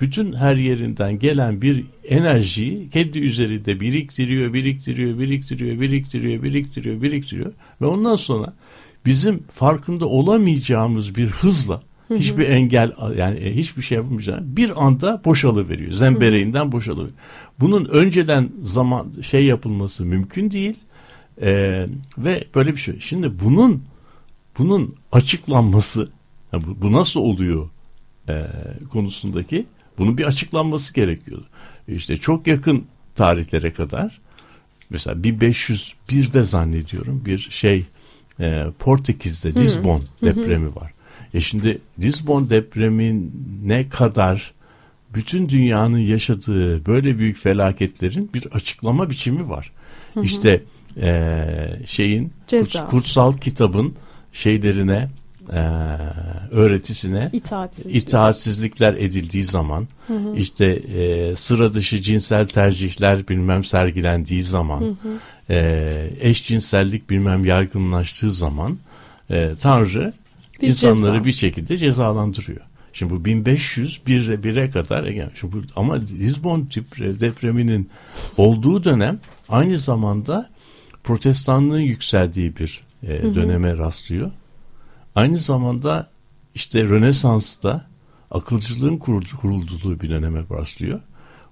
bütün 0.00 0.32
her 0.32 0.56
yerinden 0.56 1.18
gelen 1.18 1.62
bir 1.62 1.84
enerjiyi 2.08 2.90
kendi 2.90 3.18
üzerinde 3.18 3.80
biriktiriyor, 3.80 4.52
biriktiriyor, 4.52 5.18
biriktiriyor, 5.18 5.80
biriktiriyor, 5.80 6.42
biriktiriyor, 6.42 7.02
biriktiriyor 7.02 7.52
ve 7.80 7.86
ondan 7.86 8.16
sonra 8.16 8.52
bizim 9.06 9.42
farkında 9.54 10.06
olamayacağımız 10.06 11.16
bir 11.16 11.26
hızla 11.26 11.82
hiçbir 12.14 12.48
engel 12.48 12.92
yani 13.16 13.38
e, 13.38 13.56
hiçbir 13.56 13.82
şey 13.82 13.96
yapamayacağını 13.96 14.56
bir 14.56 14.86
anda 14.86 15.22
boşalıveriyor. 15.24 15.92
Zembereğinden 15.92 16.72
boşalıveriyor. 16.72 17.18
Bunun 17.60 17.84
önceden 17.84 18.48
zaman 18.62 19.12
şey 19.22 19.44
yapılması 19.44 20.04
mümkün 20.04 20.50
değil. 20.50 20.74
Ee, 21.42 21.80
ve 22.18 22.44
böyle 22.54 22.72
bir 22.72 22.80
şey. 22.80 23.00
Şimdi 23.00 23.40
bunun 23.44 23.82
bunun 24.58 24.94
açıklanması 25.12 26.10
bu, 26.52 26.82
bu 26.82 26.92
nasıl 26.92 27.20
oluyor 27.20 27.68
e, 28.28 28.46
konusundaki 28.92 29.66
bunun 29.98 30.18
bir 30.18 30.24
açıklanması 30.24 30.94
gerekiyordu. 30.94 31.46
İşte 31.88 32.16
çok 32.16 32.46
yakın 32.46 32.84
tarihlere 33.14 33.72
kadar 33.72 34.20
mesela 34.90 35.16
1501'de 35.20 36.42
zannediyorum 36.42 37.22
bir 37.26 37.38
şey 37.50 37.84
e, 38.40 38.64
Portekiz'de 38.78 39.54
Lisbon 39.54 40.04
depremi 40.22 40.74
var. 40.76 40.92
E 41.34 41.40
şimdi 41.40 41.78
Lisbon 41.98 42.50
depremine 42.50 43.88
kadar 43.88 44.52
bütün 45.14 45.48
dünyanın 45.48 45.98
yaşadığı 45.98 46.86
böyle 46.86 47.18
büyük 47.18 47.38
felaketlerin 47.38 48.30
bir 48.34 48.46
açıklama 48.46 49.10
biçimi 49.10 49.48
var. 49.48 49.72
İşte 50.22 50.62
e, 50.96 51.32
şeyin 51.86 52.32
Ceza. 52.48 52.86
kutsal 52.86 53.32
kitabın 53.32 53.94
şeylerine 54.32 55.08
e, 55.52 55.60
öğretisine 56.50 57.30
İtaatsizlik. 57.32 57.94
itaatsizlikler 57.96 58.94
edildiği 58.94 59.44
zaman 59.44 59.88
işte 60.36 60.66
e, 60.66 61.36
sıra 61.36 61.72
dışı 61.72 62.02
cinsel 62.02 62.46
tercihler 62.46 63.28
bilmem 63.28 63.64
sergilendiği 63.64 64.42
zaman 64.42 64.96
e, 65.50 66.10
eşcinsellik 66.20 67.10
bilmem 67.10 67.44
yaygınlaştığı 67.44 68.30
zaman 68.30 68.78
e, 69.30 69.50
Tanrı 69.60 70.12
Bir 70.62 70.68
insanları 70.68 71.12
ceza. 71.12 71.24
bir 71.24 71.32
şekilde 71.32 71.76
cezalandırıyor. 71.76 72.60
Şimdi 72.92 73.14
bu 73.14 73.24
1500 73.24 74.00
1'e 74.06 74.34
1'e 74.34 74.70
kadar 74.70 75.04
yani 75.04 75.30
şimdi 75.34 75.56
bu, 75.56 75.60
ama 75.76 75.94
Lisbon 75.94 76.60
depre- 76.74 77.20
depreminin 77.20 77.88
olduğu 78.36 78.84
dönem 78.84 79.18
aynı 79.48 79.78
zamanda 79.78 80.50
protestanlığın 81.04 81.80
yükseldiği 81.80 82.56
bir 82.56 82.80
e, 83.02 83.34
döneme 83.34 83.76
rastlıyor. 83.76 84.30
Aynı 85.14 85.38
zamanda 85.38 86.10
işte 86.54 86.82
Rönesans'ta 86.82 87.86
akılcılığın 88.30 88.96
kurul- 88.96 89.36
kurulduğu 89.36 90.00
bir 90.00 90.08
döneme 90.08 90.42
rastlıyor. 90.50 91.00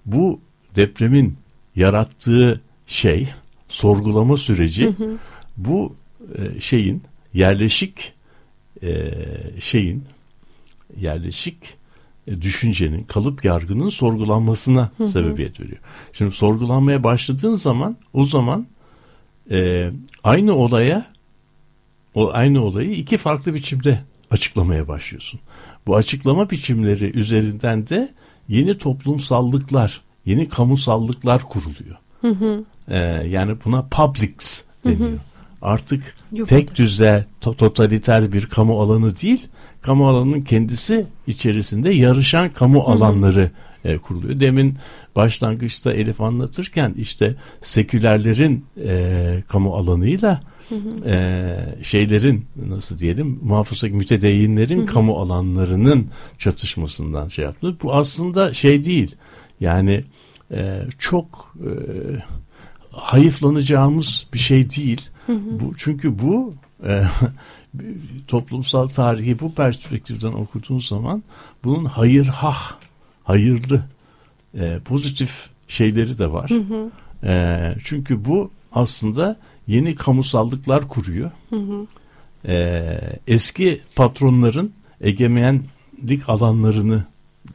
Bu 0.07 0.41
depremin 0.77 1.37
yarattığı 1.77 2.61
şey, 2.87 3.29
sorgulama 3.69 4.37
süreci 4.37 4.95
bu 5.57 5.97
e, 6.39 6.61
şeyin 6.61 7.03
yerleşik 7.35 8.13
e, 8.83 9.11
şeyin 9.61 10.05
yerleşik 10.97 11.57
e, 12.27 12.43
düşüncenin, 12.43 13.05
kalıp 13.05 13.45
yargının 13.45 13.89
sorgulanmasına 13.89 14.91
sebebiyet 15.09 15.61
veriyor. 15.61 15.79
Şimdi 16.13 16.35
sorgulanmaya 16.35 17.05
başladığın 17.05 17.55
zaman 17.55 17.97
o 18.13 18.25
zaman 18.25 18.67
e, 19.51 19.91
aynı 20.25 20.55
olaya 20.55 21.07
o 22.15 22.31
aynı 22.33 22.65
olayı 22.65 22.91
iki 22.91 23.17
farklı 23.17 23.55
biçimde 23.55 24.01
açıklamaya 24.31 24.89
başlıyorsun. 24.89 25.41
Bu 25.87 25.97
açıklama 25.97 26.51
biçimleri 26.51 27.19
üzerinden 27.19 27.89
de 27.89 28.09
yeni 28.49 28.79
toplumsallıklar, 28.79 30.01
yeni 30.27 30.49
kamusallıklar 30.49 31.43
kuruluyor. 31.43 31.97
Ee, 32.89 32.97
yani 33.29 33.57
buna 33.65 33.83
publics 33.91 34.63
deniyor. 34.85 35.19
Artık 35.63 36.15
Yok 36.33 36.49
tek 36.49 36.75
düze 36.77 37.27
to- 37.43 37.57
totaliter 37.57 38.33
bir 38.33 38.47
kamu 38.47 38.81
alanı 38.81 39.17
değil, 39.17 39.47
kamu 39.83 40.09
alanının 40.09 40.41
kendisi 40.41 41.07
içerisinde 41.27 41.91
yarışan 41.91 42.53
kamu 42.53 42.81
alanları 42.81 43.51
e, 43.85 43.99
kuruluyor. 43.99 44.41
Demin 44.41 44.77
başlangıçta 45.17 45.93
Elif 45.93 46.21
anlatırken 46.21 46.95
işte 46.99 47.35
sekülerlerin 47.61 48.65
e, 48.85 49.43
kamu 49.49 49.75
alanıyla 49.75 50.41
e, 51.07 51.57
şeylerin 51.83 52.47
nasıl 52.69 52.99
diyelim 52.99 53.39
muhafızlık 53.43 53.93
mütedeyinlerin 53.93 54.87
kamu 54.87 55.17
alanlarının 55.17 56.07
çatışmasından 56.39 57.29
şey 57.29 57.45
yaptı. 57.45 57.77
Bu 57.83 57.95
aslında 57.95 58.53
şey 58.53 58.85
değil. 58.85 59.17
Yani 59.61 60.05
e, 60.51 60.83
çok 60.99 61.55
e, 61.61 61.71
hayıflanacağımız 62.93 64.27
bir 64.35 64.39
şey 64.39 64.71
değil. 64.71 65.11
Bu 65.29 65.75
çünkü 65.77 66.19
bu 66.19 66.55
e, 66.87 67.03
toplumsal 68.27 68.89
tarihi 68.89 69.41
bu 69.41 69.55
perspektiften 69.55 70.33
okuduğun 70.33 70.79
zaman 70.79 71.23
bunun 71.65 71.85
hayır 71.85 72.27
hah, 72.27 72.73
hayırlı, 73.29 73.83
e, 74.59 74.79
pozitif 74.85 75.49
şeyleri 75.69 76.19
de 76.19 76.33
var. 76.33 76.51
E, 77.25 77.75
çünkü 77.85 78.25
bu 78.25 78.51
aslında 78.73 79.37
yeni 79.67 79.95
kamusallıklar 79.95 80.89
kuruyor. 80.89 81.31
E, 82.47 82.85
eski 83.27 83.81
patronların 83.97 84.73
egemenlik 85.01 86.29
alanlarını 86.29 87.05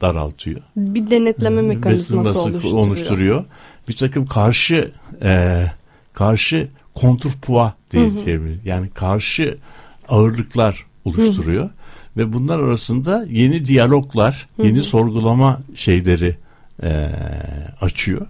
daraltıyor. 0.00 0.60
Bir 0.76 1.10
denetleme 1.10 1.62
mekanizması 1.62 2.16
Nasıl 2.16 2.50
oluşturuyor. 2.50 2.86
oluşturuyor. 2.86 3.44
Bir 3.88 3.96
takım 3.96 4.26
karşı 4.26 4.92
e, 5.22 5.64
karşı 6.12 6.68
kontrpua 6.94 7.74
diye 7.90 8.10
çeviriyor. 8.10 8.58
Yani 8.64 8.88
karşı 8.88 9.58
ağırlıklar 10.08 10.86
oluşturuyor. 11.04 11.70
Ve 12.16 12.32
bunlar 12.32 12.58
arasında 12.58 13.26
yeni 13.30 13.64
diyaloglar, 13.64 14.48
yeni 14.62 14.82
sorgulama 14.82 15.60
şeyleri 15.74 16.36
e, 16.82 17.10
açıyor. 17.80 18.26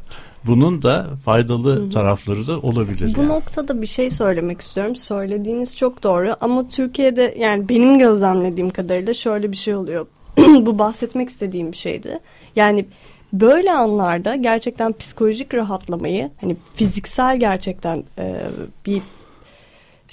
Bunun 0.47 0.82
da 0.82 1.07
faydalı 1.24 1.91
tarafları 1.91 2.47
da 2.47 2.59
olabilir. 2.61 3.14
Bu 3.16 3.20
yani. 3.20 3.28
noktada 3.28 3.82
bir 3.82 3.87
şey 3.87 4.11
söylemek 4.11 4.61
istiyorum. 4.61 4.97
Söylediğiniz 4.97 5.76
çok 5.76 6.03
doğru 6.03 6.37
ama 6.41 6.68
Türkiye'de 6.68 7.35
yani 7.39 7.68
benim 7.68 7.99
gözlemlediğim 7.99 8.70
kadarıyla 8.70 9.14
şöyle 9.14 9.53
bir 9.53 9.57
şey 9.57 9.74
oluyor. 9.74 10.07
Bu 10.39 10.78
bahsetmek 10.78 11.28
istediğim 11.28 11.72
bir 11.72 11.76
şeydi. 11.76 12.18
Yani 12.57 12.87
böyle 13.32 13.72
anlarda 13.72 14.35
gerçekten 14.35 14.93
psikolojik 14.93 15.55
rahatlamayı 15.55 16.30
hani 16.41 16.57
fiziksel 16.74 17.39
gerçekten 17.41 18.05
e, 18.18 18.41
bir 18.87 19.03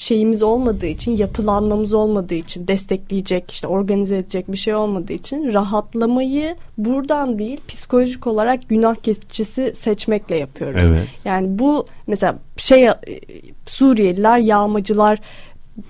şeyimiz 0.02 0.44
olmadığı 0.44 0.88
için, 0.88 1.18
yapılanmamız 1.18 1.94
olmadığı 1.94 2.34
için, 2.34 2.68
destekleyecek, 2.68 3.52
işte 3.52 3.68
organize 3.68 4.18
edecek 4.18 4.52
bir 4.52 4.58
şey 4.58 4.76
olmadığı 4.76 5.14
için 5.14 5.54
rahatlamayı 5.54 6.56
buradan 6.78 7.40
değil 7.40 7.60
psikolojik 7.68 8.28
olarak 8.28 8.70
günah 8.70 8.96
keçisi 8.96 9.72
seçmekle 9.76 10.38
yapıyoruz. 10.38 10.82
Evet. 10.86 11.22
Yani 11.26 11.60
bu 11.60 11.86
mesela 12.08 12.40
şey 12.58 12.88
e, 12.88 12.96
Suriyeliler, 13.66 14.38
yağmacılar 14.38 15.20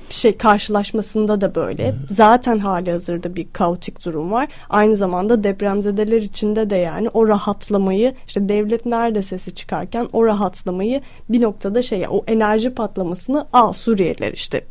şey 0.10 0.34
karşılaşmasında 0.34 1.42
da 1.42 1.56
böyle. 1.56 1.96
Zaten 2.10 2.60
hali 2.60 2.92
hazırda 2.92 3.36
bir 3.36 3.48
kaotik 3.54 4.06
durum 4.06 4.32
var. 4.32 4.48
Aynı 4.70 4.96
zamanda 4.96 5.44
depremzedeler 5.44 6.22
içinde 6.22 6.70
de 6.70 6.76
yani 6.76 7.10
o 7.10 7.28
rahatlamayı 7.28 8.14
işte 8.28 8.50
devlet 8.50 8.86
nerede 8.86 9.22
sesi 9.22 9.56
çıkarken 9.56 10.08
o 10.14 10.26
rahatlamayı 10.26 11.02
bir 11.30 11.42
noktada 11.42 11.82
şey 11.82 12.06
o 12.10 12.24
enerji 12.28 12.70
patlamasını 12.70 13.48
al 13.54 13.74
Suriyeliler 13.74 14.34
işte 14.34 14.66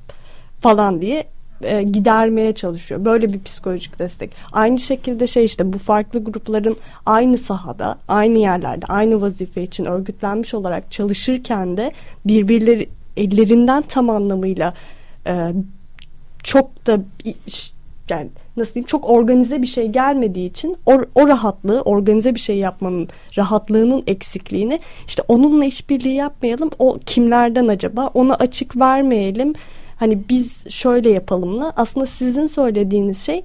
falan 0.60 1.00
diye 1.00 1.24
e, 1.62 1.82
gidermeye 1.82 2.54
çalışıyor. 2.54 3.04
Böyle 3.04 3.32
bir 3.32 3.42
psikolojik 3.42 3.98
destek. 3.98 4.30
Aynı 4.52 4.78
şekilde 4.78 5.26
şey 5.26 5.44
işte 5.44 5.72
bu 5.72 5.78
farklı 5.78 6.24
grupların 6.24 6.76
aynı 7.06 7.38
sahada, 7.38 7.98
aynı 8.08 8.38
yerlerde, 8.38 8.86
aynı 8.86 9.20
vazife 9.20 9.62
için 9.62 9.84
örgütlenmiş 9.84 10.54
olarak 10.54 10.90
çalışırken 10.90 11.76
de 11.76 11.92
birbirleri 12.26 12.88
ellerinden 13.16 13.82
tam 13.82 14.10
anlamıyla 14.10 14.74
e, 15.26 15.52
çok 16.42 16.86
da 16.86 17.00
yani 18.08 18.28
nasıl 18.56 18.74
diyeyim 18.74 18.86
çok 18.86 19.10
organize 19.10 19.62
bir 19.62 19.66
şey 19.66 19.88
gelmediği 19.88 20.50
için 20.50 20.76
o, 20.86 21.00
o 21.14 21.28
rahatlığı 21.28 21.82
organize 21.82 22.34
bir 22.34 22.40
şey 22.40 22.56
yapmanın 22.56 23.08
rahatlığının 23.38 24.02
eksikliğini 24.06 24.80
işte 25.06 25.22
onunla 25.28 25.64
işbirliği 25.64 26.14
yapmayalım 26.14 26.70
o 26.78 26.98
kimlerden 27.06 27.68
acaba 27.68 28.10
ona 28.14 28.34
açık 28.34 28.76
vermeyelim. 28.76 29.52
Hani 29.96 30.18
biz 30.28 30.70
şöyle 30.70 31.10
yapalımla. 31.10 31.72
Aslında 31.76 32.06
sizin 32.06 32.46
söylediğiniz 32.46 33.18
şey 33.18 33.42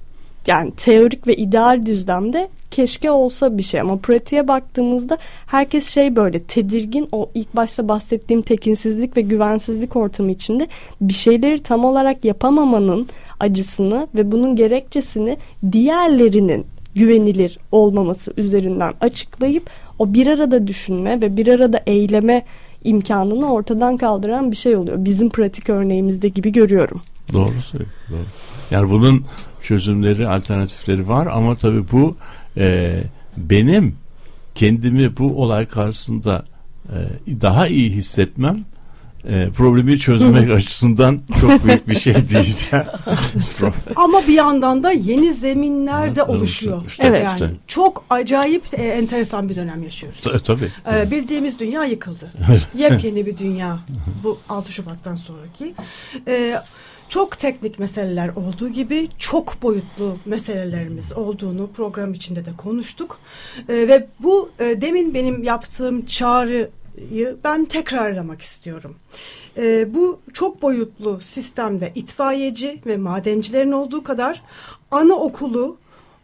yani 0.48 0.70
teorik 0.70 1.26
ve 1.26 1.34
ideal 1.34 1.86
düzlemde 1.86 2.48
keşke 2.70 3.10
olsa 3.10 3.58
bir 3.58 3.62
şey 3.62 3.80
ama 3.80 3.96
pratiğe 3.96 4.48
baktığımızda 4.48 5.18
herkes 5.46 5.88
şey 5.88 6.16
böyle 6.16 6.42
tedirgin 6.42 7.08
o 7.12 7.30
ilk 7.34 7.56
başta 7.56 7.88
bahsettiğim 7.88 8.42
tekinsizlik 8.42 9.16
ve 9.16 9.20
güvensizlik 9.20 9.96
ortamı 9.96 10.30
içinde 10.30 10.66
bir 11.00 11.14
şeyleri 11.14 11.62
tam 11.62 11.84
olarak 11.84 12.24
yapamamanın 12.24 13.08
acısını 13.40 14.08
ve 14.14 14.32
bunun 14.32 14.56
gerekçesini 14.56 15.36
diğerlerinin 15.72 16.66
güvenilir 16.94 17.58
olmaması 17.72 18.32
üzerinden 18.36 18.92
açıklayıp 19.00 19.70
o 19.98 20.14
bir 20.14 20.26
arada 20.26 20.66
düşünme 20.66 21.20
ve 21.22 21.36
bir 21.36 21.48
arada 21.48 21.80
eyleme 21.86 22.42
imkanını 22.84 23.52
ortadan 23.52 23.96
kaldıran 23.96 24.50
bir 24.50 24.56
şey 24.56 24.76
oluyor. 24.76 25.04
Bizim 25.04 25.30
pratik 25.30 25.70
örneğimizde 25.70 26.28
gibi 26.28 26.52
görüyorum. 26.52 27.02
Doğru 27.32 27.62
söylüyor. 27.62 27.90
Doğru. 28.10 28.24
Yani 28.70 28.90
bunun 28.90 29.24
çözümleri, 29.62 30.28
alternatifleri 30.28 31.08
var 31.08 31.26
ama 31.26 31.56
tabii 31.56 31.90
bu 31.92 32.16
e, 32.56 33.00
benim 33.36 33.96
kendimi 34.54 35.16
bu 35.16 35.42
olay 35.42 35.66
karşısında 35.66 36.44
e, 36.88 36.96
daha 37.40 37.66
iyi 37.66 37.90
hissetmem 37.90 38.64
e, 39.28 39.50
problemi 39.50 39.98
çözmek 39.98 40.50
açısından 40.50 41.20
çok 41.40 41.64
büyük 41.64 41.88
bir 41.88 41.94
şey 41.94 42.14
değil. 42.28 42.56
Ama 43.96 44.22
bir 44.28 44.34
yandan 44.34 44.82
da 44.82 44.92
yeni 44.92 45.34
zeminler 45.34 46.16
de 46.16 46.22
oluşuyor. 46.22 46.82
İşte, 46.86 47.06
evet. 47.06 47.22
Yani 47.22 47.40
çok 47.66 48.04
acayip 48.10 48.62
e, 48.72 48.82
enteresan 48.82 49.48
bir 49.48 49.56
dönem 49.56 49.82
yaşıyoruz. 49.82 50.20
Tabii. 50.20 50.42
tabii. 50.42 50.72
Ee, 50.88 51.10
bildiğimiz 51.10 51.58
dünya 51.58 51.84
yıkıldı. 51.84 52.32
Yepyeni 52.76 53.26
bir 53.26 53.38
dünya 53.38 53.78
bu 54.24 54.38
6 54.48 54.72
Şubat'tan 54.72 55.16
sonraki. 55.16 55.74
Ee, 56.28 56.60
çok 57.08 57.38
teknik 57.38 57.78
meseleler 57.78 58.28
olduğu 58.28 58.68
gibi 58.68 59.08
çok 59.18 59.62
boyutlu 59.62 60.16
meselelerimiz 60.24 61.12
olduğunu 61.12 61.70
program 61.70 62.14
içinde 62.14 62.44
de 62.44 62.50
konuştuk. 62.56 63.18
Ee, 63.68 63.74
ve 63.74 64.06
bu 64.20 64.50
e, 64.58 64.80
demin 64.80 65.14
benim 65.14 65.42
yaptığım 65.42 66.04
çağrıyı 66.04 67.36
ben 67.44 67.64
tekrarlamak 67.64 68.42
istiyorum. 68.42 68.96
Ee, 69.56 69.94
bu 69.94 70.20
çok 70.32 70.62
boyutlu 70.62 71.20
sistemde 71.20 71.92
itfaiyeci 71.94 72.80
ve 72.86 72.96
madencilerin 72.96 73.72
olduğu 73.72 74.02
kadar 74.02 74.42
anaokulu 74.90 75.76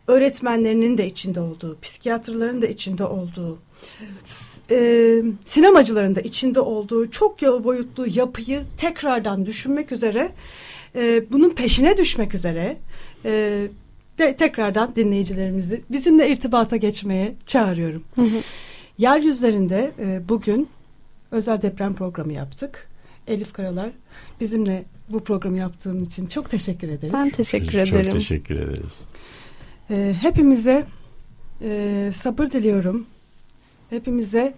öğretmenlerinin 0.07 0.99
de 0.99 1.07
içinde 1.07 1.41
olduğu, 1.41 1.79
psikiyatrların 1.83 2.63
da 2.63 2.67
içinde 2.67 3.05
olduğu, 3.05 3.59
e, 4.71 5.23
sinemacıların 5.45 6.17
da 6.17 6.21
içinde 6.21 6.61
olduğu 6.61 7.11
çok 7.11 7.43
boyutlu 7.43 8.07
yapıyı 8.07 8.63
tekrardan 8.77 9.47
düşünmek 9.47 9.93
üzere, 9.93 10.33
e, 10.97 11.25
bunun 11.33 11.51
peşine 11.51 11.97
düşmek 11.97 12.35
üzere 12.35 12.77
e, 13.25 13.63
de 14.19 14.37
tekrardan 14.37 14.97
dinleyicilerimizi 14.97 15.83
bizimle 15.91 16.29
irtibata 16.31 16.77
geçmeye 16.77 17.35
çağırıyorum. 17.47 18.05
Yeryüzlerinde 18.99 19.93
e, 19.99 20.29
bugün 20.29 20.69
özel 21.31 21.63
deprem 21.63 21.95
programı 21.95 22.33
yaptık. 22.33 22.89
Elif 23.27 23.53
Karalar 23.53 23.91
bizimle 24.41 24.85
bu 25.09 25.25
programı 25.25 25.59
yaptığın 25.59 26.05
için 26.05 26.27
çok 26.27 26.51
teşekkür 26.51 26.89
ederiz. 26.89 27.13
Ben 27.13 27.31
teşekkür 27.31 27.85
Çok 27.87 27.99
ederim. 27.99 28.11
teşekkür 28.11 28.55
ederiz. 28.55 28.93
E, 29.91 30.15
hepimize 30.21 30.85
e, 31.63 32.11
sabır 32.15 32.51
diliyorum. 32.51 33.07
Hepimize 33.93 34.55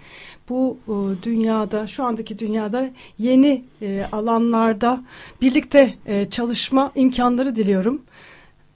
bu 0.48 0.78
e, 0.86 1.22
dünyada, 1.22 1.86
şu 1.86 2.04
andaki 2.04 2.38
dünyada 2.38 2.90
yeni 3.18 3.64
e, 3.82 4.06
alanlarda 4.12 5.04
birlikte 5.40 5.94
e, 6.06 6.24
çalışma 6.30 6.92
imkanları 6.94 7.56
diliyorum. 7.56 8.02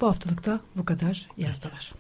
Bu 0.01 0.07
haftalıkta 0.07 0.61
bu 0.77 0.85
kadar. 0.85 1.29
İyi 1.37 1.47
haftalar. 1.47 1.93